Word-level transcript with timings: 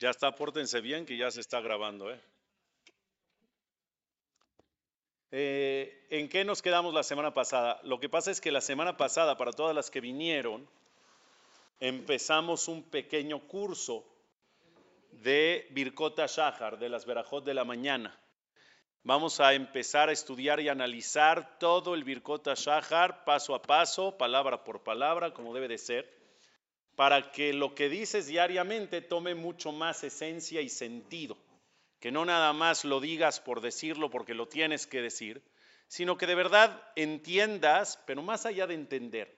Ya 0.00 0.10
está, 0.10 0.32
pórtense 0.32 0.80
bien 0.80 1.04
que 1.04 1.16
ya 1.16 1.30
se 1.30 1.40
está 1.40 1.60
grabando. 1.60 2.12
¿eh? 2.12 2.20
Eh, 5.32 6.06
en 6.10 6.28
qué 6.28 6.44
nos 6.44 6.62
quedamos 6.62 6.94
la 6.94 7.02
semana 7.02 7.34
pasada? 7.34 7.80
Lo 7.82 7.98
que 7.98 8.08
pasa 8.08 8.30
es 8.30 8.40
que 8.40 8.52
la 8.52 8.60
semana 8.60 8.96
pasada, 8.96 9.36
para 9.36 9.52
todas 9.52 9.74
las 9.74 9.90
que 9.90 10.00
vinieron, 10.00 10.68
empezamos 11.80 12.68
un 12.68 12.84
pequeño 12.84 13.40
curso 13.48 14.04
de 15.10 15.66
Birkota 15.70 16.26
Shahar, 16.26 16.78
de 16.78 16.88
las 16.88 17.04
Berajot 17.04 17.44
de 17.44 17.54
la 17.54 17.64
mañana. 17.64 18.16
Vamos 19.02 19.40
a 19.40 19.54
empezar 19.54 20.10
a 20.10 20.12
estudiar 20.12 20.60
y 20.60 20.68
analizar 20.68 21.58
todo 21.58 21.96
el 21.96 22.04
Birkota 22.04 22.54
Shahar 22.54 23.24
paso 23.24 23.52
a 23.52 23.62
paso, 23.62 24.16
palabra 24.16 24.62
por 24.62 24.84
palabra, 24.84 25.34
como 25.34 25.52
debe 25.54 25.66
de 25.66 25.78
ser 25.78 26.17
para 26.98 27.30
que 27.30 27.52
lo 27.52 27.76
que 27.76 27.88
dices 27.88 28.26
diariamente 28.26 29.00
tome 29.00 29.36
mucho 29.36 29.70
más 29.70 30.02
esencia 30.02 30.62
y 30.62 30.68
sentido, 30.68 31.38
que 32.00 32.10
no 32.10 32.24
nada 32.24 32.52
más 32.52 32.84
lo 32.84 32.98
digas 32.98 33.38
por 33.38 33.60
decirlo 33.60 34.10
porque 34.10 34.34
lo 34.34 34.48
tienes 34.48 34.88
que 34.88 35.00
decir, 35.00 35.40
sino 35.86 36.18
que 36.18 36.26
de 36.26 36.34
verdad 36.34 36.82
entiendas, 36.96 38.02
pero 38.04 38.20
más 38.22 38.46
allá 38.46 38.66
de 38.66 38.74
entender, 38.74 39.32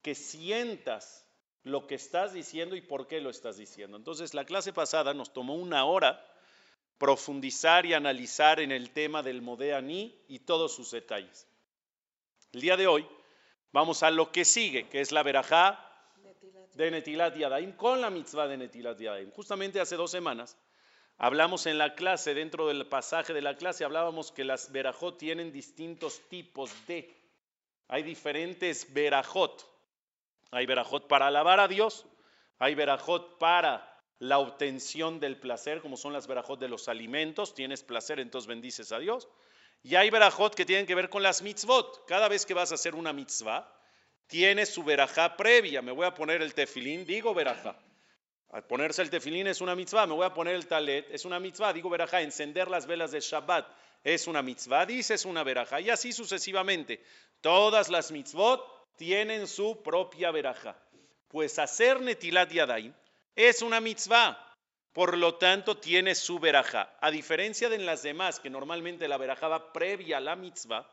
que 0.00 0.14
sientas 0.14 1.28
lo 1.64 1.86
que 1.86 1.96
estás 1.96 2.32
diciendo 2.32 2.76
y 2.76 2.80
por 2.80 3.06
qué 3.06 3.20
lo 3.20 3.28
estás 3.28 3.58
diciendo. 3.58 3.98
Entonces, 3.98 4.32
la 4.32 4.46
clase 4.46 4.72
pasada 4.72 5.12
nos 5.12 5.34
tomó 5.34 5.54
una 5.56 5.84
hora 5.84 6.26
profundizar 6.96 7.84
y 7.84 7.92
analizar 7.92 8.58
en 8.58 8.72
el 8.72 8.88
tema 8.88 9.22
del 9.22 9.42
Modeani 9.42 10.18
y 10.28 10.38
todos 10.38 10.74
sus 10.74 10.92
detalles. 10.92 11.46
El 12.52 12.62
día 12.62 12.78
de 12.78 12.86
hoy 12.86 13.06
vamos 13.70 14.02
a 14.02 14.10
lo 14.10 14.32
que 14.32 14.46
sigue, 14.46 14.88
que 14.88 15.02
es 15.02 15.12
la 15.12 15.22
verajá 15.22 15.91
de 16.74 16.90
Netilat 16.90 17.36
Yadaim 17.36 17.72
con 17.72 18.00
la 18.00 18.10
mitzvah 18.10 18.48
de 18.48 18.56
Netilat 18.56 18.98
Yadaim. 18.98 19.30
Justamente 19.32 19.80
hace 19.80 19.96
dos 19.96 20.10
semanas 20.10 20.56
hablamos 21.18 21.66
en 21.66 21.78
la 21.78 21.94
clase, 21.94 22.34
dentro 22.34 22.66
del 22.66 22.86
pasaje 22.86 23.32
de 23.32 23.42
la 23.42 23.56
clase, 23.56 23.84
hablábamos 23.84 24.32
que 24.32 24.44
las 24.44 24.72
verajot 24.72 25.18
tienen 25.18 25.52
distintos 25.52 26.20
tipos 26.28 26.70
de. 26.86 27.16
Hay 27.88 28.02
diferentes 28.02 28.92
verajot. 28.92 29.64
Hay 30.50 30.66
verajot 30.66 31.06
para 31.06 31.28
alabar 31.28 31.60
a 31.60 31.68
Dios, 31.68 32.04
hay 32.58 32.74
verajot 32.74 33.38
para 33.38 33.88
la 34.18 34.38
obtención 34.38 35.18
del 35.18 35.38
placer, 35.38 35.80
como 35.80 35.96
son 35.96 36.12
las 36.12 36.26
verajot 36.26 36.60
de 36.60 36.68
los 36.68 36.88
alimentos. 36.88 37.54
Tienes 37.54 37.82
placer, 37.82 38.20
entonces 38.20 38.46
bendices 38.46 38.92
a 38.92 38.98
Dios. 38.98 39.28
Y 39.82 39.96
hay 39.96 40.10
verajot 40.10 40.54
que 40.54 40.64
tienen 40.64 40.86
que 40.86 40.94
ver 40.94 41.08
con 41.08 41.22
las 41.22 41.42
mitzvot. 41.42 42.04
Cada 42.06 42.28
vez 42.28 42.46
que 42.46 42.54
vas 42.54 42.70
a 42.70 42.76
hacer 42.76 42.94
una 42.94 43.12
mitzvah, 43.12 43.72
tiene 44.26 44.66
su 44.66 44.82
verajá 44.82 45.36
previa. 45.36 45.82
Me 45.82 45.92
voy 45.92 46.06
a 46.06 46.14
poner 46.14 46.42
el 46.42 46.54
tefilín, 46.54 47.04
digo 47.04 47.34
verajá. 47.34 47.76
Al 48.52 48.64
ponerse 48.64 49.00
el 49.00 49.08
tefilín 49.08 49.46
es 49.46 49.62
una 49.62 49.74
mitzvah, 49.74 50.06
me 50.06 50.14
voy 50.14 50.26
a 50.26 50.34
poner 50.34 50.54
el 50.54 50.66
talet, 50.66 51.06
es 51.10 51.24
una 51.24 51.40
mitzvah, 51.40 51.72
digo 51.72 51.88
verajá, 51.88 52.20
encender 52.20 52.68
las 52.68 52.86
velas 52.86 53.10
de 53.10 53.20
Shabbat 53.20 53.66
es 54.04 54.26
una 54.26 54.42
mitzvah, 54.42 54.84
dice 54.84 55.14
es 55.14 55.24
una 55.24 55.42
verajá, 55.42 55.80
y 55.80 55.88
así 55.88 56.12
sucesivamente. 56.12 57.02
Todas 57.40 57.88
las 57.88 58.12
mitzvot 58.12 58.62
tienen 58.96 59.46
su 59.46 59.82
propia 59.82 60.30
verajá. 60.30 60.76
Pues 61.28 61.58
hacer 61.58 62.02
netilat 62.02 62.50
yadayim 62.50 62.92
es 63.34 63.62
una 63.62 63.80
mitzvah, 63.80 64.36
por 64.92 65.16
lo 65.16 65.36
tanto 65.36 65.78
tiene 65.78 66.14
su 66.14 66.38
verajá. 66.38 66.94
A 67.00 67.10
diferencia 67.10 67.70
de 67.70 67.76
en 67.76 67.86
las 67.86 68.02
demás, 68.02 68.38
que 68.38 68.50
normalmente 68.50 69.08
la 69.08 69.16
verajá 69.16 69.48
va 69.48 69.72
previa 69.72 70.18
a 70.18 70.20
la 70.20 70.36
mitzvah, 70.36 70.86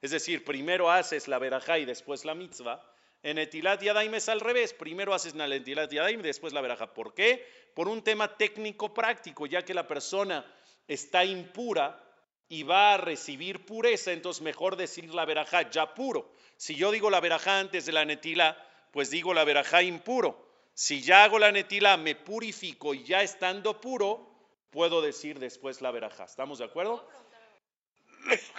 es 0.00 0.10
decir, 0.10 0.44
primero 0.44 0.90
haces 0.90 1.28
la 1.28 1.38
verajá 1.38 1.78
y 1.78 1.84
después 1.84 2.24
la 2.24 2.34
mitzvah. 2.34 2.84
En 3.22 3.38
Etilat 3.38 3.82
Yadaim 3.82 4.14
es 4.14 4.28
al 4.28 4.40
revés. 4.40 4.72
Primero 4.72 5.12
haces 5.12 5.34
la 5.34 5.46
Etilat 5.52 5.90
Yadaim 5.90 6.20
y 6.20 6.22
después 6.22 6.52
la 6.52 6.60
verajá. 6.60 6.94
¿Por 6.94 7.14
qué? 7.14 7.44
Por 7.74 7.88
un 7.88 8.02
tema 8.02 8.36
técnico 8.36 8.94
práctico, 8.94 9.46
ya 9.46 9.64
que 9.64 9.74
la 9.74 9.88
persona 9.88 10.46
está 10.86 11.24
impura 11.24 12.02
y 12.48 12.62
va 12.62 12.94
a 12.94 12.96
recibir 12.96 13.66
pureza, 13.66 14.12
entonces 14.12 14.42
mejor 14.42 14.76
decir 14.76 15.12
la 15.12 15.26
verajá 15.26 15.68
ya 15.70 15.94
puro. 15.94 16.32
Si 16.56 16.76
yo 16.76 16.90
digo 16.90 17.10
la 17.10 17.20
verajá 17.20 17.58
antes 17.58 17.84
de 17.84 17.92
la 17.92 18.04
netila, 18.04 18.56
pues 18.92 19.10
digo 19.10 19.34
la 19.34 19.44
verajá 19.44 19.82
impuro. 19.82 20.48
Si 20.72 21.02
ya 21.02 21.24
hago 21.24 21.38
la 21.38 21.52
netila, 21.52 21.96
me 21.96 22.14
purifico 22.14 22.94
y 22.94 23.04
ya 23.04 23.22
estando 23.22 23.80
puro, 23.80 24.30
puedo 24.70 25.02
decir 25.02 25.38
después 25.38 25.82
la 25.82 25.90
verajá. 25.90 26.24
¿Estamos 26.24 26.58
de 26.58 26.64
acuerdo? 26.64 27.06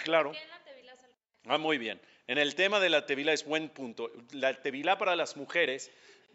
Claro. 0.04 0.32
Ah, 1.46 1.58
muy 1.58 1.78
bien. 1.78 2.00
En 2.26 2.38
el 2.38 2.54
tema 2.54 2.80
de 2.80 2.90
la 2.90 3.06
tevila 3.06 3.32
es 3.32 3.44
buen 3.44 3.68
punto. 3.68 4.10
La 4.32 4.60
tevila 4.60 4.98
para 4.98 5.16
las 5.16 5.36
mujeres 5.36 5.90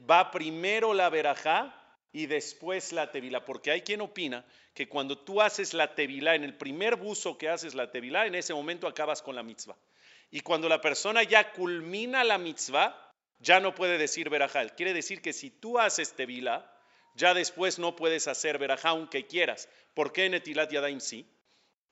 va 0.09 0.31
primero 0.31 0.93
la 0.93 1.09
verajá 1.09 1.73
y 2.11 2.27
después 2.27 2.91
la 2.93 3.11
tevila, 3.11 3.43
porque 3.43 3.71
hay 3.71 3.81
quien 3.81 4.01
opina 4.01 4.45
que 4.73 4.87
cuando 4.87 5.17
tú 5.17 5.41
haces 5.41 5.73
la 5.73 5.95
tevila, 5.95 6.35
en 6.35 6.43
el 6.43 6.55
primer 6.55 6.95
buzo 6.95 7.37
que 7.37 7.49
haces 7.49 7.75
la 7.75 7.91
tevila, 7.91 8.25
en 8.25 8.35
ese 8.35 8.53
momento 8.53 8.87
acabas 8.87 9.21
con 9.21 9.35
la 9.35 9.43
mitzvah. 9.43 9.77
Y 10.31 10.41
cuando 10.41 10.67
la 10.67 10.81
persona 10.81 11.23
ya 11.23 11.51
culmina 11.51 12.23
la 12.23 12.37
mitzvah, 12.37 13.13
ya 13.39 13.59
no 13.59 13.75
puede 13.75 13.97
decir 13.97 14.29
verajá. 14.29 14.67
Quiere 14.69 14.93
decir 14.93 15.21
que 15.21 15.33
si 15.33 15.49
tú 15.49 15.77
haces 15.77 16.13
tevila, 16.13 16.71
ya 17.15 17.33
después 17.33 17.79
no 17.79 17.95
puedes 17.95 18.27
hacer 18.27 18.57
verajá 18.57 18.89
aunque 18.89 19.27
quieras. 19.27 19.69
¿Por 19.93 20.11
qué 20.11 20.25
en 20.25 20.35
Etilat 20.35 20.71
Yadaim 20.71 20.99
sí? 20.99 21.25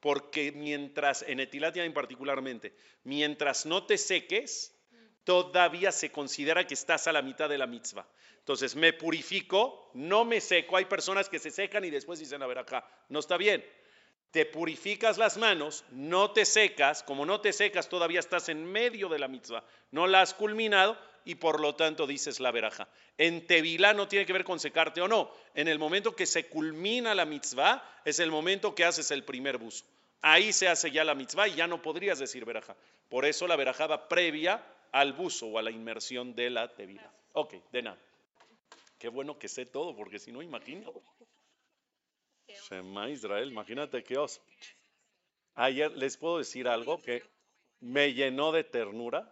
Porque 0.03 0.51
mientras, 0.51 1.21
en 1.21 1.39
Etilatia 1.39 1.89
particularmente, 1.93 2.75
mientras 3.05 3.65
no 3.65 3.85
te 3.85 3.97
seques, 3.97 4.75
todavía 5.23 5.93
se 5.93 6.11
considera 6.11 6.67
que 6.67 6.73
estás 6.73 7.07
a 7.07 7.13
la 7.13 7.21
mitad 7.21 7.47
de 7.47 7.57
la 7.57 7.67
mitzvah. 7.67 8.05
Entonces, 8.39 8.75
me 8.75 8.91
purifico, 8.91 9.89
no 9.93 10.25
me 10.25 10.41
seco. 10.41 10.75
Hay 10.75 10.83
personas 10.83 11.29
que 11.29 11.39
se 11.39 11.51
secan 11.51 11.85
y 11.85 11.89
después 11.89 12.19
dicen, 12.19 12.43
a 12.43 12.47
ver 12.47 12.57
acá, 12.57 12.85
no 13.07 13.19
está 13.19 13.37
bien. 13.37 13.63
Te 14.33 14.47
purificas 14.47 15.19
las 15.19 15.37
manos, 15.37 15.85
no 15.91 16.31
te 16.31 16.45
secas, 16.45 17.03
como 17.03 17.23
no 17.23 17.39
te 17.39 17.53
secas, 17.53 17.87
todavía 17.87 18.19
estás 18.19 18.49
en 18.49 18.65
medio 18.65 19.07
de 19.07 19.19
la 19.19 19.27
mitzvah, 19.27 19.63
no 19.91 20.07
la 20.07 20.21
has 20.21 20.33
culminado 20.33 20.97
y 21.23 21.35
por 21.35 21.59
lo 21.59 21.75
tanto 21.75 22.07
dices 22.07 22.39
la 22.39 22.49
veraja. 22.49 22.87
En 23.19 23.45
Tevilá 23.45 23.93
no 23.93 24.07
tiene 24.07 24.25
que 24.25 24.33
ver 24.33 24.43
con 24.43 24.59
secarte 24.59 25.01
o 25.01 25.07
no. 25.07 25.31
En 25.53 25.67
el 25.67 25.77
momento 25.77 26.15
que 26.15 26.25
se 26.25 26.47
culmina 26.47 27.13
la 27.13 27.25
mitzvah, 27.25 27.87
es 28.05 28.17
el 28.17 28.31
momento 28.31 28.73
que 28.73 28.85
haces 28.85 29.11
el 29.11 29.23
primer 29.23 29.59
buzo. 29.59 29.85
Ahí 30.23 30.51
se 30.51 30.67
hace 30.67 30.89
ya 30.89 31.03
la 31.03 31.13
mitzvah 31.13 31.47
y 31.47 31.53
ya 31.53 31.67
no 31.67 31.83
podrías 31.83 32.17
decir 32.17 32.43
veraja. 32.43 32.75
Por 33.09 33.25
eso 33.25 33.45
la 33.45 33.55
veraja 33.55 33.85
va 33.85 34.09
previa 34.09 34.65
al 34.91 35.13
buzo 35.13 35.45
o 35.45 35.59
a 35.59 35.61
la 35.61 35.69
inmersión 35.69 36.33
de 36.33 36.49
la 36.49 36.73
tevila. 36.73 37.13
Ok, 37.33 37.53
de 37.71 37.83
nada. 37.83 37.99
Qué 38.97 39.09
bueno 39.09 39.37
que 39.37 39.47
sé 39.47 39.67
todo, 39.67 39.95
porque 39.95 40.17
si 40.17 40.31
no, 40.31 40.41
imagino. 40.41 40.91
Shema 42.47 43.09
Israel, 43.09 43.49
imagínate 43.49 44.03
qué 44.03 44.17
os. 44.17 44.41
Ayer 45.55 45.91
les 45.91 46.17
puedo 46.17 46.39
decir 46.39 46.67
algo 46.67 47.01
que 47.01 47.23
me 47.79 48.13
llenó 48.13 48.51
de 48.51 48.63
ternura. 48.63 49.31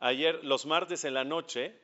Ayer, 0.00 0.44
los 0.44 0.66
martes 0.66 1.04
en 1.04 1.14
la 1.14 1.24
noche, 1.24 1.78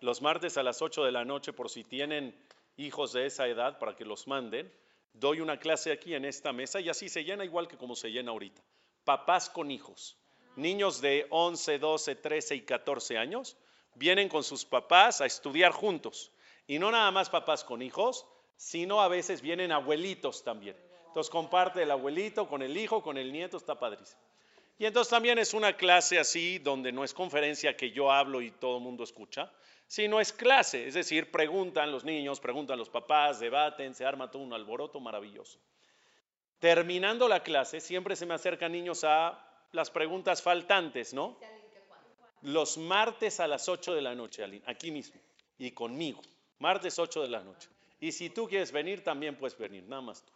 los 0.00 0.22
martes 0.22 0.56
a 0.56 0.62
las 0.62 0.82
8 0.82 1.04
de 1.04 1.12
la 1.12 1.24
noche, 1.24 1.52
por 1.52 1.70
si 1.70 1.84
tienen 1.84 2.34
hijos 2.76 3.12
de 3.12 3.26
esa 3.26 3.46
edad, 3.46 3.78
para 3.78 3.96
que 3.96 4.04
los 4.04 4.26
manden, 4.26 4.72
doy 5.12 5.40
una 5.40 5.58
clase 5.58 5.92
aquí 5.92 6.14
en 6.14 6.24
esta 6.24 6.52
mesa 6.52 6.80
y 6.80 6.88
así 6.88 7.08
se 7.08 7.24
llena 7.24 7.44
igual 7.44 7.68
que 7.68 7.76
como 7.76 7.94
se 7.94 8.10
llena 8.10 8.32
ahorita. 8.32 8.62
Papás 9.04 9.50
con 9.50 9.70
hijos, 9.70 10.16
niños 10.56 11.00
de 11.00 11.26
11, 11.30 11.78
12, 11.78 12.14
13 12.16 12.54
y 12.56 12.62
14 12.62 13.18
años, 13.18 13.56
vienen 13.94 14.28
con 14.28 14.42
sus 14.42 14.64
papás 14.64 15.20
a 15.20 15.26
estudiar 15.26 15.72
juntos. 15.72 16.32
Y 16.66 16.78
no 16.78 16.90
nada 16.90 17.10
más 17.10 17.30
papás 17.30 17.64
con 17.64 17.82
hijos, 17.82 18.26
sino 18.56 19.00
a 19.00 19.08
veces 19.08 19.42
vienen 19.42 19.72
abuelitos 19.72 20.44
también. 20.44 20.76
Entonces 21.08 21.30
comparte 21.30 21.82
el 21.82 21.90
abuelito 21.90 22.48
con 22.48 22.62
el 22.62 22.76
hijo, 22.76 23.02
con 23.02 23.18
el 23.18 23.32
nieto, 23.32 23.56
está 23.56 23.78
padrísimo. 23.78 24.20
Y 24.78 24.86
entonces 24.86 25.10
también 25.10 25.38
es 25.38 25.54
una 25.54 25.76
clase 25.76 26.18
así 26.18 26.58
donde 26.58 26.90
no 26.90 27.04
es 27.04 27.14
conferencia 27.14 27.76
que 27.76 27.90
yo 27.90 28.10
hablo 28.10 28.40
y 28.40 28.50
todo 28.50 28.78
el 28.78 28.82
mundo 28.82 29.04
escucha, 29.04 29.52
si 29.92 30.08
no 30.08 30.20
es 30.22 30.32
clase, 30.32 30.86
es 30.86 30.94
decir, 30.94 31.30
preguntan 31.30 31.92
los 31.92 32.02
niños, 32.02 32.40
preguntan 32.40 32.78
los 32.78 32.88
papás, 32.88 33.40
debaten, 33.40 33.94
se 33.94 34.06
arma 34.06 34.30
todo 34.30 34.42
un 34.42 34.54
alboroto 34.54 35.00
maravilloso. 35.00 35.58
Terminando 36.58 37.28
la 37.28 37.42
clase, 37.42 37.78
siempre 37.78 38.16
se 38.16 38.24
me 38.24 38.32
acercan 38.32 38.72
niños 38.72 39.04
a 39.04 39.38
las 39.72 39.90
preguntas 39.90 40.40
faltantes, 40.40 41.12
¿no? 41.12 41.36
Los 42.40 42.78
martes 42.78 43.38
a 43.38 43.46
las 43.46 43.68
8 43.68 43.94
de 43.94 44.00
la 44.00 44.14
noche, 44.14 44.42
Aline, 44.42 44.64
aquí 44.66 44.90
mismo, 44.90 45.20
y 45.58 45.72
conmigo, 45.72 46.22
martes 46.58 46.98
8 46.98 47.20
de 47.20 47.28
la 47.28 47.42
noche. 47.42 47.68
Y 48.02 48.10
si 48.10 48.30
tú 48.30 48.48
quieres 48.48 48.72
venir, 48.72 49.04
también 49.04 49.36
puedes 49.36 49.56
venir, 49.56 49.84
nada 49.84 50.02
más 50.02 50.24
tú. 50.24 50.32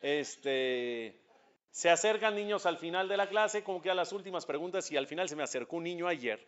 Este, 0.00 1.20
se 1.70 1.90
acercan 1.90 2.34
niños 2.34 2.64
al 2.64 2.78
final 2.78 3.06
de 3.06 3.18
la 3.18 3.28
clase, 3.28 3.62
como 3.62 3.82
que 3.82 3.90
a 3.90 3.94
las 3.94 4.14
últimas 4.14 4.46
preguntas, 4.46 4.90
y 4.90 4.96
al 4.96 5.06
final 5.06 5.28
se 5.28 5.36
me 5.36 5.42
acercó 5.42 5.76
un 5.76 5.84
niño 5.84 6.08
ayer 6.08 6.42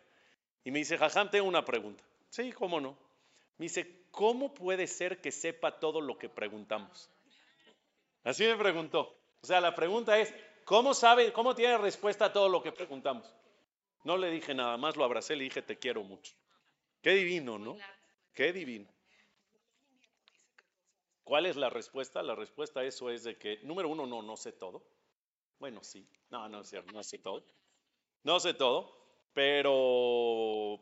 y 0.65 0.71
me 0.71 0.79
dice, 0.79 0.97
Jajam, 0.97 1.31
tengo 1.31 1.47
una 1.47 1.67
pregunta. 1.67 2.03
Sí, 2.31 2.51
cómo 2.53 2.81
no. 2.81 2.97
Me 3.59 3.67
dice, 3.67 4.05
¿cómo 4.11 4.55
puede 4.55 4.87
ser 4.87 5.21
que 5.21 5.33
sepa 5.33 5.79
todo 5.79 6.01
lo 6.01 6.17
que 6.17 6.31
preguntamos? 6.31 7.11
Así 8.25 8.45
me 8.45 8.57
preguntó. 8.57 9.15
O 9.43 9.47
sea, 9.47 9.61
la 9.61 9.75
pregunta 9.75 10.19
es, 10.19 10.33
¿cómo 10.65 10.95
sabe, 10.95 11.31
cómo 11.31 11.55
tiene 11.55 11.77
respuesta 11.77 12.25
a 12.25 12.33
todo 12.33 12.49
lo 12.49 12.63
que 12.63 12.73
preguntamos? 12.73 13.31
No 14.03 14.17
le 14.17 14.31
dije 14.31 14.55
nada 14.55 14.79
más, 14.79 14.97
lo 14.97 15.05
abracé, 15.05 15.37
le 15.37 15.45
dije, 15.45 15.61
te 15.61 15.79
quiero 15.79 16.05
mucho. 16.05 16.33
Qué 17.03 17.11
divino, 17.11 17.59
¿no? 17.59 17.77
Qué 18.33 18.55
divino. 18.55 18.89
¿Cuál 21.29 21.45
es 21.45 21.57
la 21.57 21.69
respuesta? 21.69 22.23
La 22.23 22.35
respuesta 22.35 22.81
a 22.81 22.85
eso 22.85 23.11
es 23.11 23.23
de 23.23 23.37
que, 23.37 23.59
número 23.63 23.91
uno, 23.91 24.07
no, 24.07 24.23
no 24.23 24.35
sé 24.35 24.53
todo. 24.53 24.83
Bueno, 25.59 25.85
sí. 25.85 26.09
No, 26.31 26.49
no 26.49 26.63
es 26.63 26.71
cierto, 26.71 26.91
no 26.91 27.03
sé 27.03 27.19
todo. 27.19 27.45
No 28.25 28.41
sé 28.41 28.55
todo, 28.55 28.97
pero 29.35 30.81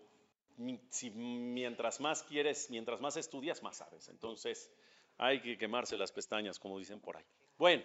si, 0.89 1.11
mientras 1.11 1.99
más 1.99 2.23
quieres, 2.23 2.71
mientras 2.71 3.01
más 3.01 3.17
estudias, 3.17 3.61
más 3.65 3.79
sabes. 3.79 4.09
Entonces, 4.09 4.71
hay 5.19 5.41
que 5.41 5.59
quemarse 5.59 5.99
las 5.99 6.13
pestañas, 6.13 6.61
como 6.61 6.79
dicen 6.79 7.01
por 7.01 7.17
ahí. 7.17 7.25
Bueno, 7.59 7.83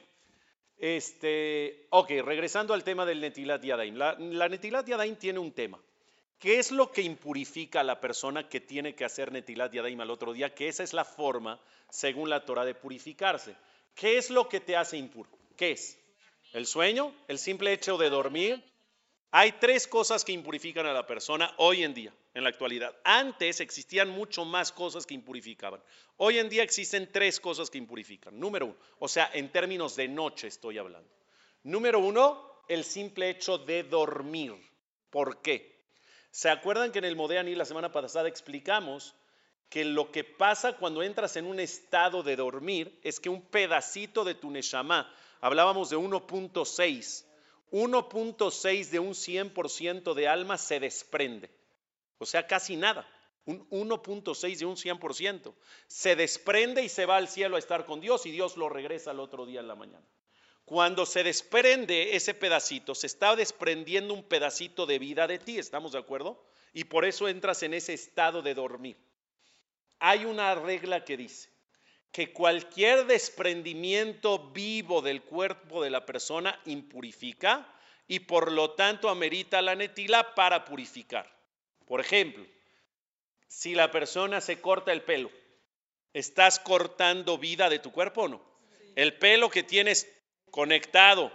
este, 0.78 1.88
ok, 1.90 2.12
regresando 2.24 2.76
al 2.76 2.84
tema 2.84 3.08
del 3.08 3.22
Netilat 3.22 3.64
Yadaim. 3.64 3.96
La, 3.96 4.16
la 4.20 4.48
Netilat 4.48 4.88
Yadaim 4.88 5.16
tiene 5.16 5.40
un 5.40 5.52
tema. 5.52 5.82
¿Qué 6.42 6.58
es 6.58 6.72
lo 6.72 6.92
que 6.92 7.04
impurifica 7.04 7.82
a 7.82 7.84
la 7.84 8.02
persona 8.02 8.50
que 8.50 8.60
tiene 8.60 8.96
que 8.96 9.06
hacer 9.06 9.32
Netilat 9.32 9.72
Yadaim 9.72 10.02
al 10.02 10.10
otro 10.10 10.34
día? 10.34 10.56
Que 10.56 10.70
esa 10.70 10.82
es 10.82 10.92
la 10.92 11.06
forma, 11.06 11.62
según 11.92 12.32
la 12.32 12.44
Torah, 12.44 12.66
de 12.66 12.74
purificarse. 12.74 13.56
¿Qué 13.94 14.18
es 14.18 14.32
lo 14.32 14.50
que 14.50 14.60
te 14.60 14.76
hace 14.76 14.98
impuro? 14.98 15.30
¿Qué 15.56 15.74
es? 15.74 16.00
¿El 16.52 16.66
sueño? 16.66 17.14
¿El 17.28 17.38
simple 17.38 17.72
hecho 17.72 17.96
de 18.00 18.10
dormir? 18.10 18.64
Hay 19.30 19.52
tres 19.52 19.88
cosas 19.88 20.26
que 20.26 20.32
impurifican 20.32 20.88
a 20.88 20.94
la 20.94 21.06
persona 21.06 21.54
hoy 21.58 21.84
en 21.84 21.94
día, 21.94 22.12
en 22.34 22.42
la 22.42 22.50
actualidad. 22.50 22.98
Antes 23.04 23.60
existían 23.60 24.10
mucho 24.10 24.44
más 24.44 24.72
cosas 24.72 25.06
que 25.06 25.14
impurificaban. 25.14 25.84
Hoy 26.18 26.40
en 26.40 26.50
día 26.50 26.64
existen 26.64 27.12
tres 27.12 27.40
cosas 27.40 27.70
que 27.70 27.78
impurifican. 27.78 28.40
Número 28.40 28.66
uno, 28.66 28.78
o 28.98 29.08
sea, 29.08 29.30
en 29.32 29.52
términos 29.52 29.96
de 29.96 30.08
noche 30.08 30.48
estoy 30.48 30.80
hablando. 30.80 31.08
Número 31.62 32.00
uno, 32.00 32.64
el 32.68 32.84
simple 32.84 33.30
hecho 33.30 33.60
de 33.60 33.84
dormir. 33.84 34.56
¿Por 35.12 35.44
qué? 35.44 35.71
¿Se 36.32 36.50
acuerdan 36.50 36.92
que 36.92 37.00
en 37.00 37.06
el 37.06 37.16
Modeani 37.16 37.56
la 37.56 37.66
semana 37.66 37.92
pasada 37.92 38.30
explicamos 38.30 39.16
que 39.70 39.86
lo 39.86 40.12
que 40.12 40.24
pasa 40.24 40.78
cuando 40.78 41.04
entras 41.04 41.36
en 41.36 41.46
un 41.46 41.60
estado 41.60 42.24
de 42.24 42.36
dormir 42.36 43.00
es 43.04 43.20
que 43.20 43.30
un 43.30 43.42
pedacito 43.42 44.24
de 44.24 44.36
tu 44.36 44.50
Neshama, 44.50 45.14
hablábamos 45.40 45.90
de 45.90 45.98
1.6, 45.98 47.26
1.6 47.72 48.90
de 48.90 49.00
un 49.00 49.12
100% 49.12 50.14
de 50.14 50.28
alma 50.28 50.58
se 50.58 50.80
desprende. 50.80 51.50
O 52.18 52.26
sea, 52.26 52.48
casi 52.48 52.76
nada. 52.76 53.08
Un 53.46 53.68
1.6 53.70 54.58
de 54.58 54.66
un 54.66 54.76
100%. 54.76 55.54
Se 55.88 56.16
desprende 56.16 56.84
y 56.84 56.90
se 56.90 57.06
va 57.06 57.18
al 57.18 57.28
cielo 57.28 57.56
a 57.56 57.60
estar 57.60 57.86
con 57.86 58.02
Dios 58.02 58.26
y 58.26 58.32
Dios 58.32 58.58
lo 58.58 58.70
regresa 58.70 59.12
al 59.12 59.20
otro 59.20 59.46
día 59.46 59.62
en 59.62 59.68
la 59.68 59.76
mañana. 59.76 60.06
Cuando 60.72 61.06
se 61.06 61.22
desprende 61.22 62.16
ese 62.16 62.34
pedacito, 62.34 62.96
se 62.96 63.06
está 63.06 63.36
desprendiendo 63.36 64.14
un 64.14 64.24
pedacito 64.24 64.86
de 64.86 65.00
vida 65.00 65.28
de 65.28 65.38
ti, 65.38 65.60
¿estamos 65.60 65.92
de 65.92 66.00
acuerdo? 66.00 66.42
Y 66.72 66.86
por 66.86 67.04
eso 67.04 67.28
entras 67.28 67.62
en 67.64 67.74
ese 67.74 67.94
estado 67.94 68.42
de 68.42 68.54
dormir. 68.54 68.96
Hay 70.00 70.24
una 70.24 70.56
regla 70.56 71.04
que 71.04 71.18
dice 71.18 71.50
que 72.14 72.32
cualquier 72.32 73.06
desprendimiento 73.06 74.52
vivo 74.54 75.02
del 75.02 75.24
cuerpo 75.24 75.84
de 75.84 75.90
la 75.90 76.06
persona 76.06 76.58
impurifica 76.64 77.68
y 78.08 78.22
por 78.22 78.50
lo 78.50 78.72
tanto 78.72 79.10
amerita 79.10 79.62
la 79.62 79.76
netila 79.76 80.36
para 80.36 80.64
purificar. 80.64 81.30
Por 81.86 82.00
ejemplo, 82.00 82.46
si 83.46 83.76
la 83.76 83.92
persona 83.92 84.40
se 84.40 84.62
corta 84.62 84.94
el 84.94 85.02
pelo, 85.02 85.32
¿estás 86.14 86.62
cortando 86.62 87.38
vida 87.38 87.70
de 87.70 87.80
tu 87.80 87.92
cuerpo 87.92 88.22
o 88.22 88.28
no? 88.30 88.42
El 88.96 89.18
pelo 89.18 89.50
que 89.50 89.64
tienes 89.64 90.08
conectado 90.52 91.32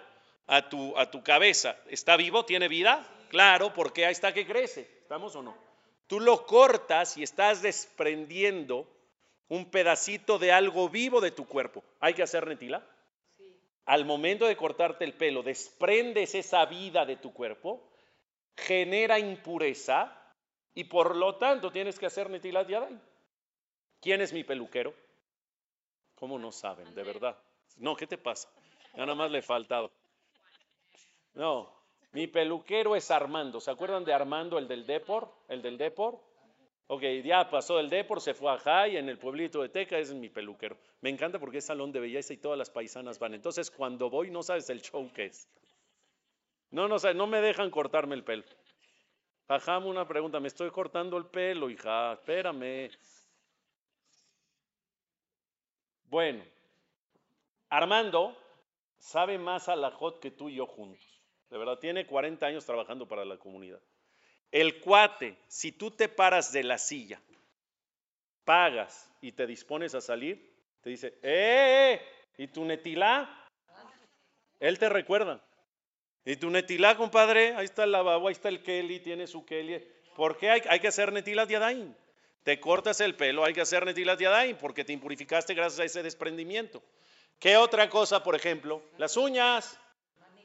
a 0.47 0.69
tu, 0.69 0.97
a 0.97 1.11
tu 1.11 1.23
cabeza, 1.25 1.77
¿está 1.89 2.17
vivo? 2.17 2.45
¿Tiene 2.45 2.69
vida? 2.69 3.07
Claro, 3.29 3.75
porque 3.75 4.07
ahí 4.07 4.13
está 4.13 4.33
que 4.33 4.47
crece. 4.47 4.83
¿Estamos 5.03 5.35
o 5.35 5.43
no? 5.43 5.57
Tú 6.07 6.21
lo 6.21 6.47
cortas 6.47 7.17
y 7.17 7.23
estás 7.23 7.63
desprendiendo 7.63 8.89
un 9.49 9.71
pedacito 9.71 10.39
de 10.39 10.53
algo 10.53 10.89
vivo 10.89 11.21
de 11.21 11.33
tu 11.33 11.47
cuerpo. 11.47 11.83
¿Hay 12.01 12.15
que 12.15 12.23
hacer 12.23 12.47
netila? 12.47 12.87
Al 13.87 14.05
momento 14.05 14.47
de 14.47 14.57
cortarte 14.57 15.05
el 15.05 15.15
pelo, 15.15 15.43
desprendes 15.43 16.35
esa 16.35 16.65
vida 16.67 17.05
de 17.05 17.17
tu 17.17 17.33
cuerpo, 17.33 17.89
genera 18.57 19.19
impureza 19.19 20.13
y 20.75 20.85
por 20.85 21.15
lo 21.15 21.37
tanto 21.37 21.71
tienes 21.71 21.99
que 21.99 22.07
hacer 22.07 22.29
netilat 22.29 22.69
yadai. 22.69 23.01
¿Quién 24.01 24.21
es 24.21 24.33
mi 24.33 24.45
peluquero? 24.45 24.93
¿Cómo 26.17 26.39
no 26.39 26.51
saben? 26.51 26.95
De 26.95 27.03
verdad. 27.03 27.37
No, 27.77 27.95
¿qué 27.97 28.07
te 28.07 28.19
pasa? 28.19 28.49
Ya 28.97 29.05
nada 29.05 29.15
más 29.15 29.31
le 29.31 29.39
he 29.39 29.43
faltado. 29.43 29.93
No, 31.35 31.71
mi 32.13 32.27
peluquero 32.27 32.97
es 32.97 33.11
Armando. 33.11 33.61
¿Se 33.61 33.71
acuerdan 33.71 34.05
de 34.05 34.15
Armando, 34.15 34.59
el 34.59 34.67
del 34.67 34.87
Depor? 34.87 35.31
El 35.49 35.61
del 35.61 35.77
Depor. 35.77 36.19
Ok, 36.89 37.03
ya 37.25 37.51
pasó 37.51 37.79
el 37.79 37.91
Depor, 37.91 38.21
se 38.21 38.33
fue 38.33 38.53
a 38.53 38.59
Jai, 38.59 38.97
en 38.97 39.09
el 39.09 39.19
pueblito 39.19 39.61
de 39.61 39.69
Teca, 39.69 39.99
es 39.99 40.15
mi 40.15 40.29
peluquero. 40.29 40.79
Me 41.01 41.11
encanta 41.11 41.39
porque 41.39 41.59
es 41.59 41.67
salón 41.67 41.93
de 41.93 42.01
belleza 42.01 42.33
y 42.33 42.39
todas 42.39 42.57
las 42.57 42.71
paisanas 42.71 43.19
van. 43.19 43.35
Entonces, 43.35 43.71
cuando 43.71 44.09
voy, 44.09 44.31
no 44.31 44.43
sabes 44.43 44.71
el 44.71 44.81
show 44.81 45.13
que 45.13 45.27
es. 45.27 45.49
No, 46.71 46.89
no, 46.89 46.97
no 46.97 47.27
me 47.27 47.41
dejan 47.41 47.71
cortarme 47.71 48.15
el 48.15 48.25
pelo. 48.25 48.45
Jajam, 49.49 49.87
una 49.87 50.07
pregunta, 50.07 50.41
me 50.41 50.49
estoy 50.49 50.71
cortando 50.71 51.19
el 51.19 51.27
pelo, 51.27 51.69
hija, 51.69 52.15
espérame. 52.15 52.91
Bueno, 56.05 56.45
Armando 57.69 58.37
sabe 58.99 59.39
más 59.39 59.69
a 59.69 59.77
la 59.77 59.91
Jot 59.91 60.21
que 60.21 60.31
tú 60.31 60.49
y 60.49 60.57
yo 60.57 60.67
juntos. 60.67 61.07
De 61.51 61.59
verdad, 61.59 61.79
tiene 61.79 62.07
40 62.07 62.45
años 62.47 62.65
trabajando 62.65 63.07
para 63.07 63.25
la 63.25 63.39
comunidad. 63.39 63.81
El 64.51 64.81
cuate, 64.81 65.37
si 65.49 65.73
tú 65.73 65.91
te 65.91 66.09
paras 66.09 66.53
de 66.53 66.65
la 66.65 66.79
silla, 66.79 67.21
pagas 68.45 69.11
y 69.21 69.33
te 69.33 69.47
dispones 69.47 69.95
a 69.95 70.01
salir, 70.01 70.55
te 70.81 70.91
dice, 70.91 71.19
¡eh! 71.23 72.01
eh 72.01 72.03
¿Y 72.39 72.49
tu 72.49 72.65
netilá? 72.65 73.49
Él 74.61 74.79
te 74.79 74.89
recuerda. 74.89 75.43
¿Y 76.25 76.37
tu 76.37 76.51
netilá, 76.51 76.97
compadre? 76.97 77.55
Ahí 77.55 77.65
está 77.65 77.85
el 77.85 77.93
lavabo, 77.93 78.29
ahí 78.29 78.33
está 78.33 78.49
el 78.49 78.63
Kelly, 78.63 79.01
tiene 79.01 79.27
su 79.27 79.45
Kelly. 79.45 79.83
¿Por 80.15 80.37
qué 80.37 80.51
hay, 80.51 80.81
que 80.81 80.89
hacer 80.89 81.13
netilat 81.13 81.49
yadain? 81.49 81.97
Te 82.43 82.59
cortas 82.61 83.01
el 83.01 83.17
pelo, 83.17 83.45
hay 83.45 83.53
que 83.53 83.61
hacer 83.61 83.85
netilat 83.85 84.19
yadain 84.19 84.57
porque 84.57 84.85
te 84.85 84.93
impurificaste 84.93 85.55
gracias 85.55 85.81
a 85.81 85.85
ese 85.85 86.03
desprendimiento. 86.03 86.83
¿Qué 87.39 87.57
otra 87.57 87.89
cosa, 87.91 88.23
por 88.23 88.35
ejemplo? 88.35 88.83
Las 88.99 89.17
uñas. 89.17 89.79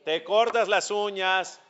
Te 0.04 0.24
cortas 0.24 0.68
las 0.68 0.90
uñas, 0.90 1.62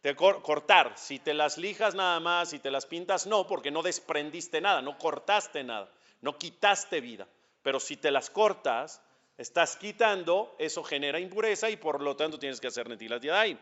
te 0.00 0.16
cortar, 0.16 0.94
si 0.96 1.18
te 1.20 1.32
las 1.32 1.58
lijas 1.58 1.94
nada 1.94 2.18
más, 2.18 2.50
si 2.50 2.58
te 2.58 2.70
las 2.70 2.86
pintas, 2.86 3.26
no, 3.26 3.46
porque 3.46 3.70
no 3.70 3.82
desprendiste 3.82 4.60
nada, 4.60 4.82
no 4.82 4.98
cortaste 4.98 5.62
nada, 5.62 5.88
no 6.20 6.36
quitaste 6.38 7.00
vida. 7.00 7.28
Pero 7.62 7.78
si 7.78 7.96
te 7.96 8.10
las 8.10 8.30
cortas, 8.30 9.00
estás 9.36 9.76
quitando, 9.76 10.54
eso 10.58 10.82
genera 10.82 11.20
impureza 11.20 11.70
y 11.70 11.76
por 11.76 12.02
lo 12.02 12.16
tanto 12.16 12.38
tienes 12.38 12.60
que 12.60 12.66
hacer 12.66 12.88
netilat 12.88 13.22
yadayim. 13.22 13.58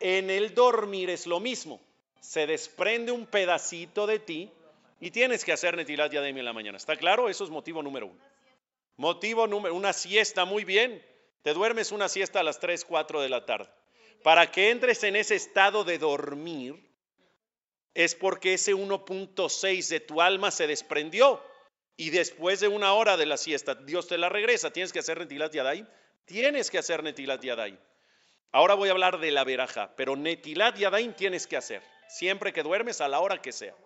En 0.00 0.30
el 0.30 0.54
dormir 0.54 1.10
es 1.10 1.26
lo 1.26 1.38
mismo, 1.38 1.80
se 2.20 2.46
desprende 2.46 3.12
un 3.12 3.26
pedacito 3.26 4.06
de 4.06 4.18
ti 4.18 4.50
y 5.00 5.10
tienes 5.10 5.44
que 5.44 5.52
hacer 5.52 5.76
netilat 5.76 6.12
yadayim 6.12 6.38
en 6.38 6.44
la 6.44 6.52
mañana. 6.52 6.76
¿Está 6.76 6.96
claro? 6.96 7.28
Eso 7.28 7.44
es 7.44 7.50
motivo 7.50 7.82
número 7.82 8.06
uno. 8.06 8.35
Motivo 8.96 9.46
número, 9.46 9.74
una 9.74 9.92
siesta, 9.92 10.44
muy 10.44 10.64
bien. 10.64 11.04
Te 11.42 11.54
duermes 11.54 11.92
una 11.92 12.08
siesta 12.08 12.40
a 12.40 12.42
las 12.42 12.60
3, 12.60 12.84
4 12.84 13.20
de 13.20 13.28
la 13.28 13.46
tarde 13.46 13.68
para 14.26 14.50
que 14.50 14.70
entres 14.70 15.04
en 15.04 15.14
ese 15.14 15.36
estado 15.36 15.84
de 15.84 15.98
dormir, 15.98 16.74
es 17.94 18.16
porque 18.16 18.54
ese 18.54 18.74
1.6 18.74 19.88
de 19.88 20.00
tu 20.00 20.20
alma 20.20 20.50
se 20.50 20.66
desprendió. 20.66 21.40
Y 21.96 22.10
después 22.10 22.58
de 22.58 22.66
una 22.66 22.92
hora 22.92 23.16
de 23.16 23.24
la 23.24 23.36
siesta, 23.36 23.76
Dios 23.76 24.08
te 24.08 24.18
la 24.18 24.28
regresa. 24.28 24.72
Tienes 24.72 24.92
que 24.92 24.98
hacer 24.98 25.20
Netilat 25.20 25.52
Yadayim. 25.52 25.86
Tienes 26.24 26.72
que 26.72 26.78
hacer 26.78 27.04
Netilat 27.04 27.40
Yadayim. 27.40 27.78
Ahora 28.50 28.74
voy 28.74 28.88
a 28.88 28.92
hablar 28.92 29.20
de 29.20 29.30
la 29.30 29.44
veraja, 29.44 29.94
pero 29.94 30.16
Netilat 30.16 30.76
Yadayim 30.76 31.14
tienes 31.14 31.46
que 31.46 31.56
hacer. 31.56 31.80
Siempre 32.08 32.52
que 32.52 32.64
duermes, 32.64 33.00
a 33.00 33.06
la 33.06 33.20
hora 33.20 33.40
que 33.40 33.52
sea. 33.52 33.76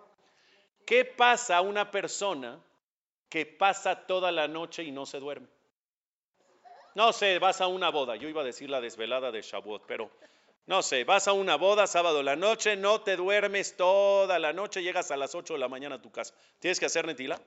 ¿Qué 0.86 1.04
pasa 1.04 1.58
a 1.58 1.60
una 1.60 1.90
persona 1.90 2.64
que 3.30 3.46
pasa 3.46 4.06
toda 4.06 4.30
la 4.30 4.48
noche 4.48 4.82
y 4.82 4.90
no 4.90 5.06
se 5.06 5.18
duerme? 5.18 5.48
No 6.94 7.12
sé, 7.12 7.38
vas 7.38 7.60
a 7.60 7.68
una 7.68 7.88
boda. 7.90 8.16
Yo 8.16 8.28
iba 8.28 8.42
a 8.42 8.44
decir 8.44 8.68
la 8.68 8.80
desvelada 8.80 9.30
de 9.30 9.40
Shavuot, 9.40 9.84
pero 9.86 10.10
no 10.66 10.82
sé, 10.82 11.04
vas 11.04 11.28
a 11.28 11.32
una 11.32 11.56
boda 11.56 11.86
sábado 11.86 12.22
la 12.22 12.36
noche, 12.36 12.76
no 12.76 13.00
te 13.00 13.16
duermes 13.16 13.76
toda 13.76 14.38
la 14.38 14.52
noche, 14.52 14.82
llegas 14.82 15.10
a 15.10 15.16
las 15.16 15.34
8 15.34 15.54
de 15.54 15.60
la 15.60 15.68
mañana 15.68 15.96
a 15.96 16.02
tu 16.02 16.10
casa. 16.10 16.34
¿Tienes 16.58 16.78
que 16.78 16.86
hacer 16.86 17.06
netila? 17.06 17.40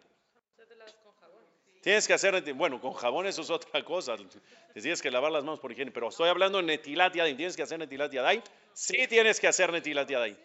Tienes 1.82 2.08
que 2.08 2.14
hacer. 2.14 2.54
Bueno, 2.54 2.80
con 2.80 2.94
jabón 2.94 3.28
eso 3.28 3.42
es 3.42 3.50
otra 3.50 3.84
cosa. 3.84 4.16
Tienes 4.74 5.02
que 5.02 5.12
lavar 5.12 5.34
las 5.34 5.44
manos 5.44 5.60
por 5.60 5.72
higiene, 5.72 5.92
pero 5.92 6.08
estoy 6.08 6.30
hablando 6.30 6.60
de 6.60 6.64
netilat 6.64 7.14
yadayim. 7.14 7.36
¿Tienes 7.36 7.58
que 7.58 7.64
hacer 7.64 7.78
netilat 7.78 8.12
yadayim? 8.12 8.42
Sí 8.74 9.06
tienes 9.08 9.40
que 9.40 9.50
hacer 9.50 9.70
netilat 9.72 10.10
yadayim. 10.10 10.38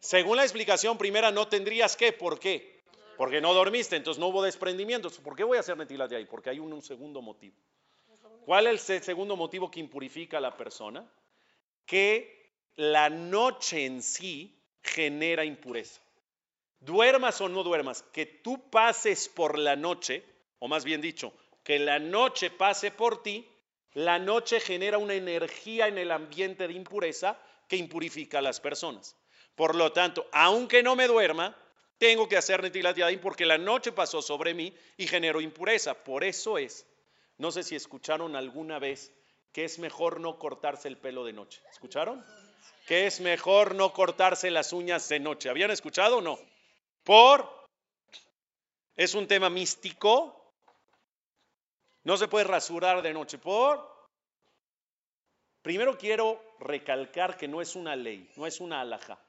Según 0.00 0.36
la 0.36 0.42
explicación 0.42 0.98
primera, 0.98 1.30
no 1.30 1.46
tendrías 1.46 1.96
que. 1.96 2.12
¿Por 2.12 2.40
qué? 2.40 2.79
Porque 3.20 3.42
no 3.42 3.52
dormiste, 3.52 3.96
entonces 3.96 4.18
no 4.18 4.28
hubo 4.28 4.42
desprendimientos. 4.42 5.18
¿Por 5.18 5.36
qué 5.36 5.44
voy 5.44 5.58
a 5.58 5.60
hacer 5.60 5.76
netilat 5.76 6.10
yadayim? 6.10 6.26
Porque 6.26 6.48
hay 6.48 6.58
un 6.58 6.80
segundo 6.80 7.20
motivo. 7.20 7.54
¿Cuál 8.46 8.68
es 8.68 8.88
el 8.88 9.02
segundo 9.02 9.36
motivo 9.36 9.70
que 9.70 9.78
impurifica 9.78 10.38
a 10.38 10.40
la 10.40 10.56
persona? 10.56 11.06
Que 11.84 12.50
la 12.76 13.10
noche 13.10 13.84
en 13.84 14.02
sí 14.02 14.58
genera 14.82 15.44
impureza. 15.44 16.00
Duermas 16.78 17.38
o 17.42 17.50
no 17.50 17.62
duermas, 17.62 18.02
que 18.04 18.24
tú 18.24 18.70
pases 18.70 19.28
por 19.28 19.58
la 19.58 19.76
noche, 19.76 20.24
o 20.58 20.66
más 20.66 20.86
bien 20.86 21.02
dicho, 21.02 21.34
que 21.62 21.78
la 21.78 21.98
noche 21.98 22.48
pase 22.48 22.90
por 22.90 23.22
ti, 23.22 23.46
la 23.92 24.18
noche 24.18 24.60
genera 24.60 24.96
una 24.96 25.12
energía 25.12 25.88
en 25.88 25.98
el 25.98 26.10
ambiente 26.10 26.66
de 26.66 26.72
impureza 26.72 27.38
que 27.68 27.76
impurifica 27.76 28.38
a 28.38 28.42
las 28.42 28.60
personas. 28.60 29.14
Por 29.56 29.74
lo 29.74 29.92
tanto, 29.92 30.26
aunque 30.32 30.82
no 30.82 30.96
me 30.96 31.06
duerma, 31.06 31.54
tengo 32.00 32.26
que 32.26 32.38
hacer 32.38 32.62
Netilat 32.62 32.96
porque 33.20 33.44
la 33.44 33.58
noche 33.58 33.92
pasó 33.92 34.22
sobre 34.22 34.54
mí 34.54 34.74
y 34.96 35.06
generó 35.06 35.42
impureza. 35.42 35.92
Por 35.92 36.24
eso 36.24 36.56
es, 36.56 36.86
no 37.36 37.52
sé 37.52 37.62
si 37.62 37.76
escucharon 37.76 38.36
alguna 38.36 38.78
vez 38.78 39.12
que 39.52 39.66
es 39.66 39.78
mejor 39.78 40.18
no 40.18 40.38
cortarse 40.38 40.88
el 40.88 40.96
pelo 40.96 41.26
de 41.26 41.34
noche. 41.34 41.60
¿Escucharon? 41.70 42.24
Que 42.86 43.06
es 43.06 43.20
mejor 43.20 43.74
no 43.74 43.92
cortarse 43.92 44.50
las 44.50 44.72
uñas 44.72 45.10
de 45.10 45.20
noche. 45.20 45.50
¿Habían 45.50 45.70
escuchado 45.70 46.18
o 46.18 46.20
no? 46.22 46.38
Por, 47.04 47.68
es 48.96 49.14
un 49.14 49.28
tema 49.28 49.50
místico. 49.50 50.54
No 52.04 52.16
se 52.16 52.28
puede 52.28 52.46
rasurar 52.46 53.02
de 53.02 53.12
noche. 53.12 53.36
Por, 53.36 53.86
primero 55.60 55.98
quiero 55.98 56.56
recalcar 56.60 57.36
que 57.36 57.46
no 57.46 57.60
es 57.60 57.76
una 57.76 57.94
ley, 57.94 58.26
no 58.36 58.46
es 58.46 58.58
una 58.58 58.80
alhaja. 58.80 59.22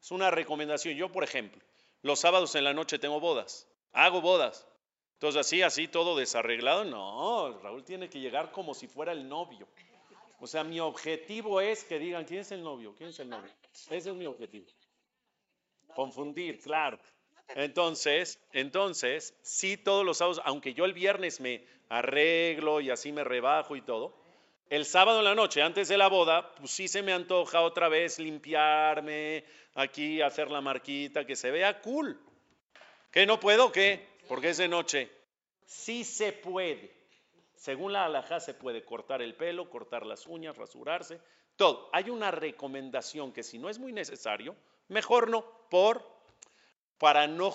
Es 0.00 0.10
una 0.12 0.30
recomendación. 0.30 0.94
Yo, 0.94 1.12
por 1.12 1.24
ejemplo, 1.24 1.62
los 2.02 2.20
sábados 2.20 2.54
en 2.54 2.64
la 2.64 2.74
noche 2.74 2.98
tengo 2.98 3.20
bodas. 3.20 3.68
Hago 3.92 4.20
bodas. 4.20 4.66
Entonces, 5.14 5.40
así, 5.40 5.62
así, 5.62 5.88
todo 5.88 6.16
desarreglado. 6.16 6.84
No, 6.84 7.58
Raúl 7.60 7.84
tiene 7.84 8.08
que 8.08 8.20
llegar 8.20 8.52
como 8.52 8.74
si 8.74 8.86
fuera 8.86 9.12
el 9.12 9.28
novio. 9.28 9.68
O 10.40 10.46
sea, 10.46 10.64
mi 10.64 10.80
objetivo 10.80 11.60
es 11.60 11.84
que 11.84 11.98
digan, 11.98 12.24
¿quién 12.24 12.40
es 12.40 12.52
el 12.52 12.62
novio? 12.62 12.94
¿Quién 12.96 13.10
es 13.10 13.20
el 13.20 13.28
novio? 13.28 13.52
Ese 13.90 14.10
es 14.10 14.14
mi 14.14 14.24
objetivo. 14.24 14.66
Confundir, 15.94 16.58
claro. 16.60 16.98
Entonces, 17.48 18.40
entonces, 18.52 19.36
sí, 19.42 19.76
todos 19.76 20.04
los 20.04 20.18
sábados, 20.18 20.40
aunque 20.44 20.72
yo 20.72 20.84
el 20.86 20.94
viernes 20.94 21.40
me 21.40 21.66
arreglo 21.88 22.80
y 22.80 22.90
así 22.90 23.12
me 23.12 23.24
rebajo 23.24 23.76
y 23.76 23.82
todo, 23.82 24.14
el 24.70 24.86
sábado 24.86 25.18
en 25.18 25.24
la 25.24 25.34
noche, 25.34 25.62
antes 25.62 25.88
de 25.88 25.98
la 25.98 26.08
boda, 26.08 26.54
pues 26.54 26.70
sí 26.70 26.86
se 26.86 27.02
me 27.02 27.12
antoja 27.12 27.60
otra 27.60 27.88
vez 27.88 28.20
limpiarme, 28.20 29.44
aquí 29.74 30.22
hacer 30.22 30.48
la 30.48 30.60
marquita, 30.60 31.26
que 31.26 31.34
se 31.34 31.50
vea 31.50 31.80
cool. 31.80 32.18
¿Que 33.10 33.26
no 33.26 33.40
puedo? 33.40 33.72
¿Qué? 33.72 34.06
Porque 34.28 34.50
es 34.50 34.58
de 34.58 34.68
noche. 34.68 35.10
Sí 35.66 36.04
se 36.04 36.32
puede. 36.32 36.94
Según 37.56 37.92
la 37.92 38.04
alhaja 38.04 38.38
se 38.38 38.54
puede 38.54 38.84
cortar 38.84 39.22
el 39.22 39.34
pelo, 39.34 39.68
cortar 39.68 40.06
las 40.06 40.28
uñas, 40.28 40.56
rasurarse, 40.56 41.20
todo. 41.56 41.90
Hay 41.92 42.08
una 42.08 42.30
recomendación 42.30 43.32
que 43.32 43.42
si 43.42 43.58
no 43.58 43.68
es 43.68 43.80
muy 43.80 43.92
necesario, 43.92 44.54
mejor 44.86 45.28
no, 45.28 45.44
por 45.68 46.08
para 46.96 47.26
no 47.26 47.52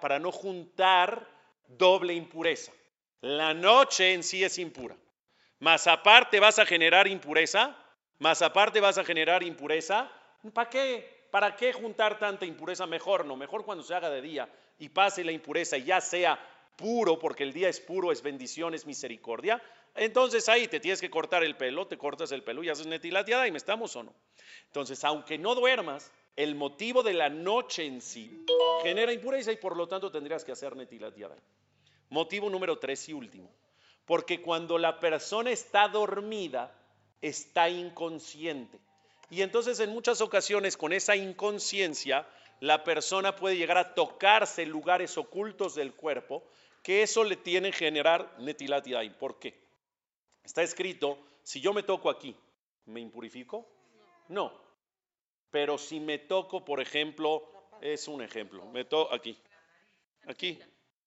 para 0.00 0.18
no 0.18 0.32
juntar 0.32 1.28
doble 1.66 2.14
impureza. 2.14 2.72
La 3.20 3.52
noche 3.52 4.14
en 4.14 4.22
sí 4.22 4.42
es 4.42 4.58
impura. 4.58 4.96
Más 5.60 5.86
aparte 5.86 6.40
vas 6.40 6.58
a 6.58 6.66
generar 6.66 7.08
impureza, 7.08 7.76
más 8.18 8.42
aparte 8.42 8.80
vas 8.80 8.98
a 8.98 9.04
generar 9.04 9.42
impureza. 9.42 10.10
¿Para 10.52 10.70
qué? 10.70 11.26
¿Para 11.30 11.56
qué 11.56 11.72
juntar 11.72 12.18
tanta 12.18 12.46
impureza? 12.46 12.86
Mejor 12.86 13.24
no, 13.24 13.36
mejor 13.36 13.64
cuando 13.64 13.84
se 13.84 13.94
haga 13.94 14.08
de 14.08 14.22
día 14.22 14.48
y 14.78 14.88
pase 14.88 15.24
la 15.24 15.32
impureza 15.32 15.76
y 15.76 15.84
ya 15.84 16.00
sea 16.00 16.38
puro, 16.76 17.18
porque 17.18 17.42
el 17.42 17.52
día 17.52 17.68
es 17.68 17.80
puro, 17.80 18.12
es 18.12 18.22
bendición, 18.22 18.72
es 18.72 18.86
misericordia, 18.86 19.60
entonces 19.96 20.48
ahí 20.48 20.68
te 20.68 20.78
tienes 20.78 21.00
que 21.00 21.10
cortar 21.10 21.42
el 21.42 21.56
pelo, 21.56 21.88
te 21.88 21.98
cortas 21.98 22.30
el 22.30 22.44
pelo 22.44 22.62
y 22.62 22.68
haces 22.68 22.86
netilat 22.86 23.28
y 23.28 23.50
me 23.50 23.58
estamos 23.58 23.96
o 23.96 24.04
no. 24.04 24.14
Entonces, 24.66 25.02
aunque 25.02 25.38
no 25.38 25.56
duermas, 25.56 26.12
el 26.36 26.54
motivo 26.54 27.02
de 27.02 27.14
la 27.14 27.28
noche 27.28 27.84
en 27.84 28.00
sí 28.00 28.44
genera 28.84 29.12
impureza 29.12 29.50
y 29.50 29.56
por 29.56 29.76
lo 29.76 29.88
tanto 29.88 30.10
tendrías 30.10 30.44
que 30.44 30.52
hacer 30.52 30.76
netilat 30.76 31.14
Motivo 32.10 32.48
número 32.48 32.78
tres 32.78 33.08
y 33.08 33.12
último. 33.12 33.50
Porque 34.08 34.42
cuando 34.42 34.78
la 34.78 34.98
persona 34.98 35.50
está 35.50 35.86
dormida, 35.86 36.74
está 37.20 37.68
inconsciente. 37.68 38.80
Y 39.30 39.42
entonces 39.42 39.78
en 39.80 39.90
muchas 39.90 40.22
ocasiones 40.22 40.78
con 40.78 40.94
esa 40.94 41.14
inconsciencia 41.14 42.26
la 42.60 42.82
persona 42.84 43.36
puede 43.36 43.58
llegar 43.58 43.76
a 43.76 43.94
tocarse 43.94 44.64
lugares 44.64 45.18
ocultos 45.18 45.74
del 45.74 45.94
cuerpo, 45.94 46.42
que 46.82 47.02
eso 47.02 47.22
le 47.22 47.36
tiene 47.36 47.70
generar 47.70 48.34
netilat 48.38 48.86
yadayim. 48.86 49.12
¿Por 49.12 49.38
qué? 49.38 49.60
Está 50.42 50.62
escrito, 50.62 51.18
si 51.42 51.60
yo 51.60 51.74
me 51.74 51.82
toco 51.82 52.08
aquí, 52.08 52.34
¿me 52.86 53.00
impurifico? 53.00 53.68
No. 54.28 54.58
Pero 55.50 55.76
si 55.76 56.00
me 56.00 56.16
toco, 56.16 56.64
por 56.64 56.80
ejemplo, 56.80 57.46
es 57.82 58.08
un 58.08 58.22
ejemplo, 58.22 58.64
me 58.66 58.86
toco 58.86 59.14
aquí, 59.14 59.38
aquí, 60.26 60.58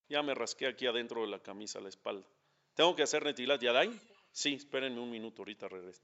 ya 0.08 0.22
me 0.22 0.34
rasqué 0.34 0.68
aquí 0.68 0.86
adentro 0.86 1.22
de 1.22 1.26
la 1.26 1.40
camisa, 1.40 1.80
la 1.80 1.88
espalda. 1.88 2.26
¿Tengo 2.74 2.94
que 2.96 3.02
hacer 3.02 3.24
netilat 3.24 3.60
yadayim? 3.60 3.98
Sí, 4.32 4.54
espérenme 4.54 4.98
un 4.98 5.10
minuto, 5.10 5.42
ahorita 5.42 5.68
regreso. 5.68 6.00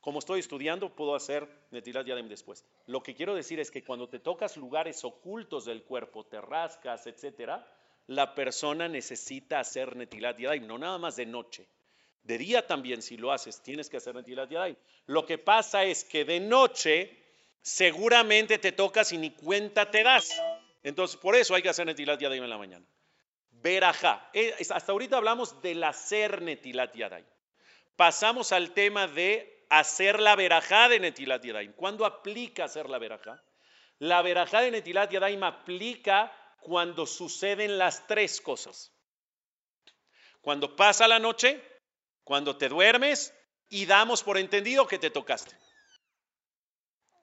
como 0.00 0.18
estoy 0.18 0.40
estudiando, 0.40 0.94
puedo 0.94 1.14
hacer 1.14 1.48
Netilat 1.70 2.06
Yadem 2.06 2.28
después. 2.28 2.66
Lo 2.86 3.02
que 3.02 3.14
quiero 3.14 3.34
decir 3.34 3.60
es 3.60 3.70
que 3.70 3.82
cuando 3.82 4.08
te 4.10 4.18
tocas 4.18 4.58
lugares 4.58 5.02
ocultos 5.04 5.64
del 5.64 5.82
cuerpo, 5.82 6.26
te 6.26 6.40
rascas, 6.40 7.06
etcétera, 7.06 7.66
la 8.08 8.34
persona 8.34 8.88
necesita 8.88 9.58
hacer 9.58 9.96
Netilat 9.96 10.38
Yadayim, 10.38 10.66
no 10.66 10.76
nada 10.76 10.98
más 10.98 11.16
de 11.16 11.24
noche. 11.24 11.66
De 12.24 12.36
día 12.36 12.66
también, 12.66 13.00
si 13.00 13.16
lo 13.16 13.32
haces, 13.32 13.62
tienes 13.62 13.88
que 13.88 13.96
hacer 13.96 14.14
Netilat 14.14 14.50
Yadayim. 14.50 14.76
Lo 15.06 15.24
que 15.24 15.38
pasa 15.38 15.84
es 15.84 16.04
que 16.04 16.26
de 16.26 16.40
noche 16.40 17.18
seguramente 17.62 18.58
te 18.58 18.72
tocas 18.72 19.12
y 19.12 19.18
ni 19.18 19.30
cuenta 19.30 19.90
te 19.90 20.02
das. 20.02 20.38
Entonces, 20.82 21.16
por 21.16 21.36
eso 21.36 21.54
hay 21.54 21.62
que 21.62 21.70
hacer 21.70 21.86
Netilat 21.86 22.20
Yadayim 22.20 22.44
en 22.44 22.50
la 22.50 22.58
mañana. 22.58 22.84
Verajá. 23.62 24.28
Eh, 24.32 24.54
hasta 24.70 24.92
ahorita 24.92 25.16
hablamos 25.16 25.60
del 25.62 25.82
hacer 25.84 26.42
Netilat 26.42 26.94
Yadayim 26.94 27.26
pasamos 27.96 28.52
al 28.52 28.72
tema 28.72 29.06
de 29.06 29.64
hacer 29.70 30.20
la 30.20 30.36
verajá 30.36 30.88
de 30.88 31.00
Netilat 31.00 31.44
Yadayim. 31.44 31.72
¿Cuándo 31.72 32.04
aplica 32.04 32.64
hacer 32.64 32.88
la 32.88 32.98
verajá? 32.98 33.42
La 33.98 34.22
verajá 34.22 34.60
de 34.60 34.70
Netilat 34.70 35.10
Yadayim 35.10 35.42
aplica 35.44 36.32
cuando 36.60 37.06
suceden 37.06 37.78
las 37.78 38.06
tres 38.06 38.40
cosas. 38.40 38.92
Cuando 40.40 40.74
pasa 40.74 41.06
la 41.06 41.18
noche, 41.18 41.62
cuando 42.24 42.56
te 42.56 42.68
duermes 42.68 43.32
y 43.68 43.86
damos 43.86 44.22
por 44.22 44.36
entendido 44.36 44.86
que 44.86 44.98
te 44.98 45.10
tocaste. 45.10 45.56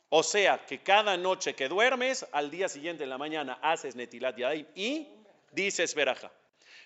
O 0.07 0.23
sea, 0.23 0.65
que 0.65 0.81
cada 0.81 1.17
noche 1.17 1.55
que 1.55 1.67
duermes, 1.67 2.25
al 2.31 2.49
día 2.49 2.67
siguiente 2.69 3.03
en 3.03 3.09
la 3.09 3.17
mañana 3.17 3.59
haces 3.61 3.95
Netilat 3.95 4.37
Yadayim 4.37 4.67
y 4.75 5.18
dices 5.51 5.95
verajá. 5.95 6.31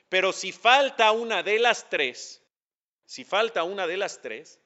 Pero 0.10 0.32
si 0.32 0.52
falta 0.52 1.12
una 1.12 1.44
de 1.44 1.60
las 1.60 1.90
tres, 1.90 2.42
si 3.06 3.24
falta 3.24 3.64
una 3.64 3.88
de 3.88 3.98
las 3.98 4.22
tres, 4.22 4.60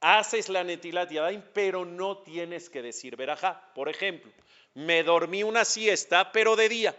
haces 0.00 0.48
la 0.48 0.64
netilat 0.64 1.10
yadayim, 1.10 1.42
pero 1.52 1.84
no 1.84 2.18
tienes 2.18 2.70
que 2.70 2.82
decir 2.82 3.16
verajá. 3.16 3.72
Por 3.74 3.88
ejemplo, 3.88 4.32
me 4.74 5.02
dormí 5.02 5.42
una 5.42 5.64
siesta, 5.64 6.32
pero 6.32 6.56
de 6.56 6.68
día. 6.68 6.96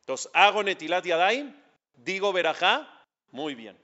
Entonces, 0.00 0.30
hago 0.34 0.62
netilat 0.62 1.04
yadayim, 1.04 1.54
digo 1.94 2.32
verajá, 2.32 3.06
muy 3.30 3.54
bien. 3.54 3.78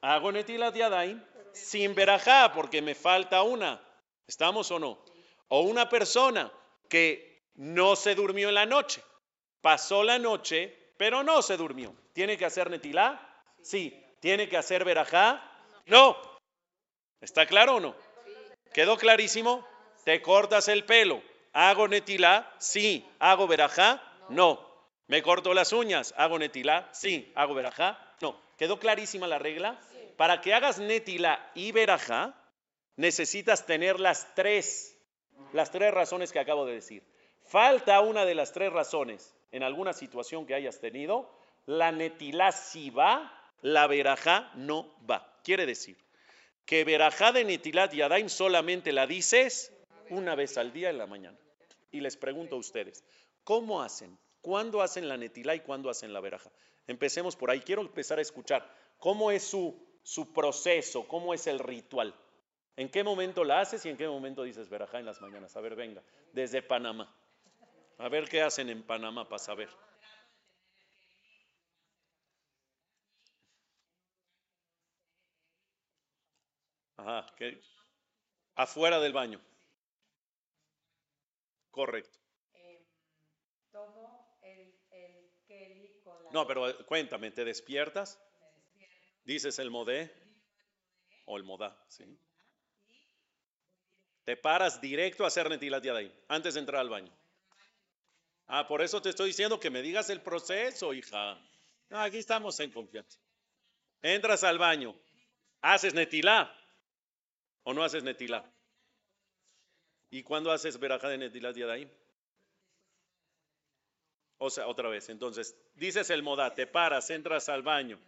Hago 0.00 0.32
netilat 0.32 0.74
yadayim 0.74 1.22
sin 1.52 1.94
verajá, 1.94 2.52
porque 2.52 2.82
me 2.82 2.94
falta 2.94 3.42
una. 3.42 3.80
¿Estamos 4.26 4.70
o 4.70 4.78
no? 4.78 5.04
O 5.48 5.60
una 5.60 5.88
persona 5.88 6.52
que 6.88 7.46
no 7.54 7.96
se 7.96 8.14
durmió 8.14 8.48
en 8.48 8.54
la 8.54 8.66
noche, 8.66 9.02
pasó 9.62 10.02
la 10.02 10.18
noche, 10.18 10.76
pero 10.98 11.22
no 11.22 11.40
se 11.40 11.56
durmió. 11.56 11.94
¿Tiene 12.12 12.36
que 12.36 12.44
hacer 12.44 12.68
netilá? 12.68 13.18
Sí. 13.62 13.98
¿Tiene 14.20 14.48
que 14.48 14.58
hacer 14.58 14.84
verajá? 14.84 15.42
No. 15.86 16.16
¿Está 17.20 17.46
claro 17.46 17.76
o 17.76 17.80
no? 17.80 17.94
¿Quedó 18.74 18.98
clarísimo? 18.98 19.66
Te 20.04 20.20
cortas 20.20 20.68
el 20.68 20.84
pelo. 20.84 21.22
¿Hago 21.52 21.88
netilá? 21.88 22.52
Sí. 22.58 23.08
¿Hago 23.18 23.46
verajá? 23.46 24.02
No. 24.28 24.68
¿Me 25.06 25.22
corto 25.22 25.54
las 25.54 25.72
uñas? 25.72 26.12
¿Hago 26.16 26.38
netilá? 26.38 26.88
Sí. 26.92 27.32
¿Hago 27.34 27.54
verajá? 27.54 27.98
No. 28.20 28.40
¿Quedó 28.58 28.78
clarísima 28.78 29.26
la 29.26 29.38
regla? 29.38 29.80
Para 30.16 30.40
que 30.40 30.54
hagas 30.54 30.78
netilá 30.78 31.50
y 31.54 31.72
verajá, 31.72 32.34
necesitas 32.96 33.66
tener 33.66 33.98
las 33.98 34.34
tres, 34.34 34.96
las 35.52 35.70
tres 35.70 35.92
razones 35.92 36.32
que 36.32 36.38
acabo 36.38 36.66
de 36.66 36.74
decir. 36.74 37.02
Falta 37.44 38.00
una 38.00 38.24
de 38.24 38.34
las 38.34 38.52
tres 38.52 38.72
razones 38.72 39.34
en 39.52 39.62
alguna 39.62 39.92
situación 39.92 40.46
que 40.46 40.54
hayas 40.54 40.80
tenido. 40.80 41.30
La 41.66 41.92
netilá 41.92 42.50
sí 42.50 42.90
va 42.90 43.38
la 43.62 43.86
verajá 43.86 44.50
no 44.54 44.92
va. 45.08 45.38
Quiere 45.42 45.66
decir 45.66 45.96
que 46.66 46.84
verajá 46.84 47.32
de 47.32 47.44
Netilat 47.44 47.92
Yadaim 47.92 48.28
solamente 48.28 48.92
la 48.92 49.06
dices 49.06 49.72
una 50.10 50.34
vez 50.34 50.58
al 50.58 50.72
día 50.72 50.90
en 50.90 50.98
la 50.98 51.06
mañana. 51.06 51.38
Y 51.90 52.00
les 52.00 52.16
pregunto 52.16 52.56
a 52.56 52.58
ustedes, 52.58 53.04
¿cómo 53.44 53.82
hacen? 53.82 54.18
¿Cuándo 54.40 54.82
hacen 54.82 55.08
la 55.08 55.16
Netilá 55.16 55.54
y 55.54 55.60
cuándo 55.60 55.90
hacen 55.90 56.12
la 56.12 56.20
verajá? 56.20 56.50
Empecemos 56.86 57.36
por 57.36 57.50
ahí. 57.50 57.60
Quiero 57.60 57.82
empezar 57.82 58.18
a 58.18 58.22
escuchar 58.22 58.68
cómo 58.98 59.30
es 59.30 59.44
su, 59.44 59.80
su 60.02 60.32
proceso, 60.32 61.06
cómo 61.06 61.32
es 61.34 61.46
el 61.46 61.58
ritual. 61.58 62.14
¿En 62.76 62.88
qué 62.88 63.04
momento 63.04 63.44
la 63.44 63.60
haces 63.60 63.84
y 63.86 63.90
en 63.90 63.96
qué 63.96 64.08
momento 64.08 64.42
dices 64.42 64.68
verajá 64.68 64.98
en 64.98 65.06
las 65.06 65.20
mañanas? 65.20 65.56
A 65.56 65.60
ver, 65.60 65.76
venga, 65.76 66.02
desde 66.32 66.62
Panamá. 66.62 67.14
A 67.98 68.08
ver 68.08 68.28
qué 68.28 68.42
hacen 68.42 68.68
en 68.68 68.82
Panamá 68.82 69.28
para 69.28 69.38
saber. 69.38 69.68
Ajá, 76.96 77.26
que 77.36 77.60
afuera 78.54 79.00
del 79.00 79.12
baño. 79.12 79.40
Correcto. 81.70 82.18
Tomo 83.72 84.38
el 84.42 84.74
Kelly 85.46 86.00
con 86.04 86.22
la 86.24 86.30
no, 86.30 86.46
pero 86.46 86.68
eh, 86.68 86.76
cuéntame, 86.84 87.30
¿te 87.30 87.44
despiertas? 87.44 88.20
Dices 89.24 89.58
el 89.58 89.70
modé 89.70 90.12
o 91.24 91.36
el 91.36 91.44
modá, 91.44 91.76
¿sí? 91.88 92.04
Te 94.24 94.36
paras 94.36 94.80
directo 94.80 95.24
a 95.24 95.28
hacer 95.28 95.48
netilat 95.48 95.84
ahí, 95.86 96.12
antes 96.28 96.54
de 96.54 96.60
entrar 96.60 96.80
al 96.80 96.90
baño. 96.90 97.12
Ah, 98.46 98.66
por 98.66 98.82
eso 98.82 99.00
te 99.00 99.10
estoy 99.10 99.28
diciendo 99.28 99.58
que 99.58 99.70
me 99.70 99.82
digas 99.82 100.10
el 100.10 100.20
proceso, 100.20 100.92
hija. 100.92 101.38
No, 101.88 102.00
aquí 102.00 102.18
estamos 102.18 102.58
en 102.60 102.70
confianza. 102.70 103.18
Entras 104.02 104.44
al 104.44 104.58
baño, 104.58 104.94
haces 105.60 105.94
netilá 105.94 106.54
o 107.62 107.72
no 107.72 107.84
haces 107.84 108.02
netilá. 108.02 108.44
¿Y 110.10 110.22
cuándo 110.22 110.52
haces 110.52 110.78
verajá 110.78 111.08
de 111.08 111.18
netilat 111.18 111.56
ahí? 111.70 111.90
O 114.38 114.50
sea, 114.50 114.66
otra 114.66 114.88
vez. 114.88 115.08
Entonces, 115.08 115.56
dices 115.74 116.10
el 116.10 116.22
modá, 116.22 116.54
te 116.54 116.66
paras, 116.66 117.08
entras 117.10 117.48
al 117.48 117.62
baño, 117.62 117.98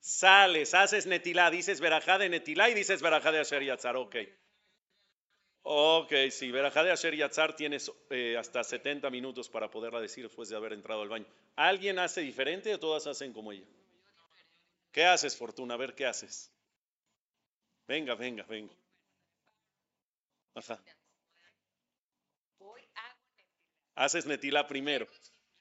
sales, 0.00 0.74
haces 0.74 1.06
netilá, 1.06 1.50
dices 1.50 1.80
verajá 1.80 2.18
de 2.18 2.28
netilá 2.28 2.70
y 2.70 2.74
dices 2.74 3.02
verajá 3.02 3.30
de 3.30 3.40
asher 3.40 3.62
yatzar. 3.62 3.96
Ok. 3.96 4.16
Ok, 5.62 6.12
sí, 6.30 6.50
verajá 6.50 6.82
de 6.82 6.90
asher 6.90 7.14
yatzar 7.14 7.54
tienes 7.54 7.90
eh, 8.10 8.36
hasta 8.36 8.64
70 8.64 9.08
minutos 9.10 9.48
para 9.48 9.70
poderla 9.70 10.00
decir 10.00 10.24
después 10.24 10.48
de 10.48 10.56
haber 10.56 10.72
entrado 10.72 11.02
al 11.02 11.08
baño. 11.08 11.26
¿Alguien 11.54 12.00
hace 12.00 12.20
diferente 12.20 12.74
o 12.74 12.80
todas 12.80 13.06
hacen 13.06 13.32
como 13.32 13.52
ella? 13.52 13.66
¿Qué 14.90 15.04
haces, 15.04 15.36
Fortuna? 15.36 15.74
A 15.74 15.76
ver, 15.76 15.94
¿qué 15.94 16.04
haces? 16.04 16.50
Venga, 17.86 18.14
venga, 18.14 18.42
venga. 18.44 18.74
Ajá. 20.54 20.82
Haces 23.94 24.26
netilá 24.26 24.66
primero, 24.66 25.06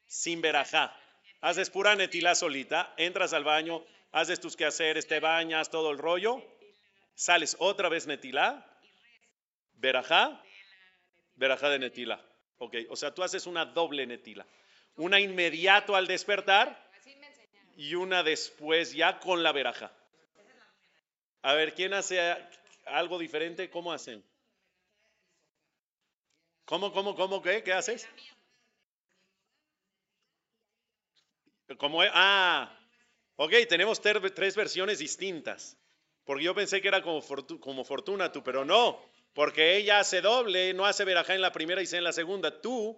sin 0.08 0.41
verajá. 0.41 0.98
Haces 1.41 1.70
pura 1.70 1.96
netilá 1.96 2.34
solita, 2.34 2.93
entras 2.98 3.34
al 3.34 3.43
baño, 3.43 3.84
haces 4.12 4.39
tus 4.39 4.55
quehaceres, 4.55 5.08
te 5.08 5.20
bañas, 5.20 5.70
todo 5.70 5.91
el 5.91 5.98
rollo, 5.98 6.43
sales 7.13 7.55
otra 7.60 7.89
vez 7.89 8.08
netilá, 8.08 8.70
verajá, 9.81 10.41
verajá 11.35 11.69
de 11.69 11.79
netila. 11.79 12.23
Ok, 12.59 12.75
o 12.89 12.95
sea, 12.95 13.13
tú 13.13 13.23
haces 13.23 13.47
una 13.47 13.65
doble 13.65 14.05
netila. 14.05 14.45
Una 14.95 15.19
inmediato 15.19 15.95
al 15.95 16.07
despertar 16.07 16.89
y 17.75 17.95
una 17.95 18.23
después 18.23 18.93
ya 18.93 19.19
con 19.19 19.41
la 19.41 19.51
verajá. 19.51 19.91
A 21.41 21.53
ver, 21.53 21.73
¿quién 21.73 21.93
hace 21.93 22.19
algo 22.85 23.17
diferente? 23.17 23.69
¿Cómo 23.69 23.91
hacen? 23.91 24.23
¿Cómo, 26.65 26.93
cómo, 26.93 27.15
cómo, 27.15 27.41
qué? 27.41 27.63
¿Qué 27.63 27.73
haces? 27.73 28.07
¿Cómo 31.77 32.03
es? 32.03 32.11
Ah, 32.13 32.77
ok, 33.38 33.53
tenemos 33.67 34.00
tres 34.01 34.55
versiones 34.55 35.00
distintas. 35.00 35.77
Porque 36.25 36.43
yo 36.43 36.53
pensé 36.53 36.81
que 36.81 36.88
era 36.88 37.01
como, 37.01 37.21
como 37.59 37.83
Fortuna 37.83 38.31
tú, 38.31 38.43
pero 38.43 38.63
no. 38.63 39.11
Porque 39.33 39.77
ella 39.77 40.00
hace 40.00 40.21
doble, 40.21 40.73
no 40.73 40.85
hace 40.85 41.05
verajá 41.05 41.35
en 41.35 41.41
la 41.41 41.51
primera 41.51 41.81
y 41.81 41.85
en 41.91 42.03
la 42.03 42.11
segunda. 42.11 42.61
Tú 42.61 42.97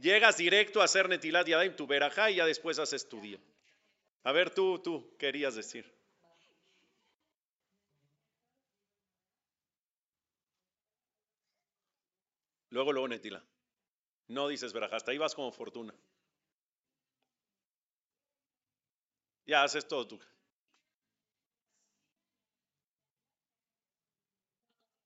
llegas 0.00 0.36
directo 0.38 0.80
a 0.80 0.84
hacer 0.84 1.08
netilat 1.08 1.46
yadayim, 1.46 1.76
tu 1.76 1.86
verajá 1.86 2.30
y 2.30 2.36
ya 2.36 2.46
después 2.46 2.78
haces 2.78 3.08
tu 3.08 3.20
día. 3.20 3.38
A 4.24 4.32
ver, 4.32 4.50
tú, 4.50 4.78
tú, 4.78 5.16
querías 5.18 5.54
decir. 5.54 5.92
Luego, 12.70 12.92
luego 12.92 13.08
netila. 13.08 13.42
No 14.28 14.48
dices 14.48 14.72
verajá, 14.72 14.96
hasta 14.96 15.10
ahí 15.10 15.18
vas 15.18 15.34
como 15.34 15.52
fortuna. 15.52 15.94
Ya 19.46 19.62
haces 19.62 19.86
todo 19.88 20.06
tú. 20.06 20.20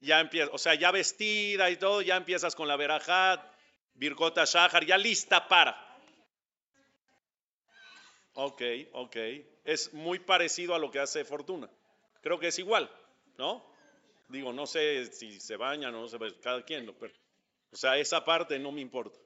Ya 0.02 0.20
empiezas, 0.20 0.50
o 0.52 0.58
sea, 0.58 0.74
ya 0.74 0.90
vestida 0.90 1.70
y 1.70 1.76
todo, 1.76 2.02
ya 2.02 2.16
empiezas 2.16 2.54
con 2.54 2.68
la 2.68 2.76
verajat, 2.76 3.40
Birkota 3.94 4.44
Shahar, 4.44 4.84
ya 4.84 4.98
lista 4.98 5.48
para. 5.48 5.78
Ok, 8.34 8.62
ok. 8.92 9.16
Es 9.64 9.92
muy 9.94 10.18
parecido 10.18 10.74
a 10.74 10.78
lo 10.78 10.90
que 10.90 10.98
hace 10.98 11.24
Fortuna. 11.24 11.70
Creo 12.20 12.38
que 12.38 12.48
es 12.48 12.58
igual, 12.58 12.90
¿no? 13.38 13.64
Digo, 14.28 14.52
no 14.52 14.66
sé 14.66 15.06
si 15.12 15.38
se 15.38 15.56
bañan 15.56 15.94
o 15.94 16.00
no 16.00 16.08
se 16.08 16.16
bañan, 16.16 16.36
cada 16.40 16.64
quien, 16.64 16.92
pero, 16.98 17.12
o 17.70 17.76
sea, 17.76 17.96
esa 17.96 18.24
parte 18.24 18.58
no 18.58 18.72
me 18.72 18.80
importa. 18.80 19.18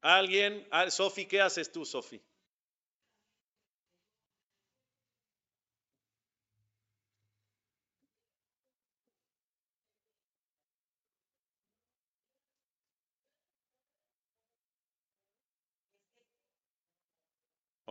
Alguien, 0.00 0.66
ah, 0.70 0.90
Sofi, 0.90 1.26
¿qué 1.26 1.40
haces 1.40 1.70
tú, 1.70 1.84
Sofi? 1.84 2.20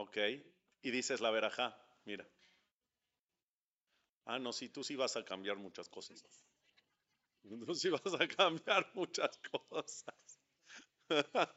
Ok. 0.08 0.18
Y 0.82 0.92
dices 0.92 1.22
la 1.22 1.30
verajá, 1.32 1.78
mira. 2.06 2.28
Ah, 4.26 4.38
no, 4.38 4.54
sí, 4.54 4.70
tú 4.70 4.84
sí 4.84 4.96
vas 4.96 5.16
a 5.18 5.26
cambiar 5.26 5.58
muchas 5.58 5.90
cosas. 5.90 6.24
Tú 7.66 7.74
sí 7.76 7.90
vas 7.90 8.14
a 8.20 8.28
cambiar 8.28 8.90
muchas 8.94 9.40
cosas. 9.70 10.16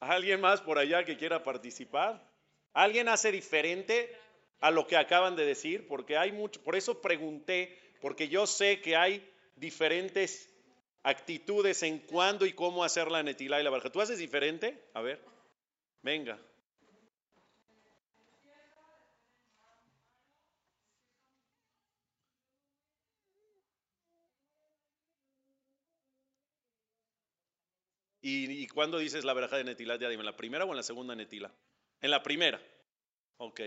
¿Alguien 0.00 0.40
más 0.40 0.60
por 0.60 0.78
allá 0.78 1.04
que 1.04 1.16
quiera 1.16 1.42
participar? 1.42 2.26
¿Alguien 2.72 3.08
hace 3.08 3.32
diferente 3.32 4.16
a 4.60 4.70
lo 4.70 4.86
que 4.86 4.96
acaban 4.96 5.36
de 5.36 5.46
decir? 5.46 5.88
Porque 5.88 6.16
hay 6.18 6.32
mucho, 6.32 6.62
por 6.62 6.76
eso 6.76 7.00
pregunté, 7.02 7.78
porque 8.00 8.28
yo 8.28 8.46
sé 8.46 8.80
que 8.80 8.96
hay 8.96 9.28
diferentes 9.56 10.50
actitudes 11.02 11.82
en 11.82 12.00
cuándo 12.00 12.46
y 12.46 12.52
cómo 12.52 12.84
hacer 12.84 13.10
la 13.10 13.22
netilá 13.22 13.60
y 13.60 13.64
la 13.64 13.70
verja. 13.70 13.90
¿Tú 13.90 14.00
haces 14.00 14.18
diferente? 14.18 14.90
A 14.94 15.02
ver, 15.02 15.24
venga. 16.02 16.40
¿Y, 28.22 28.66
cuándo 28.68 28.98
dices 28.98 29.24
la 29.24 29.32
verja 29.32 29.56
de 29.56 29.64
Netila? 29.64 29.96
Ya 29.96 30.08
dime, 30.08 30.20
¿en 30.20 30.26
la 30.26 30.36
primera 30.36 30.64
o 30.64 30.70
en 30.70 30.76
la 30.76 30.82
segunda 30.82 31.14
Netila? 31.14 31.52
En 32.00 32.10
la 32.10 32.22
primera. 32.22 32.60
Ok. 33.38 33.60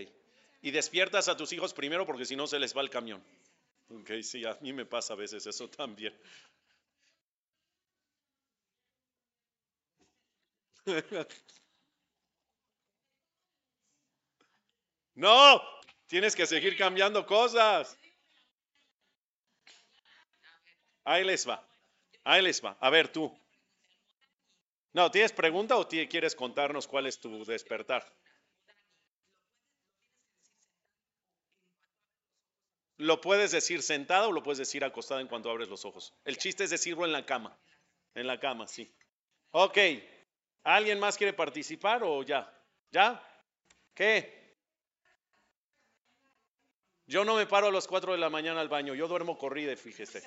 Y 0.62 0.72
despiertas 0.72 1.28
a 1.28 1.36
tus 1.36 1.52
hijos 1.54 1.74
primero 1.74 2.06
porque 2.06 2.26
si 2.26 2.36
no 2.36 2.48
se 2.48 2.60
les 2.60 2.76
va 2.76 2.82
el 2.82 2.89
camión. 2.89 3.24
Ok, 3.89 4.12
sí, 4.22 4.46
a 4.46 4.58
mí 4.62 4.72
me 4.74 4.86
pasa 4.86 5.13
a 5.13 5.18
veces 5.18 5.46
eso 5.46 5.70
también. 5.70 6.13
No, 15.16 15.62
tienes 16.08 16.36
que 16.36 16.46
seguir 16.46 16.78
cambiando 16.78 17.26
cosas. 17.26 17.98
Ahí 21.06 21.24
les 21.24 21.48
va. 21.48 21.66
Ahí 22.24 22.42
les 22.42 22.63
va. 22.63 22.78
A 22.80 22.89
ver 22.89 23.08
tú. 23.10 23.32
No, 24.93 25.10
¿tienes 25.10 25.34
pregunta 25.34 25.75
o 25.77 25.88
quieres 25.88 26.36
contarnos 26.36 26.88
cuál 26.88 27.08
es 27.08 27.19
tu 27.19 27.43
despertar? 27.45 28.06
Lo 32.97 33.19
puedes 33.19 33.51
decir 33.51 33.82
sentado 33.82 34.29
o 34.29 34.32
lo 34.32 34.43
puedes 34.43 34.60
decir 34.60 34.84
acostado 34.84 35.19
en 35.19 35.27
cuanto 35.27 35.49
abres 35.49 35.67
los 35.67 35.84
ojos. 35.84 36.13
El 36.23 36.38
chiste 36.38 36.63
es 36.63 36.69
decirlo 36.69 37.06
en 37.06 37.12
la 37.12 37.25
cama. 37.25 37.58
En 38.13 38.27
la 38.27 38.39
cama, 38.39 38.67
sí. 38.67 38.95
Ok. 39.51 39.77
¿Alguien 40.63 40.99
más 40.99 41.17
quiere 41.17 41.34
participar 41.34 42.03
o 42.03 42.21
ya? 42.21 42.53
¿Ya? 42.91 43.21
¿Qué? 43.95 44.43
Yo 47.08 47.25
no 47.25 47.36
me 47.36 47.47
paro 47.47 47.67
a 47.67 47.71
las 47.71 47.88
4 47.88 48.13
de 48.13 48.19
la 48.19 48.29
mañana 48.29 48.62
al 48.62 48.69
baño. 48.69 48.93
Yo 48.93 49.08
duermo 49.08 49.38
corrida, 49.39 49.75
fíjese. 49.75 50.23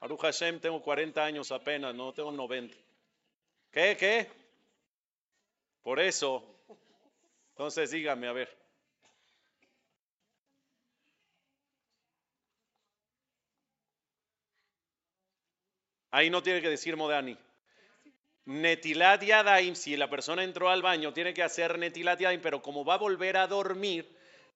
Aruch 0.00 0.20
Hashem, 0.20 0.60
tengo 0.60 0.82
40 0.82 1.24
años 1.24 1.50
apenas, 1.50 1.94
no 1.94 2.12
tengo 2.12 2.30
90. 2.30 2.76
¿Qué? 3.72 3.96
¿Qué? 3.98 4.28
Por 5.82 6.00
eso. 6.00 6.42
Entonces 7.52 7.90
dígame, 7.90 8.26
a 8.28 8.32
ver. 8.32 8.48
Ahí 16.12 16.30
no 16.30 16.42
tiene 16.44 16.60
que 16.62 16.68
decir 16.70 16.96
Modani. 16.96 17.36
Netilat 18.44 19.22
Yadaim, 19.24 19.74
si 19.74 19.96
la 19.96 20.08
persona 20.08 20.44
entró 20.44 20.68
al 20.70 20.80
baño, 20.82 21.12
tiene 21.12 21.34
que 21.34 21.42
hacer 21.42 21.76
Netilat 21.78 22.20
Yadaim, 22.20 22.40
pero 22.40 22.62
como 22.62 22.84
va 22.84 22.94
a 22.94 22.98
volver 22.98 23.36
a 23.36 23.46
dormir, 23.48 24.08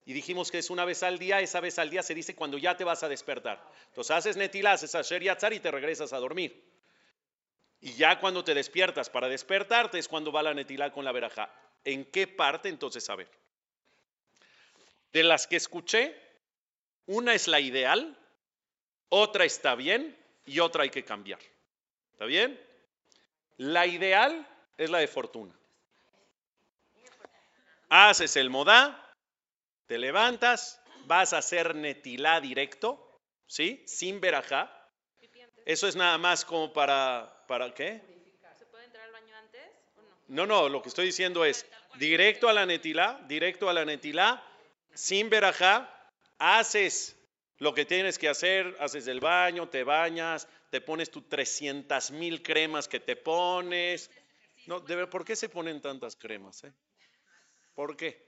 Y 0.05 0.13
dijimos 0.13 0.51
que 0.51 0.59
es 0.59 0.69
una 0.69 0.85
vez 0.85 1.03
al 1.03 1.19
día, 1.19 1.41
esa 1.41 1.59
vez 1.59 1.79
al 1.79 1.89
día 1.89 2.03
se 2.03 2.15
dice 2.15 2.35
cuando 2.35 2.57
ya 2.57 2.77
te 2.77 2.85
vas 2.85 3.03
a 3.03 3.09
despertar. 3.09 3.61
Entonces 3.89 4.11
haces 4.15 4.37
netilá, 4.37 4.73
haces 4.73 4.95
asher 4.95 5.21
yatzar 5.23 5.53
y 5.53 5.59
te 5.59 5.71
regresas 5.71 6.13
a 6.13 6.19
dormir. 6.19 6.63
Y 7.81 7.93
ya 7.93 8.19
cuando 8.19 8.43
te 8.43 8.53
despiertas 8.53 9.09
para 9.09 9.27
despertarte 9.27 9.99
es 9.99 10.07
cuando 10.07 10.31
va 10.31 10.43
la 10.43 10.53
netilá 10.53 10.91
con 10.91 11.05
la 11.05 11.11
verajá. 11.11 11.53
¿En 11.83 12.05
qué 12.05 12.27
parte? 12.27 12.69
Entonces, 12.69 13.09
a 13.09 13.15
ver. 13.15 13.29
De 15.13 15.23
las 15.23 15.47
que 15.47 15.55
escuché, 15.55 16.15
una 17.05 17.33
es 17.33 17.47
la 17.47 17.59
ideal, 17.59 18.17
otra 19.09 19.45
está 19.45 19.75
bien 19.75 20.17
y 20.45 20.59
otra 20.59 20.83
hay 20.83 20.89
que 20.89 21.05
cambiar. 21.05 21.39
¿Está 22.11 22.25
bien? 22.25 22.59
La 23.57 23.85
ideal 23.85 24.47
es 24.77 24.89
la 24.89 24.99
de 24.99 25.07
fortuna. 25.07 25.53
Haces 27.89 28.35
el 28.35 28.49
modá, 28.49 29.15
te 29.85 29.97
levantas, 29.97 30.81
vas 31.05 31.33
a 31.33 31.37
hacer 31.37 31.73
netilá 31.75 32.41
directo, 32.41 33.19
¿sí? 33.45 33.83
Sin 33.87 34.19
verajá. 34.19 34.73
Eso 35.65 35.87
es 35.87 35.95
nada 35.95 36.17
más 36.17 36.43
como 36.43 36.73
para, 36.73 37.36
¿para 37.47 37.73
qué? 37.73 38.01
¿Se 38.57 38.65
puede 38.65 38.85
entrar 38.85 39.05
al 39.05 39.11
baño 39.11 39.35
antes 39.37 39.61
o 39.97 40.01
no? 40.01 40.09
No, 40.27 40.45
no, 40.45 40.69
lo 40.69 40.81
que 40.81 40.89
estoy 40.89 41.07
diciendo 41.07 41.45
es 41.45 41.65
directo 41.97 42.49
a 42.49 42.53
la 42.53 42.65
netilá, 42.65 43.19
directo 43.27 43.69
a 43.69 43.73
la 43.73 43.85
netilá, 43.85 44.43
sin 44.93 45.29
verajá, 45.29 45.89
haces 46.37 47.15
lo 47.59 47.73
que 47.73 47.85
tienes 47.85 48.19
que 48.19 48.29
hacer, 48.29 48.75
haces 48.79 49.07
el 49.07 49.19
baño, 49.19 49.69
te 49.69 49.83
bañas, 49.83 50.47
te 50.69 50.81
pones 50.81 51.09
tus 51.09 51.27
300 51.27 52.11
mil 52.11 52.43
cremas 52.43 52.87
que 52.87 52.99
te 52.99 53.15
pones. 53.15 54.11
No, 54.67 54.79
de 54.79 54.95
ver, 54.95 55.09
¿por 55.09 55.23
qué 55.23 55.35
se 55.35 55.49
ponen 55.49 55.81
tantas 55.81 56.15
cremas? 56.15 56.63
eh? 56.65 56.73
¿Por 57.73 57.95
qué? 57.95 58.25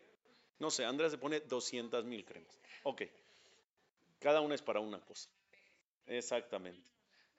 No 0.60 0.72
sé, 0.72 0.86
Andrea 0.86 1.10
se 1.10 1.18
pone 1.18 1.42
200 1.42 2.06
mil 2.06 2.26
cremas. 2.26 2.58
Ok, 2.84 3.04
cada 4.20 4.42
una 4.42 4.56
es 4.56 4.62
para 4.62 4.80
una 4.80 5.00
cosa. 5.02 5.30
Exactamente. 6.08 6.90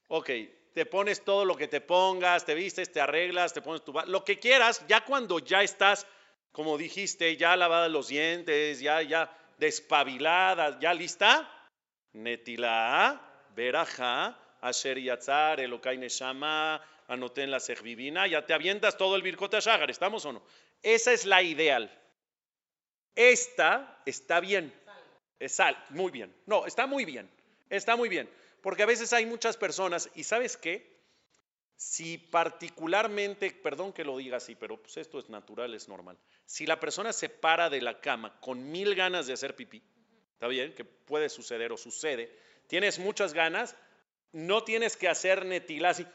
Ok, 0.08 0.30
te 0.74 0.86
pones 0.86 1.24
todo 1.24 1.44
lo 1.44 1.56
que 1.56 1.68
te 1.68 1.80
pongas, 1.80 2.44
te 2.44 2.54
vistes, 2.54 2.92
te 2.92 3.00
arreglas, 3.00 3.52
te 3.52 3.62
pones 3.62 3.82
tu... 3.82 3.92
Lo 4.06 4.24
que 4.24 4.38
quieras, 4.38 4.84
ya 4.86 5.04
cuando 5.04 5.38
ya 5.38 5.62
estás, 5.62 6.06
como 6.52 6.78
dijiste, 6.78 7.36
ya 7.36 7.56
lavada 7.56 7.88
los 7.88 8.08
dientes, 8.08 8.80
ya, 8.80 9.02
ya 9.02 9.36
despabilada, 9.58 10.78
ya 10.80 10.94
lista, 10.94 11.48
Netilá, 12.12 13.20
Berajá, 13.54 14.38
Asher 14.60 14.98
Yatzar, 14.98 15.60
Elokai 15.60 15.98
Neshama, 15.98 16.80
Anoten 17.08 17.50
la 17.50 17.60
Sejvivina, 17.60 18.26
ya 18.26 18.46
te 18.46 18.54
avientas 18.54 18.96
todo 18.96 19.16
el 19.16 19.22
Birkot 19.22 19.52
Hashagar, 19.54 19.90
¿estamos 19.90 20.24
o 20.24 20.32
no? 20.32 20.42
Esa 20.82 21.12
es 21.12 21.26
la 21.26 21.42
ideal. 21.42 21.90
Esta 23.14 24.00
está 24.06 24.40
bien. 24.40 24.72
Es 25.38 25.52
sal, 25.52 25.76
muy 25.90 26.10
bien. 26.10 26.34
No, 26.46 26.66
está 26.66 26.86
muy 26.86 27.04
bien. 27.04 27.28
Está 27.68 27.96
muy 27.96 28.08
bien. 28.08 28.30
Porque 28.62 28.82
a 28.82 28.86
veces 28.86 29.12
hay 29.12 29.26
muchas 29.26 29.56
personas, 29.56 30.10
y 30.14 30.24
¿sabes 30.24 30.56
qué? 30.56 31.00
Si 31.76 32.18
particularmente, 32.18 33.50
perdón 33.50 33.92
que 33.92 34.04
lo 34.04 34.18
diga 34.18 34.36
así, 34.36 34.54
pero 34.54 34.76
pues 34.80 34.98
esto 34.98 35.18
es 35.18 35.30
natural, 35.30 35.72
es 35.74 35.88
normal. 35.88 36.18
Si 36.44 36.66
la 36.66 36.78
persona 36.78 37.12
se 37.12 37.30
para 37.30 37.70
de 37.70 37.80
la 37.80 38.00
cama 38.00 38.38
con 38.40 38.70
mil 38.70 38.94
ganas 38.94 39.26
de 39.26 39.32
hacer 39.32 39.56
pipí, 39.56 39.82
¿está 40.34 40.46
bien? 40.46 40.74
Que 40.74 40.84
puede 40.84 41.30
suceder 41.30 41.72
o 41.72 41.78
sucede. 41.78 42.36
Tienes 42.66 42.98
muchas 42.98 43.32
ganas, 43.32 43.74
no 44.32 44.62
tienes 44.62 44.96
que 44.96 45.08
hacer 45.08 45.46
netilá 45.46 45.90
así. 45.90 46.06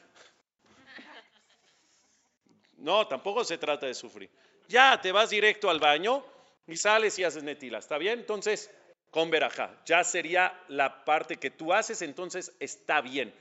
No, 2.78 3.08
tampoco 3.08 3.44
se 3.44 3.58
trata 3.58 3.88
de 3.88 3.96
sufrir. 3.96 4.30
Ya 4.68 5.02
te 5.02 5.12
vas 5.12 5.32
directo 5.32 5.70
al 5.70 5.80
baño 5.80 6.24
y 6.68 6.78
sales 6.78 7.18
y 7.18 7.24
haces 7.24 7.44
netila, 7.44 7.80
¿está 7.80 7.98
bien? 7.98 8.20
Entonces, 8.20 8.70
con 9.16 9.30
verajá, 9.30 9.82
ya 9.86 10.04
sería 10.04 10.62
la 10.68 11.06
parte 11.06 11.38
que 11.38 11.50
tú 11.50 11.72
haces, 11.72 12.02
entonces 12.02 12.54
está 12.60 13.00
bien. 13.00 13.34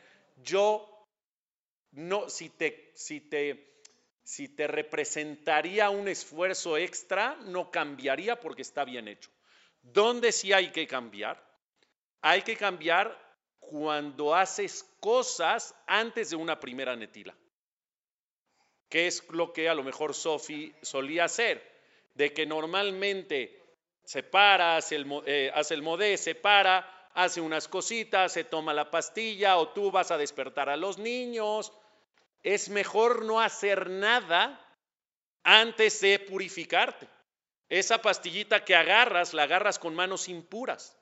Yo 0.45 0.89
no, 1.91 2.29
si 2.29 2.49
te, 2.49 2.93
si 2.95 3.21
te, 3.21 3.83
si 4.23 4.47
te 4.47 4.69
representaría 4.69 5.91
un 5.91 6.07
esfuerzo 6.07 6.77
extra, 6.77 7.35
no 7.47 7.73
cambiaría 7.73 8.39
porque 8.39 8.63
está 8.63 8.85
bien 8.85 9.09
hecho. 9.09 9.33
¿Dónde 9.83 10.31
sí 10.31 10.53
hay 10.53 10.71
que 10.71 10.87
cambiar? 10.87 11.45
Hay 12.21 12.43
que 12.43 12.57
cambiar 12.57 13.19
cuando 13.59 14.33
haces 14.33 14.89
cosas 15.01 15.75
antes 15.89 16.31
de 16.31 16.37
una 16.37 16.61
primera 16.61 16.95
netila 16.95 17.35
que 18.89 19.09
es 19.09 19.29
lo 19.31 19.53
que 19.53 19.69
a 19.69 19.75
lo 19.75 19.83
mejor 19.83 20.15
Sofi 20.15 20.73
solía 20.83 21.25
hacer, 21.25 21.61
de 22.15 22.33
que 22.33 22.47
normalmente 22.47 23.64
se 24.05 24.23
para, 24.23 24.77
hace 24.77 24.97
el, 24.97 25.23
eh, 25.27 25.51
hace 25.55 25.75
el 25.75 25.83
modé, 25.83 26.17
se 26.17 26.35
para, 26.35 27.09
hace 27.15 27.41
unas 27.41 27.69
cositas, 27.69 28.33
se 28.33 28.45
toma 28.45 28.75
la 28.75 28.91
pastilla 28.91 29.57
o 29.57 29.69
tú 29.69 29.91
vas 29.91 30.11
a 30.11 30.19
despertar 30.19 30.69
a 30.69 30.77
los 30.77 30.99
niños. 30.99 31.73
Es 32.43 32.69
mejor 32.69 33.25
no 33.25 33.41
hacer 33.41 33.89
nada 33.89 34.61
antes 35.43 36.01
de 36.01 36.19
purificarte. 36.19 37.09
Esa 37.69 38.03
pastillita 38.03 38.65
que 38.65 38.75
agarras, 38.75 39.33
la 39.33 39.45
agarras 39.45 39.79
con 39.79 39.95
manos 39.95 40.29
impuras. 40.29 40.97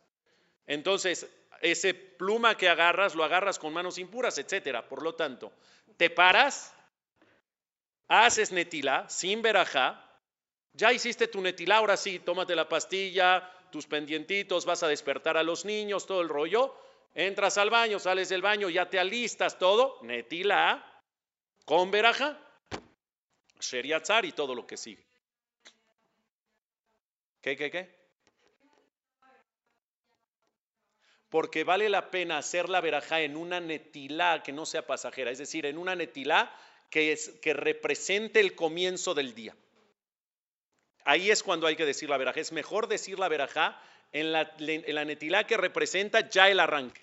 Entonces, 0.66 1.26
ese 1.60 1.94
pluma 1.94 2.56
que 2.56 2.68
agarras, 2.68 3.14
lo 3.14 3.24
agarras 3.24 3.58
con 3.58 3.72
manos 3.72 3.98
impuras, 3.98 4.38
etcétera. 4.38 4.88
Por 4.88 5.02
lo 5.02 5.14
tanto, 5.14 5.52
te 5.96 6.10
paras, 6.10 6.74
haces 8.08 8.52
netilá 8.52 9.08
sin 9.08 9.42
verajá, 9.42 10.11
ya 10.74 10.92
hiciste 10.92 11.28
tu 11.28 11.40
netilá, 11.40 11.76
ahora 11.76 11.96
sí, 11.96 12.18
tómate 12.18 12.56
la 12.56 12.68
pastilla, 12.68 13.50
tus 13.70 13.86
pendientitos, 13.86 14.64
vas 14.64 14.82
a 14.82 14.88
despertar 14.88 15.36
a 15.36 15.42
los 15.42 15.64
niños, 15.64 16.06
todo 16.06 16.20
el 16.20 16.28
rollo, 16.28 16.74
entras 17.14 17.58
al 17.58 17.70
baño, 17.70 17.98
sales 17.98 18.28
del 18.28 18.42
baño, 18.42 18.68
ya 18.70 18.88
te 18.88 18.98
alistas 18.98 19.58
todo, 19.58 19.98
netilá, 20.02 20.84
con 21.64 21.90
verajá, 21.90 22.38
sheriatzar 23.60 24.24
y 24.24 24.32
todo 24.32 24.54
lo 24.54 24.66
que 24.66 24.76
sigue. 24.76 25.04
¿Qué, 27.40 27.56
qué, 27.56 27.70
qué? 27.70 28.02
Porque 31.28 31.64
vale 31.64 31.88
la 31.88 32.10
pena 32.10 32.38
hacer 32.38 32.68
la 32.68 32.80
verajá 32.80 33.22
en 33.22 33.36
una 33.36 33.58
netilá 33.58 34.42
que 34.42 34.52
no 34.52 34.66
sea 34.66 34.86
pasajera, 34.86 35.30
es 35.30 35.38
decir, 35.38 35.66
en 35.66 35.78
una 35.78 35.96
netilá 35.96 36.54
que, 36.90 37.12
es, 37.12 37.30
que 37.40 37.54
represente 37.54 38.38
el 38.40 38.54
comienzo 38.54 39.14
del 39.14 39.34
día. 39.34 39.56
Ahí 41.04 41.30
es 41.30 41.42
cuando 41.42 41.66
hay 41.66 41.76
que 41.76 41.86
decir 41.86 42.08
la 42.08 42.16
verajá. 42.16 42.40
Es 42.40 42.52
mejor 42.52 42.86
decir 42.88 43.18
la 43.18 43.28
verajá 43.28 43.80
en 44.12 44.32
la, 44.32 44.54
en 44.58 45.06
netilá 45.06 45.44
que 45.44 45.56
representa 45.56 46.28
ya 46.28 46.48
el 46.48 46.60
arranque. 46.60 47.00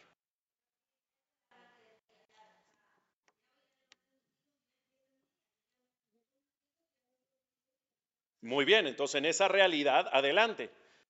Muy 8.42 8.64
bien, 8.64 8.88
entonces 8.88 9.16
en 9.16 9.26
esa 9.26 9.48
realidad, 9.48 10.10
adelante. 10.14 10.70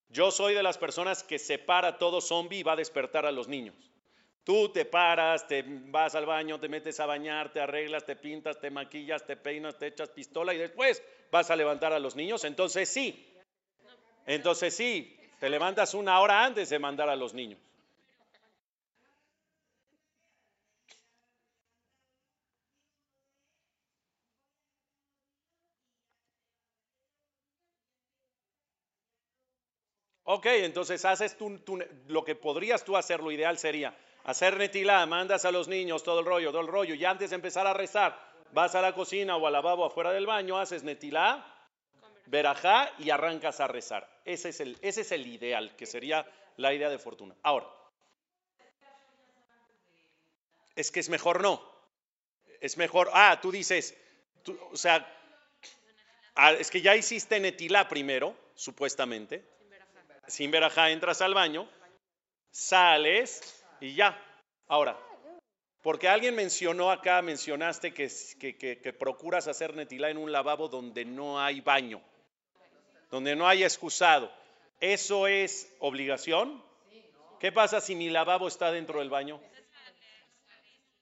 Yo 0.10 0.32
soy 0.32 0.56
de 0.56 0.64
las 0.64 0.80
personas 0.80 1.22
que 1.22 1.38
separa 1.38 2.00
todo 2.00 2.22
zombie 2.22 2.60
y 2.60 2.64
va 2.64 2.74
a 2.74 2.76
despertar 2.76 3.28
a 3.28 3.32
los 3.32 3.48
niños. 3.48 3.76
Tú 4.44 4.70
te 4.70 4.84
paras, 4.84 5.48
te 5.48 5.64
vas 5.68 6.16
al 6.16 6.26
baño, 6.26 6.60
te 6.60 6.68
metes 6.68 7.00
a 7.00 7.06
bañar, 7.06 7.54
te 7.54 7.62
arreglas, 7.62 8.06
te 8.06 8.16
pintas, 8.16 8.60
te 8.60 8.72
maquillas, 8.72 9.28
te 9.28 9.38
peinas, 9.38 9.78
te 9.78 9.86
echas 9.86 10.10
pistola 10.10 10.56
y 10.56 10.58
después 10.58 11.04
vas 11.32 11.50
a 11.52 11.56
levantar 11.56 11.94
a 11.94 12.00
los 12.00 12.16
niños. 12.16 12.44
Entonces 12.44 12.90
sí, 12.90 13.26
entonces 14.26 14.76
sí, 14.76 15.18
te 15.40 15.50
levantas 15.50 15.94
una 15.94 16.20
hora 16.20 16.46
antes 16.46 16.70
de 16.70 16.80
mandar 16.80 17.10
a 17.10 17.16
los 17.16 17.34
niños. 17.34 17.60
Ok, 30.32 30.46
entonces 30.46 31.04
haces 31.06 31.36
tú, 31.36 31.60
lo 32.08 32.24
que 32.24 32.36
podrías 32.36 32.86
tú 32.86 32.96
hacer, 32.96 33.20
lo 33.20 33.32
ideal 33.32 33.58
sería 33.58 33.98
hacer 34.26 34.58
netilá, 34.58 35.04
mandas 35.08 35.44
a 35.44 35.52
los 35.52 35.68
niños 35.68 36.04
todo 36.04 36.20
el 36.20 36.26
rollo, 36.28 36.52
todo 36.52 36.62
el 36.62 36.68
rollo, 36.68 36.94
y 36.94 37.04
antes 37.04 37.32
de 37.32 37.36
empezar 37.36 37.66
a 37.66 37.74
rezar, 37.74 38.29
vas 38.52 38.76
a 38.76 38.82
la 38.82 38.94
cocina 38.94 39.36
o 39.38 39.46
al 39.48 39.54
lavabo 39.54 39.86
afuera 39.86 40.12
del 40.12 40.26
baño, 40.26 40.58
haces 40.58 40.84
netilá, 40.84 41.46
verajá 42.26 42.92
y 43.00 43.10
arrancas 43.10 43.60
a 43.60 43.68
rezar. 43.68 44.10
Ese 44.26 44.50
es, 44.50 44.60
el, 44.60 44.78
ese 44.82 45.02
es 45.02 45.12
el 45.12 45.26
ideal, 45.28 45.76
que 45.76 45.86
sería 45.86 46.26
la 46.58 46.74
idea 46.74 46.90
de 46.90 47.00
fortuna. 47.00 47.36
Ahora, 47.44 47.68
es 50.76 50.92
que 50.92 51.00
es 51.00 51.10
mejor 51.10 51.42
no. 51.42 51.62
Es 52.62 52.78
mejor, 52.78 53.10
ah, 53.14 53.40
tú 53.42 53.52
dices, 53.52 53.96
tú- 54.44 54.60
o 54.72 54.78
sea, 54.78 55.06
ah, 56.36 56.52
es 56.54 56.70
que 56.70 56.82
ya 56.82 56.96
hiciste 56.96 57.40
netilá 57.40 57.88
primero, 57.88 58.36
supuestamente, 58.56 59.44
sin 60.28 60.52
verajá 60.52 60.90
entras 60.92 61.22
al 61.22 61.34
baño, 61.34 61.70
sales 62.52 63.64
y 63.80 63.96
ya. 63.96 64.22
Ahora, 64.68 64.98
porque 65.82 66.08
alguien 66.08 66.36
mencionó 66.36 66.92
acá, 66.92 67.22
mencionaste 67.22 67.94
que, 67.94 68.10
que, 68.40 68.58
que- 68.58 68.94
procuras 68.94 69.48
hacer 69.48 69.74
netilá 69.76 70.10
en 70.10 70.18
un 70.18 70.32
lavabo 70.32 70.68
donde 70.68 71.06
no 71.06 71.40
hay 71.40 71.62
baño, 71.62 72.02
donde 73.10 73.36
no 73.36 73.48
hay 73.48 73.64
excusado. 73.64 74.32
¿Eso 74.82 75.28
es 75.28 75.74
obligación? 75.80 76.64
¿Qué 77.40 77.52
pasa 77.52 77.80
si 77.80 77.96
mi 77.96 78.10
lavabo 78.10 78.48
está 78.48 78.72
dentro 78.72 79.00
del 79.00 79.10
baño? 79.10 79.40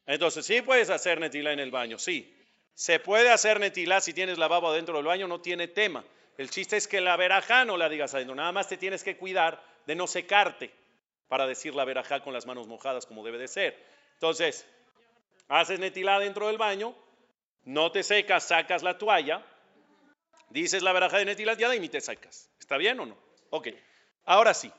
Entonces, 0.06 0.46
sí 0.46 0.62
puedes 0.62 0.90
hacer 0.90 1.20
netilá 1.20 1.52
en 1.52 1.60
el 1.60 1.72
baño, 1.72 1.98
sí. 1.98 2.34
Se 2.76 3.00
puede 3.00 3.32
hacer 3.32 3.60
netilá 3.60 4.00
si 4.02 4.14
tienes 4.14 4.38
lavabo 4.38 4.72
dentro 4.72 4.98
del 4.98 5.06
baño, 5.06 5.28
no 5.28 5.42
tiene 5.42 5.68
tema. 5.68 6.06
El 6.38 6.52
chiste 6.52 6.78
es 6.78 6.88
que 6.88 7.02
la 7.02 7.18
verajá 7.18 7.66
no 7.66 7.76
la 7.78 7.90
digas 7.90 8.14
adentro. 8.14 8.36
Nada 8.36 8.52
más 8.52 8.70
te 8.70 8.78
tienes 8.78 9.04
que 9.04 9.18
cuidar 9.18 9.62
de 9.88 9.96
no 9.96 10.06
secarte 10.06 10.72
para 11.28 11.48
decir 11.48 11.74
la 11.74 11.84
verajá 11.86 12.22
con 12.22 12.34
las 12.34 12.46
manos 12.46 12.68
mojadas 12.68 13.08
como 13.08 13.26
debe 13.26 13.40
de 13.40 13.48
ser. 13.48 13.97
Entonces, 14.18 14.66
haces 15.48 15.80
netilá 15.80 16.18
dentro 16.18 16.48
del 16.48 16.58
baño, 16.58 16.96
no 17.66 17.92
te 17.92 18.02
secas, 18.02 18.48
sacas 18.48 18.82
la 18.82 18.98
toalla, 18.98 19.46
dices 20.50 20.82
la 20.82 20.92
verajá 20.92 21.20
de 21.20 21.26
netilá 21.26 21.54
y 21.76 21.80
ni 21.80 21.88
te 21.88 22.02
secas. 22.02 22.50
¿Está 22.60 22.78
bien 22.78 23.00
o 23.00 23.06
no? 23.06 23.16
Ok. 23.52 23.68
Ahora 24.26 24.56
sí. 24.56 24.72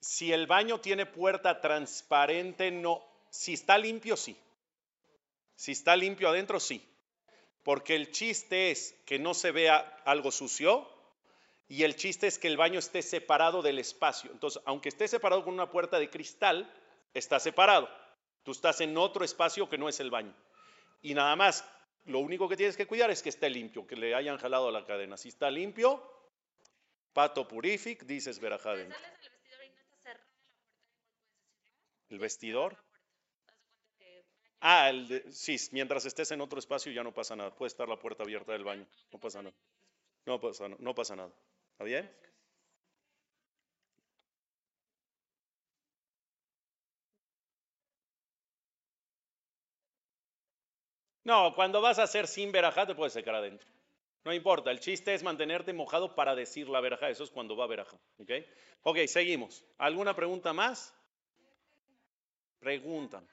Si 0.00 0.30
el 0.34 0.46
baño 0.46 0.80
tiene 0.80 1.06
puerta 1.06 1.62
transparente, 1.62 2.70
no. 2.70 3.02
Si 3.30 3.54
está 3.54 3.78
limpio, 3.78 4.18
sí. 4.18 4.36
Si 5.56 5.72
está 5.72 5.96
limpio 5.96 6.28
adentro, 6.28 6.60
sí. 6.60 6.86
Porque 7.62 7.96
el 7.96 8.12
chiste 8.12 8.70
es 8.70 8.94
que 9.06 9.18
no 9.18 9.32
se 9.32 9.50
vea 9.50 9.78
algo 10.04 10.30
sucio 10.30 10.93
y 11.68 11.82
el 11.82 11.96
chiste 11.96 12.26
es 12.26 12.38
que 12.38 12.48
el 12.48 12.56
baño 12.56 12.78
esté 12.78 13.02
separado 13.02 13.62
del 13.62 13.78
espacio. 13.78 14.30
Entonces, 14.32 14.62
aunque 14.66 14.88
esté 14.90 15.08
separado 15.08 15.44
con 15.44 15.54
una 15.54 15.70
puerta 15.70 15.98
de 15.98 16.10
cristal, 16.10 16.70
está 17.14 17.40
separado. 17.40 17.88
Tú 18.42 18.52
estás 18.52 18.80
en 18.80 18.96
otro 18.98 19.24
espacio 19.24 19.68
que 19.68 19.78
no 19.78 19.88
es 19.88 19.98
el 20.00 20.10
baño. 20.10 20.34
Y 21.00 21.14
nada 21.14 21.34
más, 21.36 21.64
lo 22.04 22.18
único 22.18 22.48
que 22.48 22.56
tienes 22.56 22.76
que 22.76 22.86
cuidar 22.86 23.10
es 23.10 23.22
que 23.22 23.30
esté 23.30 23.48
limpio, 23.48 23.86
que 23.86 23.96
le 23.96 24.14
hayan 24.14 24.36
jalado 24.38 24.70
la 24.70 24.84
cadena. 24.84 25.16
Si 25.16 25.28
está 25.30 25.50
limpio, 25.50 26.02
pato 27.12 27.48
purific, 27.48 28.04
dices 28.04 28.38
puedes 28.38 28.62
decir, 28.64 28.88
¿El 32.10 32.18
vestidor? 32.18 32.76
Ah, 34.60 34.90
el 34.90 35.08
de- 35.08 35.32
sí, 35.32 35.56
mientras 35.72 36.04
estés 36.04 36.30
en 36.30 36.40
otro 36.40 36.58
espacio 36.58 36.92
ya 36.92 37.02
no 37.02 37.12
pasa 37.12 37.36
nada. 37.36 37.54
Puede 37.54 37.68
estar 37.68 37.88
la 37.88 37.98
puerta 37.98 38.22
abierta 38.22 38.52
del 38.52 38.64
baño. 38.64 38.86
No 39.12 39.18
pasa 39.18 39.42
nada. 39.42 39.54
No 40.26 40.40
pasa, 40.40 40.68
no 40.68 40.94
pasa 40.94 41.16
nada. 41.16 41.32
¿Está 41.74 41.84
bien? 41.84 42.08
No, 51.24 51.54
cuando 51.54 51.80
vas 51.80 51.98
a 51.98 52.04
hacer 52.04 52.28
sin 52.28 52.52
verajá 52.52 52.86
te 52.86 52.94
puedes 52.94 53.12
secar 53.12 53.34
adentro. 53.34 53.68
No 54.24 54.32
importa, 54.32 54.70
el 54.70 54.78
chiste 54.78 55.14
es 55.14 55.22
mantenerte 55.22 55.72
mojado 55.72 56.14
para 56.14 56.34
decir 56.34 56.68
la 56.68 56.80
verajá. 56.80 57.10
Eso 57.10 57.24
es 57.24 57.30
cuando 57.30 57.56
va 57.56 57.66
verajá. 57.66 57.98
¿Ok? 58.18 58.30
Ok, 58.84 58.98
seguimos. 59.06 59.64
¿Alguna 59.78 60.14
pregunta 60.14 60.52
más? 60.52 60.94
Preguntan. 62.60 63.26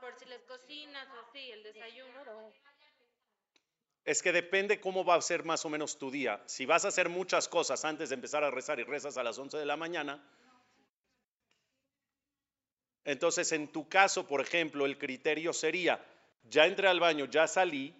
por 0.00 0.18
si 0.18 0.24
les 0.26 0.37
cocinas 0.48 1.06
o 1.10 1.28
así, 1.28 1.52
el 1.52 1.62
desayuno. 1.62 2.52
Es 4.04 4.22
que 4.22 4.32
depende 4.32 4.80
cómo 4.80 5.04
va 5.04 5.16
a 5.16 5.20
ser 5.20 5.44
más 5.44 5.64
o 5.66 5.68
menos 5.68 5.98
tu 5.98 6.10
día. 6.10 6.42
Si 6.46 6.64
vas 6.64 6.84
a 6.84 6.88
hacer 6.88 7.10
muchas 7.10 7.46
cosas 7.46 7.84
antes 7.84 8.08
de 8.08 8.14
empezar 8.14 8.42
a 8.42 8.50
rezar 8.50 8.80
y 8.80 8.84
rezas 8.84 9.18
a 9.18 9.22
las 9.22 9.38
11 9.38 9.58
de 9.58 9.66
la 9.66 9.76
mañana, 9.76 10.24
entonces 13.04 13.52
en 13.52 13.68
tu 13.68 13.88
caso, 13.88 14.26
por 14.26 14.40
ejemplo, 14.40 14.86
el 14.86 14.98
criterio 14.98 15.52
sería, 15.52 16.02
ya 16.44 16.64
entré 16.64 16.88
al 16.88 17.00
baño, 17.00 17.26
ya 17.26 17.46
salí, 17.46 17.94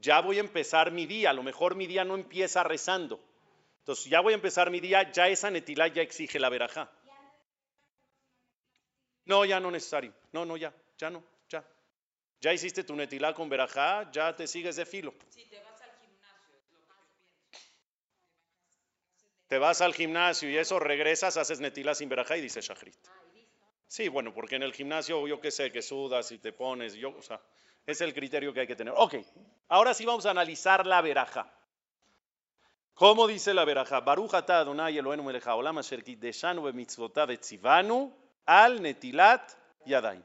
ya 0.00 0.20
voy 0.20 0.38
a 0.38 0.40
empezar 0.40 0.90
mi 0.90 1.04
día. 1.06 1.30
A 1.30 1.34
lo 1.34 1.42
mejor 1.42 1.74
mi 1.74 1.86
día 1.86 2.04
no 2.04 2.14
empieza 2.14 2.62
rezando. 2.62 3.20
Entonces 3.80 4.06
ya 4.06 4.20
voy 4.20 4.32
a 4.32 4.36
empezar 4.36 4.70
mi 4.70 4.80
día, 4.80 5.12
ya 5.12 5.28
esa 5.28 5.50
netilá 5.50 5.88
ya 5.88 6.02
exige 6.02 6.38
la 6.38 6.48
verajá. 6.48 6.90
No, 9.26 9.44
ya 9.44 9.60
no 9.60 9.70
necesario. 9.70 10.14
No, 10.32 10.46
no, 10.46 10.56
ya, 10.56 10.74
ya 10.96 11.10
no, 11.10 11.22
ya. 12.40 12.52
Hiciste 12.52 12.84
tu 12.84 12.94
netilá 12.96 13.34
con 13.34 13.48
verajá, 13.48 14.10
ya 14.10 14.34
te 14.34 14.46
sigues 14.46 14.76
de 14.76 14.86
filo. 14.86 15.14
Te 19.48 19.56
vas 19.56 19.80
al 19.80 19.94
gimnasio 19.94 20.50
y 20.50 20.58
eso 20.58 20.78
regresas, 20.78 21.38
haces 21.38 21.58
netilá 21.58 21.94
sin 21.94 22.08
verajá 22.10 22.36
y 22.36 22.42
dices 22.42 22.66
shahrit. 22.66 22.94
Sí, 23.86 24.08
bueno, 24.08 24.34
porque 24.34 24.56
en 24.56 24.62
el 24.62 24.74
gimnasio 24.74 25.26
yo 25.26 25.40
qué 25.40 25.50
sé, 25.50 25.72
que 25.72 25.80
sudas 25.80 26.30
y 26.32 26.38
te 26.38 26.52
pones, 26.52 26.92
yo, 26.94 27.16
o 27.16 27.22
sea, 27.22 27.40
es 27.86 28.02
el 28.02 28.12
criterio 28.12 28.52
que 28.52 28.60
hay 28.60 28.66
que 28.66 28.76
tener. 28.76 28.92
Ok, 28.94 29.14
ahora 29.68 29.94
sí 29.94 30.04
vamos 30.04 30.26
a 30.26 30.30
analizar 30.30 30.86
la 30.86 31.00
verajá. 31.00 31.50
¿Cómo 32.92 33.26
dice 33.26 33.54
la 33.54 33.64
verajá? 33.64 34.00
Baruch 34.00 34.34
atah 34.34 34.58
Adonai 34.58 34.98
Eloheinu 34.98 35.22
melech 35.22 35.46
haolam 35.46 35.78
asher 35.78 36.04
kiddeshanu 36.04 36.62
bemitzvotav 36.62 37.30
etzivanu 37.30 38.12
al 38.44 38.82
netilat 38.82 39.56
yadayim. 39.86 40.22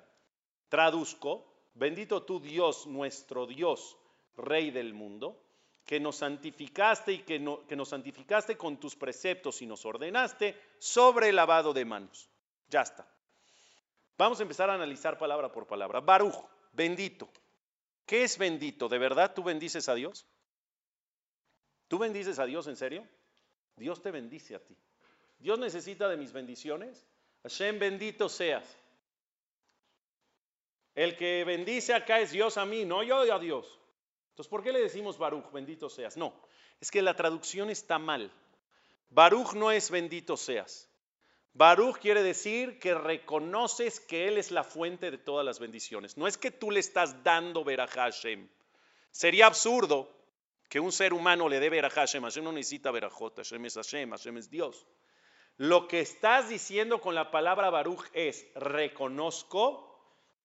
Traduzco, 0.67 1.52
bendito 1.73 2.23
tú 2.23 2.39
Dios, 2.39 2.87
nuestro 2.87 3.45
Dios, 3.45 3.97
Rey 4.35 4.71
del 4.71 4.93
mundo, 4.93 5.39
que 5.85 5.99
nos 5.99 6.15
santificaste 6.17 7.11
y 7.13 7.19
que, 7.19 7.39
no- 7.39 7.65
que 7.67 7.75
nos 7.75 7.89
santificaste 7.89 8.57
con 8.57 8.77
tus 8.79 8.95
preceptos 8.95 9.61
y 9.61 9.65
nos 9.65 9.85
ordenaste 9.85 10.57
sobre 10.79 11.29
el 11.29 11.35
lavado 11.35 11.73
de 11.73 11.85
manos. 11.85 12.29
Ya 12.69 12.81
está. 12.81 13.07
Vamos 14.17 14.39
a 14.39 14.43
empezar 14.43 14.69
a 14.69 14.75
analizar 14.75 15.17
palabra 15.17 15.51
por 15.51 15.67
palabra. 15.67 15.99
Baruch, 15.99 16.35
bendito. 16.71 17.29
¿Qué 18.05 18.23
es 18.23 18.37
bendito? 18.37 18.87
¿De 18.89 18.97
verdad 18.97 19.33
tú 19.33 19.43
bendices 19.43 19.89
a 19.89 19.95
Dios? 19.95 20.25
¿Tú 21.87 21.97
bendices 21.99 22.39
a 22.39 22.45
Dios 22.45 22.67
en 22.67 22.75
serio? 22.75 23.07
Dios 23.75 24.01
te 24.01 24.11
bendice 24.11 24.55
a 24.55 24.59
ti. 24.59 24.75
¿Dios 25.39 25.59
necesita 25.59 26.07
de 26.07 26.17
mis 26.17 26.31
bendiciones? 26.31 27.05
Hashem, 27.43 27.77
bendito 27.79 28.29
seas. 28.29 28.63
El 30.95 31.17
que 31.17 31.43
bendice 31.43 31.93
acá 31.93 32.19
es 32.19 32.31
Dios 32.31 32.57
a 32.57 32.65
mí, 32.65 32.85
no 32.85 33.03
yo 33.03 33.21
a 33.21 33.39
Dios. 33.39 33.79
Entonces, 34.29 34.49
¿por 34.49 34.63
qué 34.63 34.71
le 34.71 34.81
decimos 34.81 35.17
Baruch, 35.17 35.51
bendito 35.51 35.89
seas? 35.89 36.17
No, 36.17 36.33
es 36.79 36.91
que 36.91 37.01
la 37.01 37.15
traducción 37.15 37.69
está 37.69 37.99
mal. 37.99 38.31
Baruch 39.09 39.53
no 39.53 39.71
es 39.71 39.91
bendito 39.91 40.37
seas. 40.37 40.89
Baruch 41.53 41.99
quiere 41.99 42.23
decir 42.23 42.79
que 42.79 42.95
reconoces 42.95 43.99
que 43.99 44.27
Él 44.27 44.39
es 44.39 44.49
la 44.49 44.63
fuente 44.63 45.11
de 45.11 45.19
todas 45.19 45.45
las 45.45 45.59
bendiciones. 45.59 46.17
No 46.17 46.27
es 46.27 46.37
que 46.37 46.49
tú 46.49 46.71
le 46.71 46.79
estás 46.79 47.23
dando 47.23 47.63
verajá 47.63 48.05
a 48.05 48.11
Hashem. 48.11 48.49
Sería 49.11 49.45
absurdo 49.45 50.11
que 50.67 50.79
un 50.79 50.91
ser 50.91 51.13
humano 51.13 51.47
le 51.47 51.59
dé 51.59 51.69
verajá 51.69 52.01
a 52.01 52.07
Hashem. 52.07 52.23
Hashem 52.23 52.43
no 52.43 52.51
necesita 52.51 52.89
verajot, 52.89 53.35
Hashem 53.37 53.65
es 53.65 53.75
Hashem, 53.75 54.09
Hashem 54.09 54.37
es 54.37 54.49
Dios. 54.49 54.87
Lo 55.57 55.87
que 55.87 55.99
estás 55.99 56.49
diciendo 56.49 56.99
con 56.99 57.13
la 57.13 57.29
palabra 57.29 57.69
Baruch 57.69 58.09
es, 58.13 58.47
reconozco 58.55 59.92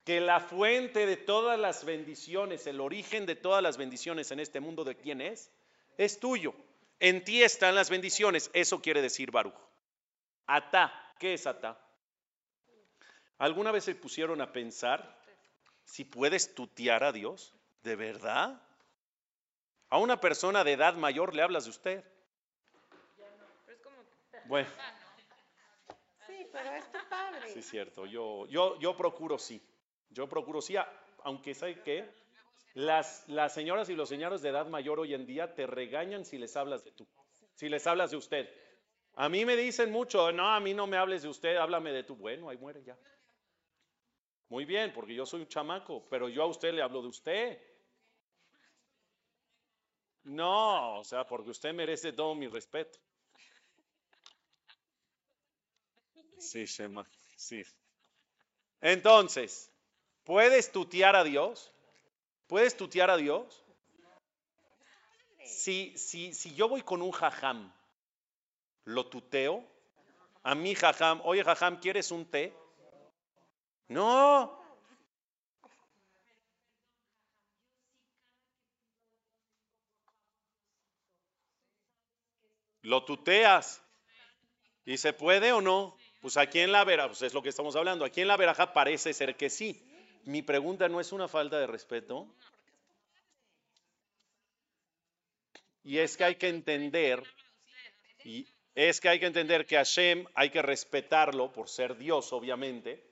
que 0.08 0.22
la 0.22 0.40
fuente 0.40 1.04
de 1.04 1.18
todas 1.18 1.58
las 1.58 1.84
bendiciones, 1.84 2.66
el 2.66 2.80
origen 2.80 3.26
de 3.26 3.36
todas 3.36 3.62
las 3.62 3.76
bendiciones 3.76 4.30
en 4.30 4.40
este 4.40 4.58
mundo, 4.58 4.82
¿de 4.82 4.96
quién 4.96 5.20
es? 5.20 5.52
Es 5.98 6.18
tuyo. 6.18 6.54
En 6.98 7.22
ti 7.24 7.42
están 7.42 7.74
las 7.74 7.90
bendiciones. 7.90 8.50
Eso 8.54 8.80
quiere 8.80 9.02
decir 9.02 9.30
Baruch. 9.30 9.52
Atá. 10.46 10.94
¿Qué 11.18 11.34
es 11.34 11.46
atá? 11.46 11.78
¿Alguna 13.36 13.70
vez 13.70 13.84
se 13.84 13.94
pusieron 13.94 14.40
a 14.40 14.50
pensar 14.50 15.20
si 15.84 16.06
puedes 16.06 16.54
tutear 16.54 17.04
a 17.04 17.12
Dios? 17.12 17.54
¿De 17.82 17.94
verdad? 17.94 18.62
A 19.90 19.98
una 19.98 20.18
persona 20.18 20.64
de 20.64 20.72
edad 20.72 20.94
mayor 20.94 21.34
le 21.34 21.42
hablas 21.42 21.64
de 21.64 21.70
usted. 21.70 22.04
Pero 23.14 23.46
es 23.66 23.80
como, 23.82 23.96
Bueno, 24.46 24.70
Sí, 26.26 26.46
pero 26.50 26.70
es 26.76 26.90
tu 26.90 26.98
padre. 27.10 27.52
sí 27.52 27.58
es 27.58 27.68
cierto. 27.68 28.06
Yo, 28.06 28.46
yo, 28.46 28.78
yo 28.78 28.96
procuro 28.96 29.36
sí. 29.36 29.62
Yo 30.10 30.28
procuro 30.28 30.60
sí, 30.60 30.74
aunque 31.24 31.54
sabe 31.54 31.82
que 31.82 32.08
las, 32.74 33.28
las 33.28 33.52
señoras 33.54 33.88
y 33.88 33.94
los 33.94 34.08
señores 34.08 34.42
de 34.42 34.50
edad 34.50 34.66
mayor 34.66 35.00
hoy 35.00 35.14
en 35.14 35.26
día 35.26 35.54
te 35.54 35.66
regañan 35.66 36.24
si 36.24 36.38
les 36.38 36.56
hablas 36.56 36.84
de 36.84 36.92
tú, 36.92 37.06
si 37.54 37.68
les 37.68 37.86
hablas 37.86 38.10
de 38.10 38.16
usted. 38.16 38.48
A 39.14 39.28
mí 39.28 39.44
me 39.44 39.56
dicen 39.56 39.90
mucho, 39.90 40.30
no, 40.32 40.48
a 40.48 40.60
mí 40.60 40.74
no 40.74 40.86
me 40.86 40.96
hables 40.96 41.22
de 41.22 41.28
usted, 41.28 41.56
háblame 41.56 41.92
de 41.92 42.04
tú. 42.04 42.14
Bueno, 42.14 42.48
ahí 42.48 42.56
muere 42.56 42.82
ya. 42.84 42.96
Muy 44.48 44.64
bien, 44.64 44.92
porque 44.92 45.14
yo 45.14 45.26
soy 45.26 45.40
un 45.40 45.48
chamaco, 45.48 46.08
pero 46.08 46.28
yo 46.28 46.42
a 46.42 46.46
usted 46.46 46.72
le 46.72 46.82
hablo 46.82 47.02
de 47.02 47.08
usted. 47.08 47.58
No, 50.24 51.00
o 51.00 51.04
sea, 51.04 51.26
porque 51.26 51.50
usted 51.50 51.74
merece 51.74 52.12
todo 52.12 52.34
mi 52.34 52.48
respeto. 52.48 52.98
Sí, 56.38 56.64
Shema, 56.64 57.04
sí. 57.36 57.62
Entonces, 58.80 59.72
¿puedes 60.28 60.70
tutear 60.70 61.16
a 61.16 61.24
Dios? 61.24 61.72
¿Puedes 62.48 62.76
tutear 62.76 63.08
a 63.08 63.16
Dios? 63.16 63.64
Si, 65.42 65.96
si, 65.96 66.34
si 66.34 66.54
yo 66.54 66.68
voy 66.68 66.82
con 66.82 67.00
un 67.00 67.12
jajam, 67.12 67.72
lo 68.84 69.06
tuteo, 69.06 69.64
a 70.42 70.54
mi 70.54 70.74
jajam, 70.74 71.22
oye 71.24 71.42
jajam, 71.42 71.80
¿quieres 71.80 72.10
un 72.10 72.26
té? 72.26 72.52
No. 73.88 74.62
Lo 82.82 83.02
tuteas. 83.06 83.82
¿Y 84.84 84.98
se 84.98 85.14
puede 85.14 85.52
o 85.52 85.62
no? 85.62 85.96
Pues 86.20 86.36
aquí 86.36 86.60
en 86.60 86.72
la 86.72 86.84
vera, 86.84 87.06
pues 87.06 87.22
es 87.22 87.32
lo 87.32 87.42
que 87.42 87.48
estamos 87.48 87.76
hablando. 87.76 88.04
Aquí 88.04 88.20
en 88.20 88.28
la 88.28 88.36
veraja 88.36 88.74
parece 88.74 89.14
ser 89.14 89.34
que 89.34 89.48
sí. 89.48 89.88
Mi 90.28 90.42
pregunta 90.42 90.90
no 90.90 91.00
es 91.00 91.12
una 91.12 91.26
falta 91.26 91.58
de 91.58 91.66
respeto. 91.66 92.28
Y 95.82 95.96
es 95.96 96.18
que 96.18 96.24
hay 96.24 96.34
que 96.34 96.50
entender, 96.50 97.22
y 98.24 98.46
es 98.74 99.00
que 99.00 99.08
hay 99.08 99.20
que 99.20 99.24
entender 99.24 99.64
que 99.64 99.76
Hashem 99.76 100.26
hay 100.34 100.50
que 100.50 100.60
respetarlo 100.60 101.50
por 101.50 101.70
ser 101.70 101.96
Dios, 101.96 102.30
obviamente, 102.34 103.02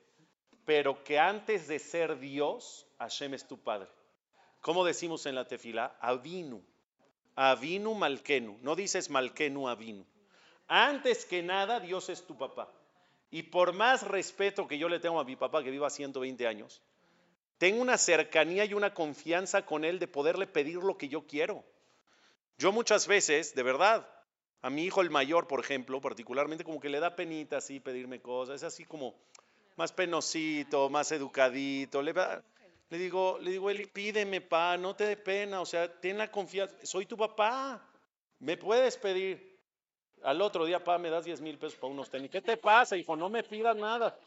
pero 0.63 1.03
que 1.03 1.17
antes 1.17 1.67
de 1.67 1.79
ser 1.79 2.19
Dios, 2.19 2.85
Hashem 2.99 3.33
es 3.33 3.47
tu 3.47 3.57
padre. 3.63 3.89
¿Cómo 4.61 4.85
decimos 4.85 5.25
en 5.25 5.33
la 5.33 5.47
tefila? 5.47 5.97
Avinu. 5.99 6.63
Avinu 7.35 7.95
Malkenu. 7.95 8.59
No 8.61 8.75
dices 8.75 9.09
Malkenu 9.09 9.67
Avinu. 9.67 10.05
Antes 10.67 11.25
que 11.25 11.41
nada, 11.41 11.79
Dios 11.79 12.09
es 12.09 12.27
tu 12.27 12.37
papá. 12.37 12.71
Y 13.31 13.41
por 13.41 13.73
más 13.73 14.03
respeto 14.03 14.67
que 14.67 14.77
yo 14.77 14.87
le 14.87 14.99
tengo 14.99 15.19
a 15.19 15.25
mi 15.25 15.35
papá, 15.35 15.63
que 15.63 15.71
viva 15.71 15.89
120 15.89 16.45
años, 16.45 16.83
tengo 17.57 17.81
una 17.81 17.97
cercanía 17.97 18.65
y 18.65 18.73
una 18.73 18.93
confianza 18.93 19.65
con 19.65 19.83
él 19.83 19.99
de 19.99 20.07
poderle 20.07 20.47
pedir 20.47 20.77
lo 20.77 20.97
que 20.97 21.09
yo 21.09 21.25
quiero. 21.25 21.63
Yo 22.57 22.71
muchas 22.71 23.07
veces, 23.07 23.55
de 23.55 23.63
verdad, 23.63 24.07
a 24.61 24.69
mi 24.69 24.83
hijo 24.83 25.01
el 25.01 25.09
mayor, 25.09 25.47
por 25.47 25.59
ejemplo, 25.59 26.01
particularmente 26.01 26.63
como 26.63 26.79
que 26.79 26.89
le 26.89 26.99
da 26.99 27.15
penita 27.15 27.57
así 27.57 27.79
pedirme 27.79 28.21
cosas, 28.21 28.57
es 28.57 28.63
así 28.63 28.85
como 28.85 29.15
más 29.75 29.91
penosito, 29.91 30.89
más 30.89 31.11
educadito, 31.11 32.01
le, 32.01 32.13
digo, 32.89 33.37
le 33.39 33.51
digo, 33.51 33.69
pídeme 33.93 34.41
pa, 34.41 34.77
no 34.77 34.95
te 34.95 35.05
dé 35.05 35.17
pena, 35.17 35.61
o 35.61 35.65
sea, 35.65 35.99
ten 35.99 36.17
la 36.17 36.31
confianza, 36.31 36.75
soy 36.83 37.05
tu 37.05 37.15
papá, 37.15 37.87
me 38.39 38.57
puedes 38.57 38.97
pedir. 38.97 39.57
Al 40.23 40.41
otro 40.41 40.65
día, 40.65 40.83
pa, 40.83 40.97
me 40.97 41.11
das 41.11 41.25
10 41.25 41.41
mil 41.41 41.59
pesos 41.59 41.77
para 41.77 41.93
unos 41.93 42.09
tenis. 42.09 42.31
¿Qué 42.31 42.41
te 42.41 42.57
pasa, 42.57 42.97
hijo? 42.97 43.15
No 43.15 43.29
me 43.29 43.43
pidas 43.43 43.75
nada. 43.75 44.19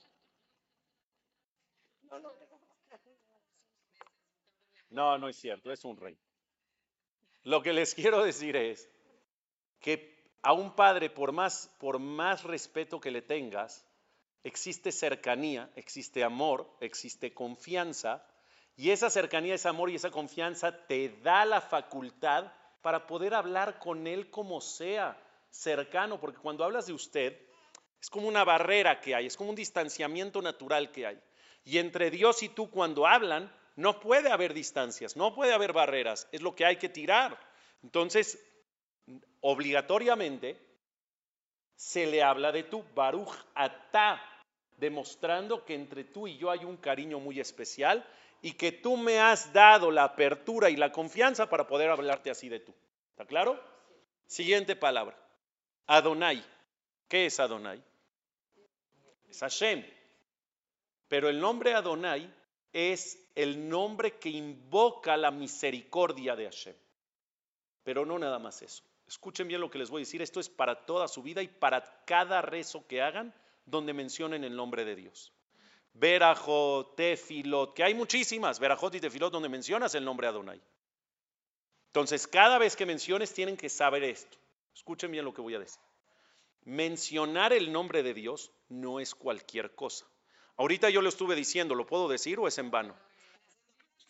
No, 2.03 2.21
no 2.21 2.50
es 5.29 5.37
cierto, 5.37 5.73
es 5.73 5.85
un 5.85 5.97
rey. 5.97 6.17
Lo 7.43 7.63
que 7.63 7.73
les 7.73 7.95
quiero 7.95 8.25
decir 8.25 8.57
es 8.57 8.89
que 9.81 10.11
a 10.43 10.53
un 10.53 10.75
padre, 10.75 11.11
por 11.11 11.33
más, 11.33 11.71
por 11.79 11.99
más 11.99 12.45
respeto 12.45 13.01
que 13.01 13.11
le 13.11 13.23
tengas, 13.23 13.87
existe 14.43 14.91
cercanía, 14.93 15.71
existe 15.77 16.25
amor, 16.25 16.71
existe 16.81 17.35
confianza, 17.35 18.25
y 18.77 18.91
esa 18.91 19.11
cercanía, 19.11 19.55
ese 19.55 19.69
amor 19.69 19.91
y 19.91 19.97
esa 19.97 20.11
confianza 20.11 20.87
te 20.87 21.11
da 21.23 21.45
la 21.45 21.61
facultad 21.61 22.51
para 22.81 23.07
poder 23.07 23.35
hablar 23.35 23.79
con 23.79 24.07
él 24.07 24.31
como 24.31 24.61
sea, 24.61 25.23
cercano, 25.51 26.19
porque 26.19 26.39
cuando 26.39 26.65
hablas 26.65 26.87
de 26.87 26.95
usted, 26.95 27.39
es 28.01 28.09
como 28.09 28.29
una 28.29 28.45
barrera 28.45 29.01
que 29.01 29.15
hay, 29.15 29.27
es 29.27 29.37
como 29.37 29.51
un 29.51 29.57
distanciamiento 29.57 30.41
natural 30.41 30.91
que 30.91 31.07
hay. 31.07 31.21
Y 31.65 31.77
entre 31.77 32.11
Dios 32.11 32.43
y 32.43 32.49
tú 32.49 32.71
cuando 32.71 33.07
hablan, 33.07 33.53
no 33.77 34.01
puede 34.01 34.31
haber 34.31 34.55
distancias, 34.55 35.17
no 35.17 35.35
puede 35.35 35.53
haber 35.53 35.73
barreras, 35.73 36.29
es 36.33 36.43
lo 36.43 36.55
que 36.55 36.65
hay 36.65 36.77
que 36.77 36.89
tirar. 36.89 37.39
Entonces, 37.83 38.39
obligatoriamente, 39.41 40.59
se 41.75 42.07
le 42.07 42.23
habla 42.23 42.53
de 42.53 42.65
tú, 42.65 42.85
Baruch 42.95 43.33
Atá, 43.55 44.23
demostrando 44.77 45.65
que 45.65 45.75
entre 45.75 46.05
tú 46.05 46.29
y 46.29 46.37
yo 46.37 46.51
hay 46.51 46.65
un 46.65 46.77
cariño 46.77 47.21
muy 47.21 47.41
especial 47.41 48.07
y 48.43 48.53
que 48.53 48.73
tú 48.73 48.97
me 48.97 49.21
has 49.21 49.53
dado 49.53 49.91
la 49.91 50.05
apertura 50.05 50.71
y 50.71 50.77
la 50.77 50.93
confianza 50.93 51.49
para 51.49 51.67
poder 51.67 51.91
hablarte 51.91 52.31
así 52.31 52.49
de 52.49 52.61
tú. 52.61 52.75
¿Está 53.11 53.27
claro? 53.27 53.63
Siguiente 54.27 54.77
palabra. 54.77 55.17
Adonai. 55.87 56.45
¿Qué 57.09 57.27
es 57.27 57.41
Adonai? 57.41 57.83
Es 59.29 59.41
Hashem. 59.41 59.85
Pero 61.09 61.29
el 61.29 61.41
nombre 61.41 61.75
Adonai 61.75 62.33
es 62.73 63.19
el 63.35 63.69
nombre 63.69 64.19
que 64.19 64.29
invoca 64.29 65.17
la 65.17 65.31
misericordia 65.31 66.37
de 66.37 66.45
Hashem. 66.45 66.77
Pero 67.83 68.05
no 68.05 68.19
nada 68.19 68.39
más 68.39 68.63
eso. 68.63 68.85
Escuchen 69.07 69.49
bien 69.49 69.61
lo 69.61 69.71
que 69.71 69.79
les 69.79 69.91
voy 69.91 70.03
a 70.03 70.05
decir. 70.07 70.23
Esto 70.23 70.39
es 70.41 70.49
para 70.49 70.87
toda 70.87 71.09
su 71.09 71.23
vida 71.23 71.43
y 71.43 71.49
para 71.49 72.05
cada 72.05 72.43
rezo 72.43 72.87
que 72.87 73.03
hagan 73.03 73.35
donde 73.67 73.93
mencionen 73.93 74.45
el 74.45 74.55
nombre 74.55 74.85
de 74.85 74.95
Dios. 74.95 75.33
Verajot, 75.95 76.95
Tefilot, 76.95 77.75
que 77.75 77.83
hay 77.83 77.95
muchísimas, 77.95 78.61
Verajot 78.61 78.95
y 78.95 79.01
Tefilot 79.01 79.33
donde 79.33 79.49
mencionas 79.49 79.95
el 79.95 80.05
nombre 80.05 80.29
Adonai. 80.29 80.61
Entonces, 81.87 82.29
cada 82.29 82.59
vez 82.59 82.77
que 82.77 82.87
menciones 82.87 83.33
tienen 83.33 83.57
que 83.57 83.69
saber 83.69 84.05
esto. 84.05 84.39
Escuchen 84.73 85.11
bien 85.11 85.25
lo 85.25 85.35
que 85.35 85.41
voy 85.41 85.57
a 85.57 85.59
decir. 85.59 85.83
Mencionar 86.63 87.53
el 87.53 87.73
nombre 87.73 88.05
de 88.05 88.15
Dios 88.15 88.53
no 88.69 89.01
es 89.01 89.15
cualquier 89.15 89.75
cosa. 89.75 90.07
Ahorita 90.61 90.91
yo 90.91 91.01
lo 91.01 91.09
estuve 91.09 91.35
diciendo, 91.35 91.75
¿lo 91.75 91.87
puedo 91.87 92.07
decir 92.07 92.39
o 92.39 92.47
es 92.47 92.59
en 92.59 92.71
vano? 92.71 92.95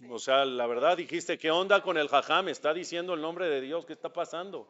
O 0.09 0.19
sea, 0.19 0.45
la 0.45 0.67
verdad 0.67 0.97
dijiste, 0.97 1.39
¿qué 1.39 1.53
onda 1.53 1.81
con 1.81 1.97
el 1.97 2.09
jajam? 2.09 2.49
Está 2.49 2.75
diciendo 2.75 3.15
el 3.15 3.21
nombre 3.21 3.49
de 3.49 3.61
Dios, 3.61 3.87
¿qué 3.87 3.93
está 3.93 4.13
pasando? 4.13 4.67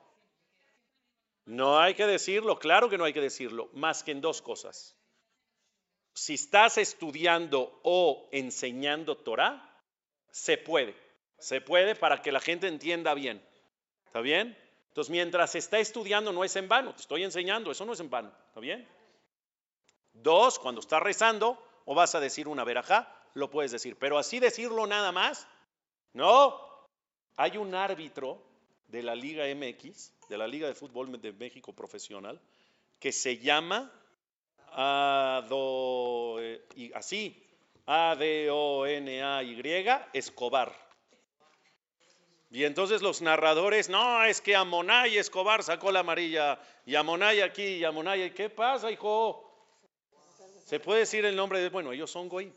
No 1.46 1.80
hay 1.80 1.94
que 1.94 2.06
decirlo, 2.06 2.58
claro 2.58 2.90
que 2.90 2.98
no 2.98 3.04
hay 3.04 3.14
que 3.14 3.22
decirlo, 3.22 3.70
más 3.72 4.02
que 4.02 4.10
en 4.10 4.20
dos 4.20 4.42
cosas. 4.42 4.94
Si 6.12 6.34
estás 6.34 6.76
estudiando 6.76 7.80
o 7.82 8.28
enseñando 8.30 9.16
Torah, 9.16 9.82
se 10.30 10.58
puede. 10.58 10.94
Se 11.38 11.62
puede 11.62 11.94
para 11.94 12.20
que 12.20 12.30
la 12.30 12.40
gente 12.40 12.68
entienda 12.68 13.14
bien. 13.14 13.42
¿Está 14.04 14.20
bien? 14.20 14.54
Entonces, 14.88 15.10
mientras 15.10 15.54
está 15.54 15.78
estudiando, 15.78 16.30
no 16.30 16.44
es 16.44 16.54
en 16.56 16.68
vano. 16.68 16.92
Te 16.94 17.00
estoy 17.00 17.24
enseñando, 17.24 17.70
eso 17.70 17.86
no 17.86 17.94
es 17.94 18.00
en 18.00 18.10
vano. 18.10 18.30
¿Está 18.48 18.60
bien? 18.60 18.86
Dos, 20.12 20.58
cuando 20.58 20.82
estás 20.82 21.02
rezando 21.02 21.69
o 21.90 21.94
vas 21.94 22.14
a 22.14 22.20
decir 22.20 22.46
una 22.46 22.62
verajá, 22.62 23.12
lo 23.34 23.50
puedes 23.50 23.72
decir. 23.72 23.96
Pero 23.98 24.16
así 24.16 24.38
decirlo 24.38 24.86
nada 24.86 25.10
más, 25.10 25.48
no. 26.12 26.56
Hay 27.36 27.56
un 27.56 27.74
árbitro 27.74 28.40
de 28.86 29.02
la 29.02 29.16
Liga 29.16 29.44
MX, 29.52 30.12
de 30.28 30.38
la 30.38 30.46
Liga 30.46 30.68
de 30.68 30.76
Fútbol 30.76 31.20
de 31.20 31.32
México 31.32 31.72
Profesional, 31.72 32.40
que 33.00 33.10
se 33.10 33.38
llama 33.38 33.90
Ado, 34.68 36.40
y 36.76 36.92
así, 36.94 37.44
A-D-O-N-A-Y, 37.86 39.60
Escobar. 40.12 40.72
Y 42.52 42.62
entonces 42.62 43.02
los 43.02 43.20
narradores, 43.20 43.88
no, 43.88 44.22
es 44.22 44.40
que 44.40 44.54
Amonay 44.54 45.18
Escobar 45.18 45.64
sacó 45.64 45.90
la 45.90 45.98
amarilla, 46.00 46.60
y 46.86 46.94
Amonay 46.94 47.40
aquí, 47.40 47.64
y 47.64 47.84
Amonay, 47.84 48.32
¿qué 48.32 48.48
pasa, 48.48 48.92
hijo? 48.92 49.49
Se 50.70 50.78
puede 50.78 51.00
decir 51.00 51.24
el 51.24 51.34
nombre 51.34 51.58
de, 51.58 51.68
bueno, 51.68 51.90
ellos 51.90 52.12
son 52.12 52.28
goy. 52.28 52.52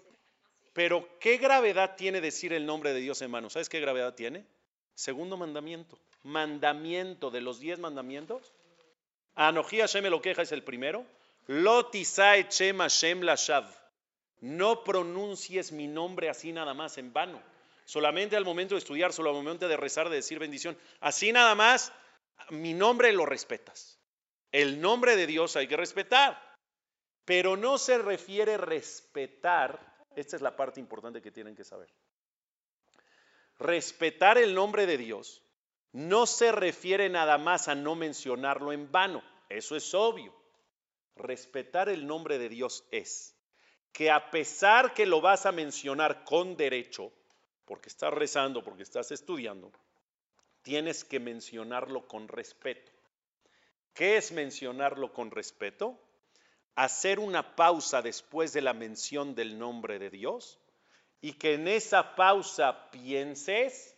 Pero 0.71 1.09
¿qué 1.19 1.37
gravedad 1.37 1.95
tiene 1.95 2.21
decir 2.21 2.53
el 2.53 2.63
nombre 2.63 2.93
de 2.93 2.99
Dios, 2.99 3.19
hermano? 3.23 3.49
¿Sabes 3.49 3.69
qué 3.69 3.79
gravedad 3.79 4.13
tiene? 4.13 4.45
Segundo 4.93 5.35
mandamiento. 5.35 5.97
Mandamiento 6.21 7.31
de 7.31 7.41
los 7.41 7.59
diez 7.59 7.79
mandamientos. 7.79 8.53
Anoji 9.33 9.79
Hashem 9.79 10.21
queja 10.21 10.43
es 10.43 10.51
el 10.51 10.61
primero. 10.61 11.07
Lotisae 11.47 12.49
Shem 12.51 12.77
Hashem 12.77 13.21
Lashav. 13.21 13.65
No 14.41 14.83
pronuncies 14.83 15.71
mi 15.71 15.87
nombre 15.87 16.29
así 16.29 16.51
nada 16.51 16.75
más 16.75 16.99
en 16.99 17.13
vano 17.13 17.41
solamente 17.85 18.35
al 18.35 18.45
momento 18.45 18.75
de 18.75 18.79
estudiar, 18.79 19.11
solo 19.11 19.31
al 19.31 19.35
momento 19.35 19.67
de 19.67 19.75
rezar, 19.75 20.09
de 20.09 20.17
decir 20.17 20.37
bendición. 20.37 20.77
Así 20.99 21.31
nada 21.31 21.55
más, 21.55 21.91
mi 22.51 22.75
nombre 22.75 23.11
lo 23.11 23.25
respetas. 23.25 23.97
El 24.51 24.81
nombre 24.81 25.15
de 25.15 25.25
Dios 25.25 25.55
hay 25.55 25.67
que 25.67 25.77
respetar, 25.77 26.52
pero 27.25 27.55
no 27.55 27.77
se 27.77 27.97
refiere 27.97 28.57
respetar, 28.57 29.79
esta 30.15 30.35
es 30.35 30.41
la 30.41 30.55
parte 30.55 30.79
importante 30.79 31.21
que 31.21 31.31
tienen 31.31 31.55
que 31.55 31.63
saber. 31.63 31.89
Respetar 33.59 34.37
el 34.37 34.53
nombre 34.53 34.85
de 34.85 34.97
Dios 34.97 35.41
no 35.93 36.25
se 36.25 36.51
refiere 36.51 37.07
nada 37.09 37.37
más 37.37 37.67
a 37.67 37.75
no 37.75 37.95
mencionarlo 37.95 38.73
en 38.73 38.91
vano, 38.91 39.23
eso 39.49 39.75
es 39.75 39.93
obvio. 39.93 40.33
Respetar 41.15 41.89
el 41.89 42.07
nombre 42.07 42.39
de 42.39 42.49
Dios 42.49 42.83
es 42.91 43.35
que 43.91 44.09
a 44.09 44.31
pesar 44.31 44.95
que 44.95 45.05
lo 45.05 45.21
vas 45.21 45.45
a 45.45 45.51
mencionar 45.51 46.23
con 46.25 46.57
derecho, 46.57 47.13
porque 47.65 47.89
estás 47.89 48.11
rezando, 48.11 48.63
porque 48.63 48.81
estás 48.81 49.11
estudiando, 49.11 49.71
tienes 50.63 51.03
que 51.03 51.19
mencionarlo 51.19 52.07
con 52.07 52.27
respeto. 52.27 52.91
¿Qué 53.93 54.17
es 54.17 54.31
mencionarlo 54.31 55.13
con 55.13 55.29
respeto? 55.29 55.99
Hacer 56.75 57.19
una 57.19 57.55
pausa 57.55 58.01
después 58.01 58.53
de 58.53 58.61
la 58.61 58.73
mención 58.73 59.35
del 59.35 59.59
nombre 59.59 59.99
de 59.99 60.09
Dios 60.09 60.59
y 61.21 61.33
que 61.33 61.53
en 61.53 61.67
esa 61.67 62.15
pausa 62.15 62.89
pienses 62.91 63.95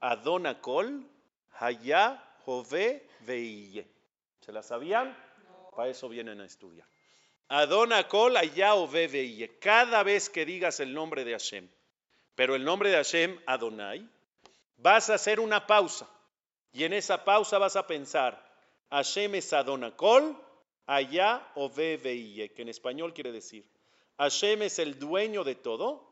Adonacol, 0.00 1.06
Hayá, 1.58 2.22
Jové, 2.44 3.08
Veille. 3.20 3.86
¿Se 4.40 4.52
la 4.52 4.62
sabían? 4.62 5.16
Para 5.74 5.90
eso 5.90 6.08
vienen 6.08 6.40
a 6.40 6.44
estudiar. 6.44 6.86
Adona 7.48 8.06
Kol, 8.06 8.36
Hayá, 8.36 8.74
Ove, 8.74 9.08
Veille. 9.08 9.58
Cada 9.58 10.02
vez 10.02 10.30
que 10.30 10.44
digas 10.44 10.78
el 10.78 10.94
nombre 10.94 11.24
de 11.24 11.32
Hashem, 11.32 11.68
pero 12.34 12.54
el 12.54 12.64
nombre 12.64 12.90
de 12.90 12.96
Hashem, 12.96 13.40
Adonai, 13.46 14.08
vas 14.76 15.10
a 15.10 15.14
hacer 15.14 15.40
una 15.40 15.66
pausa. 15.66 16.08
Y 16.72 16.84
en 16.84 16.92
esa 16.92 17.24
pausa 17.24 17.58
vas 17.58 17.74
a 17.74 17.86
pensar, 17.86 18.40
Hashem 18.90 19.34
es 19.34 19.52
Adonakol, 19.52 20.36
allá 20.86 21.50
o 21.54 21.68
Veille, 21.70 22.52
que 22.52 22.62
en 22.62 22.68
español 22.68 23.14
quiere 23.14 23.32
decir, 23.32 23.64
Hashem 24.18 24.62
es 24.62 24.78
el 24.78 24.98
dueño 24.98 25.44
de 25.44 25.54
todo, 25.54 26.06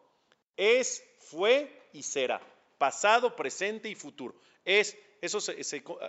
es, 0.56 1.04
fue 1.18 1.88
y 1.92 2.02
será, 2.02 2.40
pasado, 2.78 3.36
presente 3.36 3.88
y 3.88 3.94
futuro. 3.94 4.34
Es, 4.64 4.96
eso 5.20 5.38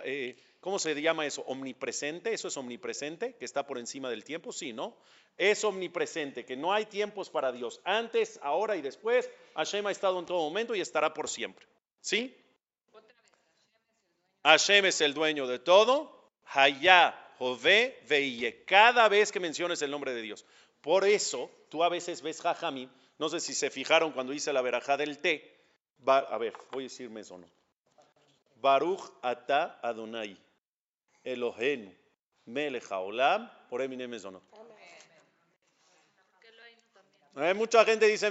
eh, 0.04 0.36
¿cómo 0.60 0.78
se 0.78 1.00
llama 1.00 1.26
eso? 1.26 1.42
Omnipresente, 1.42 2.32
eso 2.32 2.48
es 2.48 2.56
omnipresente, 2.56 3.34
que 3.36 3.44
está 3.44 3.66
por 3.66 3.78
encima 3.78 4.08
del 4.08 4.24
tiempo, 4.24 4.52
sí, 4.52 4.72
¿no? 4.72 4.96
Es 5.36 5.64
omnipresente, 5.64 6.44
que 6.44 6.56
no 6.56 6.72
hay 6.72 6.86
tiempos 6.86 7.30
para 7.30 7.52
Dios, 7.52 7.80
antes, 7.84 8.38
ahora 8.42 8.76
y 8.76 8.82
después, 8.82 9.30
Hashem 9.54 9.86
ha 9.86 9.90
estado 9.90 10.18
en 10.18 10.26
todo 10.26 10.38
momento 10.38 10.74
y 10.74 10.80
estará 10.80 11.14
por 11.14 11.28
siempre, 11.28 11.66
¿sí? 12.00 12.36
Hashem 14.42 14.86
es 14.86 15.00
el 15.00 15.14
dueño 15.14 15.46
de 15.46 15.58
todo. 15.58 16.30
Hayá, 16.46 17.14
Jové, 17.40 17.98
Veille. 18.06 18.64
Cada 18.66 19.08
vez 19.08 19.32
que 19.32 19.40
menciones 19.40 19.80
el 19.80 19.90
nombre 19.90 20.12
de 20.12 20.20
Dios. 20.20 20.44
Por 20.82 21.06
eso, 21.06 21.50
tú 21.70 21.82
a 21.82 21.88
veces 21.88 22.20
ves 22.20 22.42
Jajamim. 22.42 22.90
No 23.18 23.30
sé 23.30 23.40
si 23.40 23.54
se 23.54 23.70
fijaron 23.70 24.12
cuando 24.12 24.34
hice 24.34 24.52
la 24.52 24.60
verajá 24.60 24.98
del 24.98 25.16
té. 25.16 25.58
a 26.06 26.36
ver, 26.36 26.52
voy 26.70 26.84
a 26.84 26.88
decirme 26.88 27.22
eso 27.22 27.36
o 27.36 27.38
no. 27.38 27.46
Baruch 28.56 29.00
ata 29.22 29.80
Adonai. 29.82 30.36
Elohenu. 31.24 31.90
Melech 32.44 32.92
haolam. 32.92 33.50
Por 33.70 33.80
Eminem 33.80 34.12
eso 34.12 34.30
no. 34.30 34.42
Hay 37.36 37.54
mucha 37.54 37.86
gente 37.86 38.06
dice, 38.06 38.28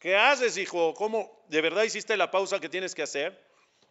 ¿Qué 0.00 0.16
haces, 0.16 0.56
hijo? 0.56 0.92
¿Cómo? 0.94 1.44
¿De 1.46 1.60
verdad 1.60 1.84
hiciste 1.84 2.16
la 2.16 2.32
pausa 2.32 2.58
que 2.58 2.68
tienes 2.68 2.96
que 2.96 3.02
hacer? 3.02 3.46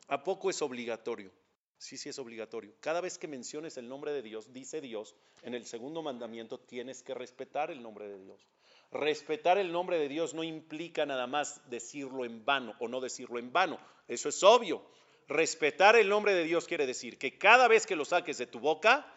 ¿A 0.09 0.21
poco 0.21 0.49
es 0.49 0.61
obligatorio? 0.61 1.31
Sí, 1.79 1.97
sí 1.97 2.09
es 2.09 2.19
obligatorio. 2.19 2.73
Cada 2.81 3.01
vez 3.01 3.17
que 3.17 3.27
menciones 3.27 3.77
el 3.77 3.87
nombre 3.87 4.11
de 4.11 4.21
Dios, 4.21 4.53
dice 4.53 4.81
Dios, 4.81 5.15
en 5.43 5.55
el 5.55 5.65
segundo 5.65 6.01
mandamiento 6.01 6.59
tienes 6.59 7.01
que 7.01 7.13
respetar 7.13 7.71
el 7.71 7.81
nombre 7.81 8.07
de 8.07 8.19
Dios. 8.19 8.45
Respetar 8.91 9.57
el 9.57 9.71
nombre 9.71 9.97
de 9.97 10.09
Dios 10.09 10.33
no 10.33 10.43
implica 10.43 11.05
nada 11.05 11.25
más 11.25 11.61
decirlo 11.69 12.25
en 12.25 12.45
vano 12.45 12.75
o 12.79 12.87
no 12.87 12.99
decirlo 12.99 13.39
en 13.39 13.51
vano. 13.51 13.79
Eso 14.07 14.29
es 14.29 14.43
obvio. 14.43 14.83
Respetar 15.27 15.95
el 15.95 16.09
nombre 16.09 16.33
de 16.33 16.43
Dios 16.43 16.67
quiere 16.67 16.85
decir 16.85 17.17
que 17.17 17.37
cada 17.37 17.67
vez 17.67 17.87
que 17.87 17.95
lo 17.95 18.03
saques 18.03 18.37
de 18.37 18.47
tu 18.47 18.59
boca, 18.59 19.11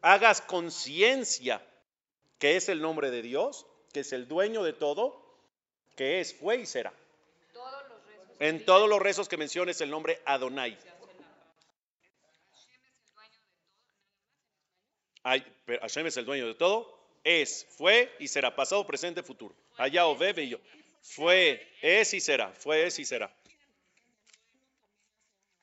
hagas 0.00 0.40
conciencia 0.40 1.60
que 2.38 2.56
es 2.56 2.68
el 2.68 2.80
nombre 2.80 3.10
de 3.10 3.22
Dios, 3.22 3.66
que 3.92 4.00
es 4.00 4.12
el 4.12 4.28
dueño 4.28 4.62
de 4.62 4.72
todo 4.72 5.24
que 5.96 6.20
es, 6.20 6.34
fue 6.34 6.56
y 6.56 6.66
será. 6.66 6.92
En 8.40 8.64
todos 8.64 8.88
los 8.88 9.00
rezos 9.00 9.28
que 9.28 9.36
menciones 9.36 9.80
el 9.80 9.90
nombre 9.90 10.20
Adonai. 10.24 10.76
Hashem 15.24 16.06
es 16.06 16.16
el 16.16 16.26
dueño 16.26 16.46
de 16.46 16.54
todo, 16.54 16.94
es, 17.24 17.66
fue 17.70 18.14
y 18.18 18.28
será, 18.28 18.54
pasado, 18.54 18.86
presente, 18.86 19.22
futuro. 19.22 19.54
Allá 19.76 20.06
o 20.06 20.16
bebe 20.16 20.44
y 20.44 20.50
yo. 20.50 20.58
Fue, 21.00 21.66
es 21.80 22.14
y 22.14 22.20
será, 22.20 22.52
fue, 22.52 22.86
es 22.86 22.98
y 22.98 23.04
será. 23.04 23.34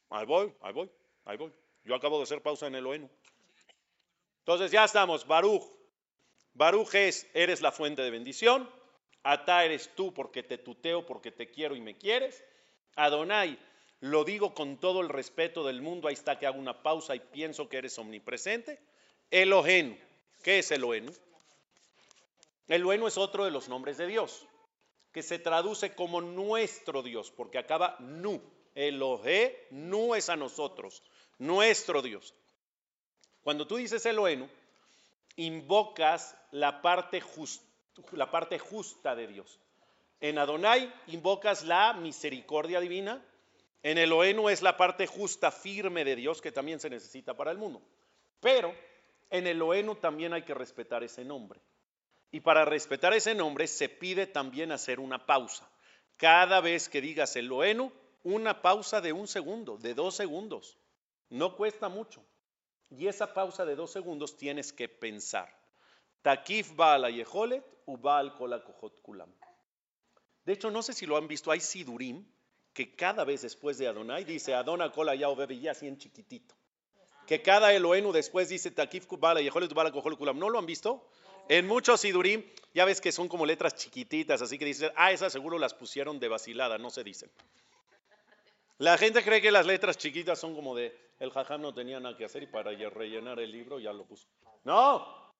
Ahí 0.09 0.25
voy, 0.25 0.51
ahí 0.61 0.73
voy, 0.73 0.89
ahí 1.25 1.37
voy. 1.37 1.51
Yo 1.83 1.95
acabo 1.95 2.17
de 2.17 2.23
hacer 2.23 2.41
pausa 2.41 2.67
en 2.67 2.75
el 2.75 2.85
OENU. 2.85 3.09
Entonces 4.39 4.71
ya 4.71 4.83
estamos, 4.83 5.25
Baruch. 5.25 5.63
Baruch 6.53 6.93
es, 6.95 7.27
eres 7.33 7.61
la 7.61 7.71
fuente 7.71 8.01
de 8.01 8.09
bendición. 8.09 8.69
Ata 9.23 9.63
eres 9.63 9.91
tú 9.95 10.13
porque 10.13 10.43
te 10.43 10.57
tuteo, 10.57 11.05
porque 11.05 11.31
te 11.31 11.49
quiero 11.49 11.75
y 11.75 11.81
me 11.81 11.97
quieres. 11.97 12.43
Adonai, 12.95 13.57
lo 13.99 14.23
digo 14.23 14.53
con 14.53 14.79
todo 14.79 15.01
el 15.01 15.09
respeto 15.09 15.63
del 15.63 15.81
mundo, 15.81 16.07
ahí 16.07 16.15
está 16.15 16.39
que 16.39 16.47
hago 16.47 16.59
una 16.59 16.81
pausa 16.81 17.15
y 17.15 17.19
pienso 17.19 17.69
que 17.69 17.77
eres 17.77 17.97
omnipresente. 17.99 18.79
Elohenu, 19.31 19.97
¿qué 20.43 20.59
es 20.59 20.69
Elohenu? 20.71 21.13
Elohenu 22.67 23.07
es 23.07 23.17
otro 23.17 23.45
de 23.45 23.51
los 23.51 23.69
nombres 23.69 23.97
de 23.97 24.07
Dios, 24.07 24.45
que 25.11 25.23
se 25.23 25.39
traduce 25.39 25.95
como 25.95 26.21
nuestro 26.21 27.01
Dios, 27.01 27.31
porque 27.31 27.57
acaba 27.57 27.95
nu. 27.99 28.41
Elohe, 28.75 29.67
nu 29.71 30.15
es 30.15 30.29
a 30.29 30.35
nosotros, 30.35 31.03
nuestro 31.39 32.01
Dios. 32.01 32.33
Cuando 33.43 33.67
tú 33.67 33.77
dices 33.77 34.05
Elohenu, 34.05 34.47
invocas 35.35 36.37
la 36.51 36.81
parte 36.81 37.21
la 38.11 38.31
parte 38.31 38.59
justa 38.59 39.15
de 39.15 39.27
Dios. 39.27 39.59
En 40.19 40.37
Adonai 40.37 40.93
invocas 41.07 41.63
la 41.63 41.93
misericordia 41.93 42.79
divina. 42.79 43.23
En 43.83 43.97
Elohenu 43.97 44.49
es 44.49 44.61
la 44.61 44.77
parte 44.77 45.07
justa, 45.07 45.51
firme 45.51 46.05
de 46.05 46.15
Dios 46.15 46.41
que 46.41 46.51
también 46.51 46.79
se 46.79 46.89
necesita 46.89 47.35
para 47.35 47.51
el 47.51 47.57
mundo. 47.57 47.81
Pero 48.39 48.73
en 49.31 49.47
Elohenu 49.47 49.95
también 49.95 50.33
hay 50.33 50.43
que 50.43 50.53
respetar 50.53 51.03
ese 51.03 51.25
nombre. 51.25 51.59
Y 52.31 52.41
para 52.41 52.65
respetar 52.65 53.13
ese 53.13 53.33
nombre 53.33 53.65
se 53.67 53.89
pide 53.89 54.27
también 54.27 54.71
hacer 54.71 54.99
una 54.99 55.25
pausa. 55.25 55.69
Cada 56.17 56.61
vez 56.61 56.87
que 56.87 57.01
digas 57.01 57.35
Elohenu, 57.35 57.91
una 58.23 58.61
pausa 58.61 59.01
de 59.01 59.11
un 59.13 59.27
segundo, 59.27 59.77
de 59.77 59.93
dos 59.93 60.15
segundos. 60.15 60.77
No 61.29 61.55
cuesta 61.55 61.89
mucho. 61.89 62.23
Y 62.89 63.07
esa 63.07 63.33
pausa 63.33 63.65
de 63.65 63.75
dos 63.75 63.91
segundos 63.91 64.37
tienes 64.37 64.71
que 64.71 64.87
pensar. 64.87 65.49
Takif 66.21 66.75
Baal 66.75 67.05
u 67.85 67.97
Baal 67.97 68.35
Kulam. 69.01 69.33
De 70.45 70.53
hecho, 70.53 70.69
no 70.69 70.83
sé 70.83 70.93
si 70.93 71.05
lo 71.05 71.17
han 71.17 71.27
visto, 71.27 71.51
hay 71.51 71.61
Sidurim 71.61 72.25
que 72.73 72.95
cada 72.95 73.23
vez 73.23 73.41
después 73.41 73.77
de 73.77 73.87
Adonai 73.87 74.23
dice 74.23 74.53
Adonai 74.53 74.91
Kola 74.91 75.15
Yao 75.15 75.35
Bebe 75.35 75.59
ya 75.59 75.71
así 75.71 75.87
en 75.87 75.97
chiquitito. 75.97 76.55
Que 77.27 77.41
cada 77.41 77.73
Elohenu 77.73 78.11
después 78.11 78.49
dice 78.49 78.71
Takif 78.71 79.11
u 79.11 79.17
Baal 79.17 79.41
Kulam. 80.17 80.39
¿No 80.39 80.49
lo 80.49 80.59
han 80.59 80.65
visto? 80.65 81.07
En 81.49 81.67
muchos 81.67 82.01
Sidurim, 82.01 82.43
ya 82.73 82.85
ves 82.85 83.01
que 83.01 83.11
son 83.11 83.27
como 83.27 83.45
letras 83.45 83.75
chiquititas, 83.75 84.41
así 84.41 84.57
que 84.57 84.65
dicen, 84.65 84.91
ah, 84.95 85.11
esas 85.11 85.33
seguro 85.33 85.57
las 85.57 85.73
pusieron 85.73 86.19
de 86.19 86.27
vacilada, 86.27 86.77
no 86.77 86.89
se 86.89 87.03
dicen. 87.03 87.29
La 88.77 88.97
gente 88.97 89.23
cree 89.23 89.41
que 89.41 89.51
las 89.51 89.65
letras 89.65 89.97
chiquitas 89.97 90.39
son 90.39 90.55
como 90.55 90.75
de, 90.75 90.97
el 91.19 91.31
jajam 91.31 91.61
no 91.61 91.73
tenía 91.73 91.99
nada 91.99 92.15
que 92.15 92.25
hacer 92.25 92.43
y 92.43 92.47
para 92.47 92.71
rellenar 92.71 93.39
el 93.39 93.51
libro 93.51 93.79
ya 93.79 93.91
lo 93.91 94.05
puso. 94.05 94.27
No, 94.63 95.33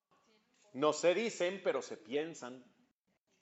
no 0.74 0.94
se 0.94 1.14
dicen, 1.14 1.62
pero 1.64 1.82
se 1.82 1.98
piensan. 1.98 2.64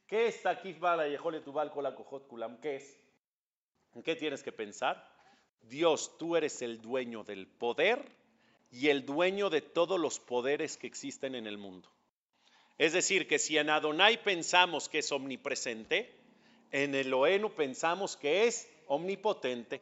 ¿Qué 0.08 0.28
está 0.28 0.52
aquí 0.52 0.74
Kulam? 0.74 2.62
¿Qué 2.62 2.76
es? 2.76 3.00
¿En 3.96 4.04
qué 4.04 4.16
tienes 4.16 4.44
que 4.44 4.52
pensar? 4.52 5.06
Dios, 5.62 6.18
tú 6.18 6.36
eres 6.36 6.62
el 6.62 6.82
dueño 6.82 7.24
del 7.24 7.48
poder 7.48 8.18
y 8.72 8.89
el 8.89 9.05
dueño 9.05 9.49
de 9.49 9.61
todos 9.61 9.99
los 9.99 10.20
poderes 10.20 10.78
que 10.78 10.88
existen 10.88 11.36
en 11.36 11.47
el 11.47 11.57
mundo. 11.57 11.89
Es 12.78 12.93
decir, 12.93 13.28
que 13.28 13.39
si 13.39 13.57
en 13.57 13.70
Adonai 13.70 14.24
pensamos 14.24 14.88
que 14.88 14.99
es 14.99 15.11
omnipresente, 15.11 16.15
en 16.72 16.95
Elohenu 16.95 17.51
pensamos 17.53 18.15
que 18.15 18.47
es 18.47 18.70
omnipotente 18.88 19.82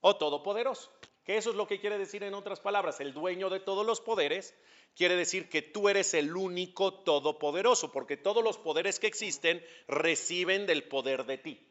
o 0.00 0.16
todopoderoso. 0.16 0.92
Que 1.24 1.38
eso 1.38 1.50
es 1.50 1.56
lo 1.56 1.66
que 1.66 1.80
quiere 1.80 1.96
decir 1.96 2.22
en 2.22 2.34
otras 2.34 2.60
palabras, 2.60 3.00
el 3.00 3.14
dueño 3.14 3.48
de 3.48 3.60
todos 3.60 3.86
los 3.86 4.00
poderes 4.00 4.54
quiere 4.94 5.16
decir 5.16 5.48
que 5.48 5.62
tú 5.62 5.88
eres 5.88 6.12
el 6.14 6.36
único 6.36 6.92
todopoderoso, 6.92 7.90
porque 7.90 8.16
todos 8.16 8.44
los 8.44 8.58
poderes 8.58 9.00
que 9.00 9.06
existen 9.06 9.64
reciben 9.88 10.66
del 10.66 10.84
poder 10.84 11.24
de 11.24 11.38
ti. 11.38 11.66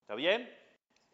¿Está 0.00 0.14
bien? 0.16 0.52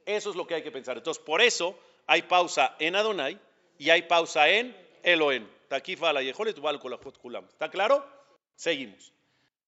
Eso 0.06 0.30
es 0.30 0.36
lo 0.36 0.46
que 0.46 0.54
hay 0.54 0.62
que 0.62 0.72
pensar. 0.72 0.96
Entonces, 0.96 1.22
por 1.22 1.42
eso 1.42 1.78
hay 2.06 2.22
pausa 2.22 2.74
en 2.78 2.96
Adonai 2.96 3.38
y 3.78 3.90
hay 3.90 4.02
pausa 4.02 4.48
en 4.48 4.76
Elohim. 5.02 5.48
¿Está 5.70 7.70
claro? 7.70 8.06
Seguimos. 8.54 9.12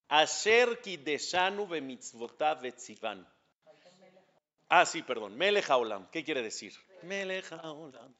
Asher 0.08 0.80
kideshanu 0.80 1.66
vetzivan. 1.66 3.26
Ah, 4.68 4.86
sí, 4.86 5.02
perdón. 5.02 5.36
Melech 5.36 5.70
haolam. 5.70 6.10
¿Qué 6.10 6.24
quiere 6.24 6.42
decir? 6.42 6.74
Melech 7.02 7.50
haolam. 7.52 8.14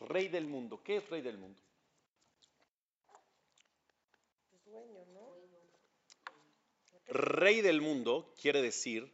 Rey 0.00 0.28
del 0.28 0.46
mundo. 0.46 0.82
¿Qué 0.82 0.96
es 0.96 1.08
rey 1.08 1.22
del 1.22 1.38
mundo? 1.38 1.60
Rey 7.08 7.60
del 7.60 7.80
mundo 7.80 8.34
quiere 8.40 8.62
decir 8.62 9.12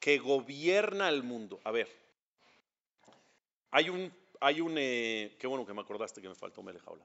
que 0.00 0.18
gobierna 0.18 1.08
el 1.08 1.22
mundo. 1.22 1.60
A 1.64 1.70
ver, 1.70 1.88
hay 3.70 3.90
un, 3.90 4.12
hay 4.40 4.60
un, 4.60 4.74
eh, 4.78 5.36
qué 5.38 5.46
bueno 5.46 5.66
que 5.66 5.74
me 5.74 5.80
acordaste 5.80 6.20
que 6.22 6.28
me 6.28 6.34
faltó 6.34 6.62
Melejaula. 6.62 7.04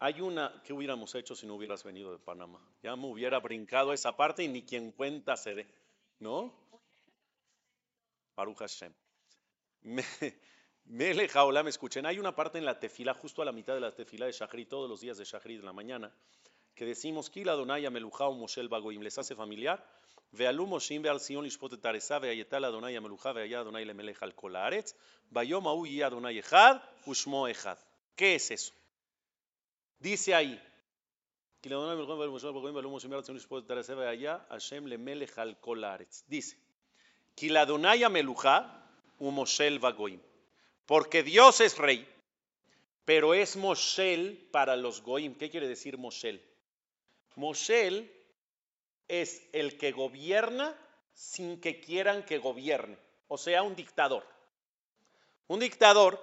Hay 0.00 0.20
una, 0.20 0.62
¿qué 0.64 0.72
hubiéramos 0.72 1.14
hecho 1.14 1.34
si 1.36 1.46
no 1.46 1.54
hubieras 1.56 1.84
venido 1.84 2.12
de 2.12 2.18
Panamá? 2.18 2.60
Ya 2.82 2.96
me 2.96 3.06
hubiera 3.08 3.40
brincado 3.40 3.92
esa 3.92 4.16
parte 4.16 4.44
y 4.44 4.48
ni 4.48 4.62
quien 4.64 4.92
cuenta 4.92 5.36
se 5.36 5.54
dé, 5.54 5.66
¿no? 6.20 6.54
Baruch 8.36 8.58
Hashem. 8.58 8.92
Me- 9.82 10.04
Melech 10.86 11.36
Haolam, 11.36 11.68
escuchen, 11.68 12.06
hay 12.06 12.18
una 12.18 12.34
parte 12.34 12.58
en 12.58 12.64
la 12.64 12.78
tefila, 12.80 13.14
justo 13.14 13.42
a 13.42 13.44
la 13.44 13.52
mitad 13.52 13.74
de 13.74 13.80
la 13.80 13.94
tefila 13.94 14.26
de 14.26 14.32
Shachrit, 14.32 14.68
todos 14.68 14.88
los 14.90 15.00
días 15.00 15.18
de 15.18 15.24
Shachrit 15.24 15.60
en 15.60 15.66
la 15.66 15.72
mañana, 15.72 16.12
que 16.74 16.86
decimos, 16.86 17.30
Kila 17.30 17.52
Adonai 17.52 17.86
Amelujah 17.86 18.30
Moshel 18.30 18.68
Bagoim, 18.68 19.02
¿les 19.02 19.18
hace 19.18 19.34
familiar? 19.36 19.86
Areza, 20.32 22.18
ve'ayetal 22.18 22.64
Adonai 22.64 22.96
Amelujah, 22.96 23.32
ve'aya 23.32 23.60
Adonai 23.60 23.84
lemelech 23.84 24.22
al 24.22 24.34
kol 24.34 24.56
haaretz, 24.56 24.94
vayom 25.30 25.66
ha'u 25.66 25.86
yeh 25.86 26.06
Adonai 26.06 26.38
echad, 26.38 26.80
ushmo 27.06 27.48
echad. 27.48 27.78
¿Qué 28.16 28.34
es 28.34 28.50
eso? 28.50 28.72
Dice 29.98 30.34
ahí, 30.34 30.60
areza, 33.70 33.94
ve'aya 33.94 34.46
Hashem 34.50 34.86
lemelech 34.86 35.38
al. 35.38 35.56
Dice, 36.26 36.56
Amelujah, 38.04 38.84
umoshel 39.18 39.78
Bagoim. 39.78 40.20
Porque 40.86 41.22
Dios 41.22 41.60
es 41.60 41.78
rey, 41.78 42.06
pero 43.04 43.34
es 43.34 43.56
Moshel 43.56 44.48
para 44.50 44.76
los 44.76 45.02
Goim. 45.02 45.34
¿Qué 45.34 45.50
quiere 45.50 45.68
decir 45.68 45.96
Moshel? 45.98 46.42
Moshel 47.36 48.10
es 49.12 49.46
el 49.52 49.76
que 49.76 49.92
gobierna 49.92 50.74
sin 51.12 51.60
que 51.60 51.82
quieran 51.82 52.24
que 52.24 52.38
gobierne, 52.38 52.96
o 53.28 53.36
sea, 53.36 53.62
un 53.62 53.76
dictador. 53.76 54.26
Un 55.48 55.60
dictador 55.60 56.18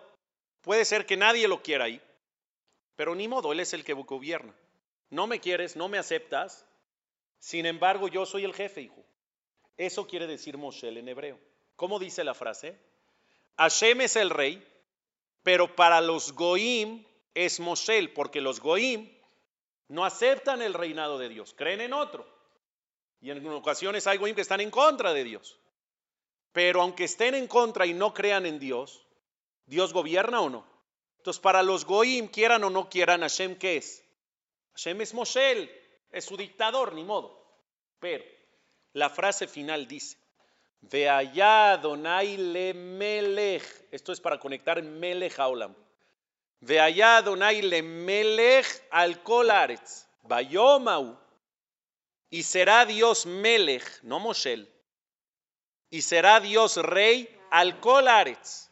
puede 0.62 0.86
ser 0.86 1.06
que 1.06 1.16
nadie 1.16 1.48
lo 1.48 1.62
quiera 1.62 1.86
ahí, 1.86 2.02
pero 2.96 3.14
ni 3.14 3.28
modo, 3.28 3.52
él 3.52 3.60
es 3.60 3.74
el 3.74 3.84
que 3.84 3.94
gobierna. 3.94 4.56
No 5.12 5.28
me 5.28 5.40
quieres, 5.40 5.76
no 5.76 5.88
me 5.88 6.00
aceptas, 6.00 6.66
sin 7.38 7.68
embargo 7.68 8.08
yo 8.08 8.26
soy 8.26 8.44
el 8.44 8.56
jefe, 8.56 8.82
hijo. 8.82 9.06
Eso 9.78 10.08
quiere 10.08 10.26
decir 10.26 10.58
Moshel 10.58 10.98
en 10.98 11.10
hebreo. 11.10 11.40
¿Cómo 11.76 12.00
dice 12.00 12.24
la 12.24 12.34
frase? 12.34 12.76
Hashem 13.56 14.02
es 14.02 14.16
el 14.16 14.32
rey, 14.32 14.68
pero 15.44 15.76
para 15.76 16.02
los 16.02 16.34
Goim 16.34 17.06
es 17.36 17.60
Moshel, 17.60 18.14
porque 18.14 18.42
los 18.42 18.60
Goim 18.60 19.16
no 19.90 20.06
aceptan 20.06 20.64
el 20.64 20.74
reinado 20.74 21.20
de 21.20 21.30
Dios, 21.30 21.54
creen 21.56 21.82
en 21.82 21.94
otro. 21.94 22.39
Y 23.22 23.32
en 23.32 23.46
ocasiones 23.48 24.08
hay 24.08 24.18
Goim 24.18 24.36
que 24.36 24.42
están 24.42 24.62
en 24.62 24.72
contra 24.72 25.14
de 25.14 25.24
Dios. 25.24 25.60
Pero 26.52 26.82
aunque 26.82 27.04
estén 27.04 27.36
en 27.36 27.48
contra 27.48 27.86
y 27.86 27.94
no 27.94 28.14
crean 28.14 28.46
en 28.46 28.60
Dios, 28.60 29.06
¿Dios 29.66 29.94
gobierna 29.94 30.42
o 30.42 30.50
no? 30.50 30.66
Entonces, 31.18 31.42
para 31.42 31.62
los 31.64 31.86
Goim, 31.86 32.28
quieran 32.28 32.64
o 32.64 32.70
no 32.70 32.90
quieran, 32.90 33.22
Hashem, 33.22 33.58
¿qué 33.58 33.78
es? 33.78 34.04
Hashem 34.74 35.02
es 35.02 35.14
Moshel, 35.14 35.70
es 36.12 36.26
su 36.26 36.38
dictador, 36.38 36.94
ni 36.94 37.04
modo. 37.04 37.38
Pero 38.00 38.24
la 38.94 39.10
frase 39.10 39.48
final 39.48 39.88
dice, 39.88 40.18
Ve 40.82 41.10
allá 41.10 41.74
Adonai 41.74 42.38
le 42.38 42.74
melech. 42.74 43.64
Esto 43.92 44.12
es 44.14 44.22
para 44.22 44.40
conectar 44.40 44.82
melech 44.82 45.38
a 45.40 45.48
olam. 45.48 45.76
Ve 46.62 46.80
allá 46.80 47.18
Adonai 47.18 47.62
le 47.62 47.82
melech 47.84 48.66
al 48.90 49.22
kol 49.22 49.52
haaretz. 49.52 50.08
Y 52.30 52.44
será 52.44 52.86
Dios 52.86 53.26
melech, 53.26 54.02
no 54.04 54.20
Moshel. 54.20 54.72
Y 55.90 56.02
será 56.02 56.40
Dios 56.40 56.78
rey 56.78 57.30
al 57.50 57.80
kol 57.80 58.08
haaretz. 58.08 58.70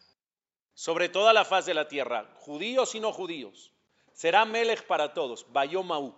Sobre 0.74 1.10
toda 1.10 1.34
la 1.34 1.44
faz 1.44 1.66
de 1.66 1.74
la 1.74 1.88
tierra, 1.88 2.32
judíos 2.36 2.94
y 2.94 3.00
no 3.00 3.12
judíos. 3.12 3.74
Será 4.14 4.46
melech 4.46 4.86
para 4.86 5.14
todos. 5.14 5.52
Vayomau. 5.52 6.16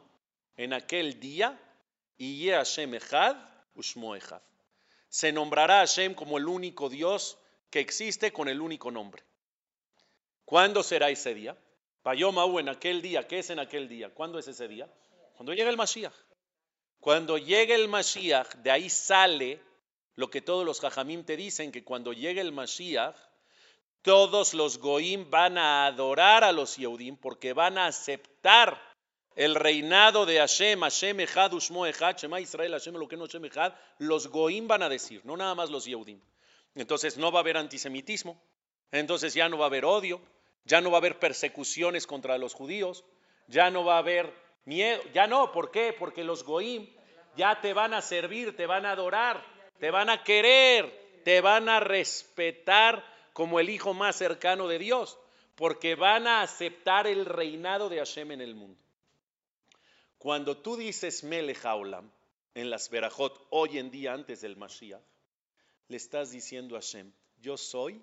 En 0.58 0.74
aquel 0.74 1.20
día, 1.22 1.58
y 2.18 2.50
Hashem 2.50 2.96
echad, 2.96 3.38
ushmo 3.76 4.16
echad 4.16 4.42
se 5.10 5.32
nombrará 5.32 5.78
a 5.82 5.88
Hashem 5.88 6.14
como 6.14 6.38
el 6.38 6.48
único 6.48 6.88
Dios 6.88 7.38
que 7.72 7.80
existe 7.80 8.32
con 8.32 8.48
el 8.48 8.62
único 8.62 8.92
nombre. 8.92 9.24
¿Cuándo 10.46 10.84
será 10.84 11.10
ese 11.10 11.34
día? 11.34 11.58
Payomau 12.04 12.60
en 12.60 12.70
aquel 12.70 13.02
día. 13.02 13.28
¿Qué 13.28 13.40
es 13.40 13.50
en 13.50 13.60
aquel 13.60 13.90
día? 13.90 14.14
¿Cuándo 14.14 14.40
es 14.40 14.48
ese 14.48 14.68
día? 14.68 14.88
Cuando 15.36 15.54
llegue 15.54 15.70
el 15.70 15.78
Mashiach. 15.78 16.14
Cuando 17.00 17.38
llegue 17.38 17.76
el 17.76 17.88
Mashiach, 17.88 18.56
de 18.56 18.72
ahí 18.72 18.89
sale 18.89 19.62
lo 20.16 20.30
que 20.30 20.41
todos 20.41 20.66
los 20.66 20.82
Jajamim 20.82 21.24
te 21.24 21.38
dicen, 21.38 21.72
que 21.72 21.84
cuando 21.84 22.12
llegue 22.12 22.41
el 22.41 22.52
Mashiach, 22.52 23.16
todos 24.02 24.54
los 24.54 24.78
Goim 24.80 25.30
van 25.30 25.58
a 25.58 25.86
adorar 25.86 26.43
a 26.43 26.52
los 26.52 26.78
Yehudim 26.78 27.18
porque 27.18 27.54
van 27.54 27.78
a 27.78 27.88
aceptar 27.88 28.82
el 29.36 29.56
reinado 29.56 30.26
de 30.26 30.39
Hashem, 30.39 30.82
Hashem 30.82 31.20
Echad, 31.22 31.54
Ushmo 31.54 31.86
Echad, 31.86 32.18
Shema 32.18 32.41
Israel, 32.41 32.74
Hashem 32.74 32.95
lo 32.95 33.08
que 33.08 33.16
no 33.16 33.26
Hashem 33.26 33.45
Echad, 33.45 33.74
los 34.00 34.28
Goim 34.28 34.68
van 34.68 34.84
a 34.84 34.89
decir, 34.89 35.22
no 35.24 35.38
nada 35.38 35.56
más 35.56 35.70
los 35.70 35.86
Yehudim. 35.86 36.20
Entonces 36.76 37.18
no 37.18 37.32
va 37.32 37.39
a 37.39 37.41
haber 37.41 37.58
antisemitismo, 37.58 38.41
entonces 38.91 39.34
ya 39.34 39.47
no 39.47 39.58
va 39.58 39.66
a 39.66 39.68
haber 39.68 39.86
odio, 39.86 40.22
ya 40.66 40.82
no 40.82 40.91
va 40.91 40.97
a 40.97 41.00
haber 41.00 41.20
persecuciones 41.20 42.08
contra 42.08 42.38
los 42.38 42.54
judíos, 42.54 43.06
ya 43.47 43.70
no 43.70 43.84
va 43.84 43.95
a 43.95 44.00
haber 44.00 44.34
miedo, 44.70 45.01
ya 45.13 45.28
no, 45.28 45.51
¿por 45.51 45.72
qué? 45.72 45.93
Porque 45.97 46.24
los 46.24 46.43
Goim 46.43 46.88
ya 47.36 47.59
te 47.59 47.74
van 47.74 47.93
a 47.93 48.01
servir, 48.01 48.55
te 48.55 48.67
van 48.67 48.86
a 48.86 48.91
adorar, 48.91 49.43
te 49.80 49.91
van 49.91 50.09
a 50.09 50.24
querer, 50.24 51.22
te 51.26 51.41
van 51.41 51.67
a 51.67 51.80
respetar 51.80 53.03
como 53.34 53.59
el 53.59 53.70
hijo 53.70 53.93
más 53.93 54.15
cercano 54.15 54.67
de 54.67 54.80
Dios, 54.80 55.17
porque 55.55 55.95
van 55.95 56.28
a 56.28 56.41
aceptar 56.41 57.07
el 57.07 57.26
reinado 57.26 57.89
de 57.89 57.97
Hashem 57.97 58.32
en 58.32 58.41
el 58.41 58.55
mundo. 58.55 58.80
Cuando 60.17 60.57
tú 60.57 60.78
dices 60.78 61.24
Melech 61.24 61.65
Haolam 61.65 62.11
en 62.53 62.70
las 62.70 62.89
Berajot 62.89 63.47
hoy 63.49 63.78
en 63.80 63.89
día 63.89 64.13
antes 64.13 64.41
del 64.41 64.55
Mashiach, 64.55 65.01
le 65.88 65.97
estás 65.97 66.32
diciendo 66.32 66.76
a 66.76 66.82
Hashem, 66.82 67.11
yo 67.41 67.57
soy 67.57 68.01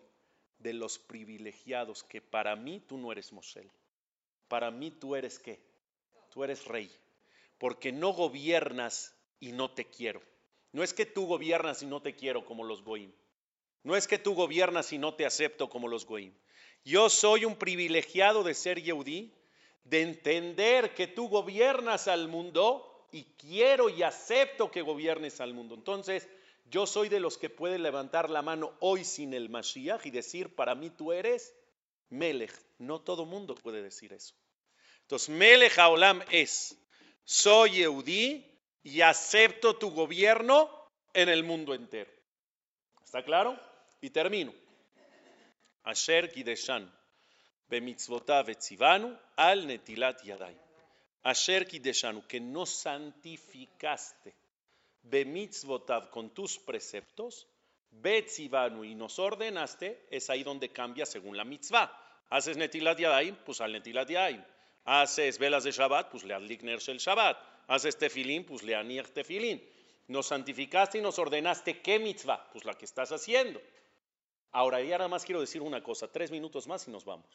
de 0.59 0.73
los 0.73 0.99
privilegiados 0.99 2.03
que 2.03 2.21
para 2.21 2.57
mí 2.57 2.81
tú 2.81 2.99
no 2.99 3.13
eres 3.13 3.33
Moshel. 3.33 3.71
Para 4.49 4.71
mí 4.71 4.91
tú 4.91 5.15
eres 5.15 5.39
qué? 5.39 5.61
Tú 6.37 6.45
eres 6.45 6.67
rey. 6.67 6.95
Porque 7.57 7.93
no 7.93 8.11
gobiernas 8.13 9.17
y 9.41 9.53
no 9.53 9.71
te 9.71 9.87
quiero. 9.87 10.21
No 10.71 10.83
es 10.83 10.93
que 10.93 11.07
tú 11.07 11.27
gobiernas 11.27 11.83
y 11.83 11.87
no 11.87 12.03
te 12.03 12.15
quiero 12.15 12.45
como 12.45 12.63
los 12.63 12.83
Goim. 12.85 13.11
No 13.85 13.97
es 13.97 14.07
que 14.07 14.19
tú 14.19 14.35
gobiernas 14.35 14.93
y 14.93 14.99
no 14.99 15.15
te 15.15 15.25
acepto 15.25 15.71
como 15.71 15.89
los 15.89 16.05
Goim. 16.05 16.35
Yo 16.85 17.09
soy 17.09 17.47
un 17.47 17.57
privilegiado 17.57 18.43
de 18.43 18.53
ser 18.53 18.83
Yehudí 18.83 19.33
de 19.85 20.03
entender 20.03 20.93
que 20.93 21.07
tú 21.07 21.31
gobiernas 21.31 22.07
al 22.07 22.29
mundo 22.29 23.09
y 23.13 23.25
quiero 23.39 23.89
y 23.89 24.03
acepto 24.03 24.71
que 24.71 24.83
gobiernes 24.83 25.41
al 25.41 25.55
mundo. 25.55 25.75
Entonces, 25.75 26.29
yo 26.71 26.87
soy 26.87 27.09
de 27.09 27.21
los 27.21 27.39
que 27.39 27.49
puede 27.49 27.79
levantar 27.79 28.29
la 28.29 28.43
mano 28.43 28.75
hoy 28.81 29.07
sin 29.07 29.33
el 29.33 29.49
Mashiach 29.49 30.05
y 30.05 30.11
decir, 30.11 30.55
para 30.55 30.75
mí 30.75 30.91
tú 30.91 31.15
eres 31.15 31.55
Melech. 32.11 32.53
No 32.77 33.01
todo 33.01 33.25
mundo 33.25 33.55
puede 33.55 33.81
decir 33.81 34.13
eso. 34.13 34.35
Entonces, 35.07 35.29
Melech 35.29 35.79
Haolam 35.79 36.21
es, 36.33 36.77
soy 37.23 37.83
Eudí 37.83 38.45
y 38.83 39.03
acepto 39.03 39.77
tu 39.77 39.93
gobierno 39.93 40.69
en 41.15 41.29
el 41.29 41.45
mundo 41.45 41.75
entero. 41.75 42.11
¿Está 43.05 43.23
claro? 43.23 43.57
Y 44.01 44.11
termino. 44.11 44.53
Asher 45.85 46.33
Kideshan, 46.33 46.93
Bemitzvotav 47.69 48.51
etzivanu 48.51 49.17
al 49.37 49.69
netilat 49.69 50.25
yadai. 50.25 50.59
Asher 51.23 51.69
Kideshanu, 51.69 52.27
que 52.27 52.41
no 52.41 52.67
santificaste 52.67 54.35
Bemitzvotav 55.03 56.11
con 56.11 56.35
tus 56.35 56.59
preceptos, 56.59 57.47
Betzivanu 57.91 58.83
y 58.83 58.97
nos 58.97 59.21
ordenaste, 59.21 60.05
es 60.11 60.31
ahí 60.31 60.43
donde 60.43 60.71
cambia 60.71 61.07
según 61.07 61.37
la 61.37 61.45
mitzvah. 61.45 61.93
Haces 62.29 62.57
netilat 62.57 62.99
yadai, 62.99 63.31
pues 63.45 63.61
al 63.61 63.71
netilat 63.71 64.11
yadai. 64.11 64.56
Haces 64.87 65.39
velas 65.39 65.65
de 65.65 65.73
Shabbat, 65.73 66.11
pues 66.11 66.25
le 66.25 66.33
adlik 66.33 66.63
ner 66.63 66.79
shel 66.79 66.99
Shabbat. 66.99 67.37
Haces 67.67 67.99
tefilín, 67.99 68.45
pues 68.45 68.63
le 68.63 68.75
anier 68.77 69.09
tefilín. 69.09 69.63
Nos 70.09 70.29
santificaste 70.29 70.99
y 70.99 71.03
nos 71.03 71.19
ordenaste 71.19 71.81
qué 71.81 71.99
mitzvah, 71.99 72.49
pues 72.53 72.65
la 72.65 72.75
que 72.75 72.85
estás 72.85 73.11
haciendo. 73.11 73.61
Ahora, 74.53 74.81
ya 74.81 74.97
nada 74.97 75.09
más 75.09 75.25
quiero 75.25 75.41
decir 75.41 75.61
una 75.61 75.83
cosa, 75.83 76.07
tres 76.07 76.31
minutos 76.31 76.69
más 76.69 76.87
y 76.87 76.93
nos 76.93 77.05
vamos. 77.05 77.29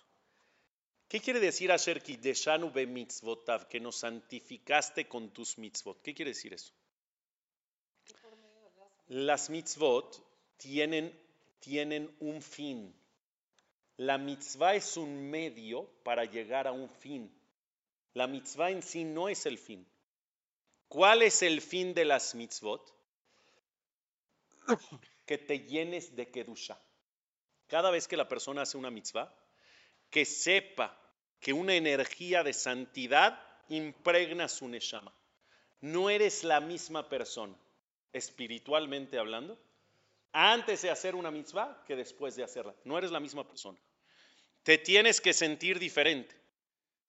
¿Qué 1.10 1.20
quiere 1.20 1.42
decir 1.42 1.74
Asher 1.74 2.02
Kideshanu 2.02 2.72
be 2.72 2.88
mitzvotav? 2.88 3.68
Que 3.68 3.82
nos 3.82 3.98
santificaste 3.98 5.10
con 5.10 5.32
tus 5.32 5.58
mitzvot. 5.58 6.02
¿Qué 6.02 6.14
quiere 6.14 6.32
decir 6.32 6.54
eso? 6.54 6.72
Las 9.10 9.50
mitzvot 9.50 10.24
tienen, 10.56 11.14
tienen 11.60 12.16
un 12.22 12.42
fin. 12.42 12.96
La 13.98 14.18
mitzvah 14.18 14.76
es 14.76 14.96
un 14.96 15.30
medio 15.30 15.86
para 16.04 16.24
llegar 16.24 16.66
a 16.66 16.72
un 16.72 16.88
fin. 16.88 17.30
La 18.14 18.28
mitzvah 18.28 18.72
en 18.72 18.84
sí 18.84 19.04
no 19.04 19.30
es 19.30 19.46
el 19.46 19.58
fin. 19.58 19.88
¿Cuál 20.88 21.22
es 21.22 21.42
el 21.42 21.62
fin 21.62 21.94
de 21.94 22.06
las 22.06 22.36
mitzvot? 22.36 22.94
Que 25.26 25.38
te 25.38 25.60
llenes 25.60 26.16
de 26.16 26.30
kedusha. 26.30 26.78
Cada 27.68 27.90
vez 27.90 28.08
que 28.08 28.18
la 28.18 28.28
persona 28.28 28.64
hace 28.64 28.78
una 28.78 28.92
mitzvah, 28.92 29.34
que 30.10 30.26
sepa 30.26 31.00
que 31.40 31.54
una 31.54 31.74
energía 31.74 32.44
de 32.44 32.52
santidad 32.52 33.42
impregna 33.70 34.50
su 34.50 34.68
neshama. 34.68 35.14
No 35.80 36.10
eres 36.10 36.44
la 36.44 36.60
misma 36.60 37.08
persona, 37.08 37.56
espiritualmente 38.12 39.18
hablando, 39.18 39.58
antes 40.34 40.82
de 40.82 40.90
hacer 40.90 41.16
una 41.16 41.32
mitzvah 41.32 41.84
que 41.88 41.96
después 41.96 42.36
de 42.36 42.44
hacerla. 42.44 42.76
No 42.84 42.98
eres 42.98 43.12
la 43.12 43.22
misma 43.22 43.48
persona. 43.48 43.80
Te 44.64 44.78
tienes 44.78 45.22
que 45.22 45.34
sentir 45.34 45.80
diferente. 45.80 46.41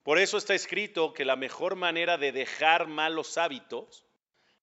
Por 0.02 0.18
eso 0.18 0.36
está 0.36 0.54
escrito 0.54 1.12
que 1.12 1.24
la 1.24 1.36
mejor 1.36 1.76
manera 1.76 2.18
de 2.18 2.32
dejar 2.32 2.88
malos 2.88 3.38
hábitos 3.38 4.04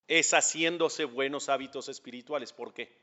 es 0.08 0.32
haciéndose 0.32 1.06
buenos 1.06 1.48
hábitos 1.48 1.88
espirituales. 1.88 2.52
¿Por 2.52 2.74
qué? 2.74 2.98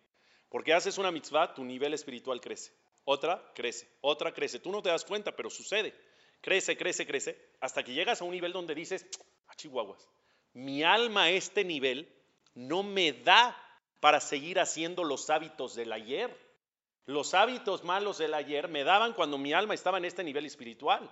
Porque 0.51 0.75
haces 0.75 0.99
una 0.99 1.11
mitzvah, 1.11 1.55
tu 1.55 1.65
nivel 1.65 1.95
espiritual 1.95 2.41
crece. 2.41 2.73
Otra 3.05 3.53
crece, 3.55 3.89
otra 4.01 4.35
crece. 4.35 4.59
Tú 4.59 4.71
no 4.71 4.83
te 4.83 4.91
das 4.91 5.05
cuenta, 5.05 5.35
pero 5.35 5.49
sucede. 5.49 5.95
Crece, 6.41 6.77
crece, 6.77 7.07
crece, 7.07 7.41
hasta 7.61 7.83
que 7.83 7.95
llegas 7.95 8.21
a 8.21 8.25
un 8.25 8.33
nivel 8.33 8.53
donde 8.53 8.75
dices, 8.75 9.07
a 9.49 9.55
chihuahuas, 9.55 10.07
mi 10.53 10.83
alma 10.83 11.25
a 11.25 11.31
este 11.31 11.65
nivel 11.65 12.13
no 12.55 12.83
me 12.83 13.13
da 13.13 13.57
para 14.01 14.21
seguir 14.21 14.61
haciendo 14.61 15.05
los 15.05 15.31
hábitos 15.31 15.75
del 15.75 15.93
ayer. 15.93 16.37
Los 17.07 17.35
hábitos 17.35 17.85
malos 17.85 18.19
del 18.19 18.35
ayer 18.35 18.69
me 18.69 18.85
daban 18.85 19.13
cuando 19.13 19.39
mi 19.39 19.53
alma 19.53 19.75
estaba 19.75 19.99
en 19.99 20.05
este 20.05 20.25
nivel 20.25 20.45
espiritual. 20.45 21.09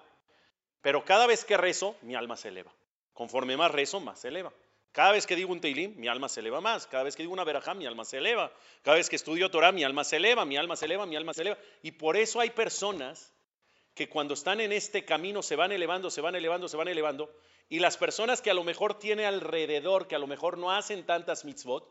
Pero 0.84 1.02
cada 1.02 1.26
vez 1.26 1.46
que 1.46 1.56
rezo, 1.56 1.96
mi 2.02 2.14
alma 2.14 2.36
se 2.36 2.48
eleva. 2.48 2.70
Conforme 3.14 3.56
más 3.56 3.70
rezo, 3.70 4.00
más 4.00 4.20
se 4.20 4.28
eleva. 4.28 4.52
Cada 4.92 5.12
vez 5.12 5.26
que 5.26 5.34
digo 5.34 5.50
un 5.50 5.62
teilim, 5.62 5.96
mi 5.96 6.08
alma 6.08 6.28
se 6.28 6.40
eleva 6.40 6.60
más. 6.60 6.86
Cada 6.86 7.04
vez 7.04 7.16
que 7.16 7.22
digo 7.22 7.32
una 7.32 7.42
verajá, 7.42 7.72
mi 7.72 7.86
alma 7.86 8.04
se 8.04 8.18
eleva. 8.18 8.52
Cada 8.82 8.98
vez 8.98 9.08
que 9.08 9.16
estudio 9.16 9.50
Torah, 9.50 9.72
mi 9.72 9.82
alma 9.82 10.04
se 10.04 10.16
eleva, 10.16 10.44
mi 10.44 10.58
alma 10.58 10.76
se 10.76 10.84
eleva, 10.84 11.06
mi 11.06 11.16
alma 11.16 11.32
se 11.32 11.40
eleva. 11.40 11.56
Y 11.80 11.92
por 11.92 12.18
eso 12.18 12.38
hay 12.38 12.50
personas 12.50 13.32
que 13.94 14.10
cuando 14.10 14.34
están 14.34 14.60
en 14.60 14.72
este 14.72 15.06
camino 15.06 15.42
se 15.42 15.56
van 15.56 15.72
elevando, 15.72 16.10
se 16.10 16.20
van 16.20 16.34
elevando, 16.34 16.68
se 16.68 16.76
van 16.76 16.88
elevando. 16.88 17.34
Y 17.70 17.78
las 17.78 17.96
personas 17.96 18.42
que 18.42 18.50
a 18.50 18.54
lo 18.54 18.62
mejor 18.62 18.98
tiene 18.98 19.24
alrededor, 19.24 20.06
que 20.06 20.16
a 20.16 20.18
lo 20.18 20.26
mejor 20.26 20.58
no 20.58 20.70
hacen 20.70 21.06
tantas 21.06 21.46
mitzvot, 21.46 21.88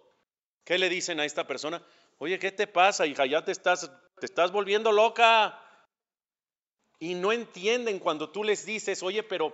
¿qué 0.65 0.77
le 0.77 0.87
dicen 0.87 1.19
a 1.19 1.25
esta 1.25 1.47
persona? 1.47 1.83
Oye, 2.19 2.37
¿qué 2.37 2.51
te 2.51 2.67
pasa, 2.67 3.07
hija? 3.07 3.25
Ya 3.25 3.43
te 3.43 3.53
estás, 3.53 3.91
te 4.19 4.27
estás 4.27 4.51
volviendo 4.51 4.91
loca. 4.91 5.59
Y 7.03 7.15
no 7.15 7.33
entienden 7.33 7.99
cuando 7.99 8.29
tú 8.29 8.45
les 8.45 8.65
dices, 8.65 9.03
oye, 9.03 9.23
pero 9.23 9.51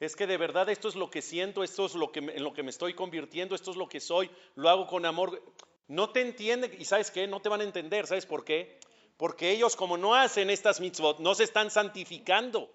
es 0.00 0.16
que 0.16 0.26
de 0.26 0.36
verdad 0.36 0.68
esto 0.70 0.88
es 0.88 0.96
lo 0.96 1.08
que 1.08 1.22
siento, 1.22 1.62
esto 1.62 1.86
es 1.86 1.94
lo 1.94 2.10
que 2.10 2.18
en 2.18 2.42
lo 2.42 2.52
que 2.52 2.64
me 2.64 2.70
estoy 2.70 2.94
convirtiendo, 2.94 3.54
esto 3.54 3.70
es 3.70 3.76
lo 3.76 3.88
que 3.88 4.00
soy, 4.00 4.28
lo 4.56 4.68
hago 4.68 4.88
con 4.88 5.06
amor. 5.06 5.40
No 5.86 6.10
te 6.10 6.20
entienden 6.20 6.74
y 6.76 6.84
sabes 6.84 7.12
qué, 7.12 7.28
no 7.28 7.40
te 7.40 7.48
van 7.48 7.60
a 7.60 7.62
entender, 7.62 8.08
¿sabes 8.08 8.26
por 8.26 8.44
qué? 8.44 8.80
Porque 9.16 9.52
ellos 9.52 9.76
como 9.76 9.98
no 9.98 10.16
hacen 10.16 10.50
estas 10.50 10.80
mitzvot, 10.80 11.20
no 11.20 11.36
se 11.36 11.44
están 11.44 11.70
santificando, 11.70 12.68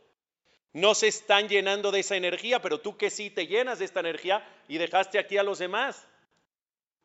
no 0.72 0.96
se 0.96 1.10
están 1.10 1.50
llenando 1.50 1.92
de 1.92 2.00
esa 2.00 2.16
energía, 2.16 2.62
pero 2.62 2.80
tú 2.80 2.96
que 2.96 3.10
sí 3.10 3.30
te 3.30 3.48
llenas 3.48 3.80
de 3.80 3.86
esta 3.86 4.00
energía 4.00 4.48
y 4.70 4.78
dejaste 4.78 5.20
aquí 5.20 5.38
a 5.38 5.44
los 5.44 5.60
demás. 5.60 6.08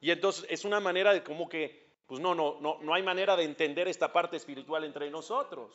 Y 0.01 0.13
entonces 0.13 0.47
es 0.49 0.65
una 0.65 0.79
manera 0.79 1.13
de 1.13 1.25
como 1.25 1.49
que, 1.49 1.91
pues 2.07 2.21
no, 2.21 2.37
no, 2.37 2.61
no, 2.61 2.79
no 2.81 2.95
hay 2.95 3.03
manera 3.03 3.35
de 3.35 3.43
entender 3.43 3.89
esta 3.89 4.13
parte 4.13 4.37
espiritual 4.37 4.85
entre 4.85 5.11
nosotros. 5.11 5.73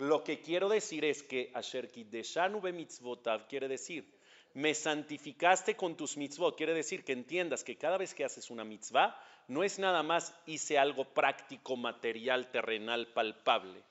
Lo 0.00 0.24
que 0.24 0.40
quiero 0.40 0.70
decir 0.70 1.04
es 1.04 1.22
que 1.22 1.50
Asher 1.52 1.90
Kiddeshanu 1.90 2.62
be 2.62 2.72
mitzvotav 2.72 3.46
quiere 3.46 3.68
decir, 3.68 4.10
me 4.54 4.74
santificaste 4.74 5.76
con 5.76 5.94
tus 5.94 6.16
mitzvot, 6.16 6.56
quiere 6.56 6.72
decir 6.72 7.04
que 7.04 7.12
entiendas 7.12 7.64
que 7.64 7.76
cada 7.76 7.98
vez 7.98 8.14
que 8.14 8.24
haces 8.24 8.48
una 8.48 8.64
mitzvah, 8.64 9.14
no 9.48 9.62
es 9.62 9.78
nada 9.78 10.02
más 10.02 10.34
hice 10.46 10.78
algo 10.78 11.04
práctico, 11.04 11.76
material, 11.76 12.50
terrenal, 12.50 13.08
palpable. 13.08 13.82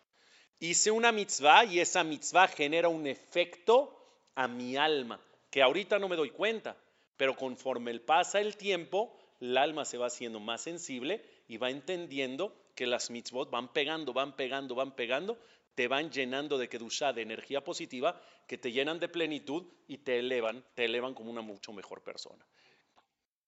Hice 0.60 0.90
una 0.90 1.12
mitzvah 1.12 1.66
y 1.66 1.80
esa 1.80 2.04
mitzvah 2.04 2.48
genera 2.48 2.90
un 2.90 3.06
efecto 3.06 3.96
a 4.34 4.48
mi 4.48 4.78
alma, 4.78 5.22
que 5.52 5.62
ahorita 5.62 6.00
no 6.00 6.10
me 6.10 6.16
doy 6.16 6.32
cuenta, 6.32 6.76
pero 7.18 7.36
conforme 7.36 8.00
pasa 8.00 8.40
el 8.40 8.58
tiempo, 8.58 9.16
el 9.40 9.56
alma 9.56 9.86
se 9.86 10.00
va 10.00 10.08
haciendo 10.08 10.40
más 10.40 10.62
sensible 10.62 11.24
y 11.48 11.58
va 11.58 11.70
entendiendo 11.70 12.52
que 12.74 12.88
las 12.88 13.12
mitzvot 13.12 13.52
van 13.52 13.72
pegando, 13.74 14.12
van 14.12 14.36
pegando, 14.36 14.74
van 14.74 14.96
pegando, 14.96 15.38
te 15.80 15.88
van 15.88 16.12
llenando 16.12 16.58
de 16.58 16.68
kedushá, 16.68 17.14
de 17.14 17.22
energía 17.22 17.64
positiva, 17.64 18.22
que 18.46 18.58
te 18.58 18.70
llenan 18.70 19.00
de 19.00 19.08
plenitud 19.08 19.64
y 19.88 20.00
te 20.00 20.20
elevan, 20.20 20.62
te 20.76 20.84
elevan 20.84 21.14
como 21.14 21.32
una 21.32 21.40
mucho 21.40 21.72
mejor 21.72 22.04
persona. 22.04 22.46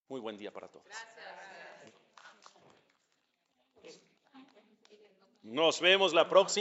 Muy 0.07 0.21
buen 0.21 0.37
día 0.37 0.49
para 0.49 0.69
todos. 0.69 0.85
Nos 5.43 5.81
vemos 5.81 6.13
la 6.13 6.29
próxima. 6.29 6.51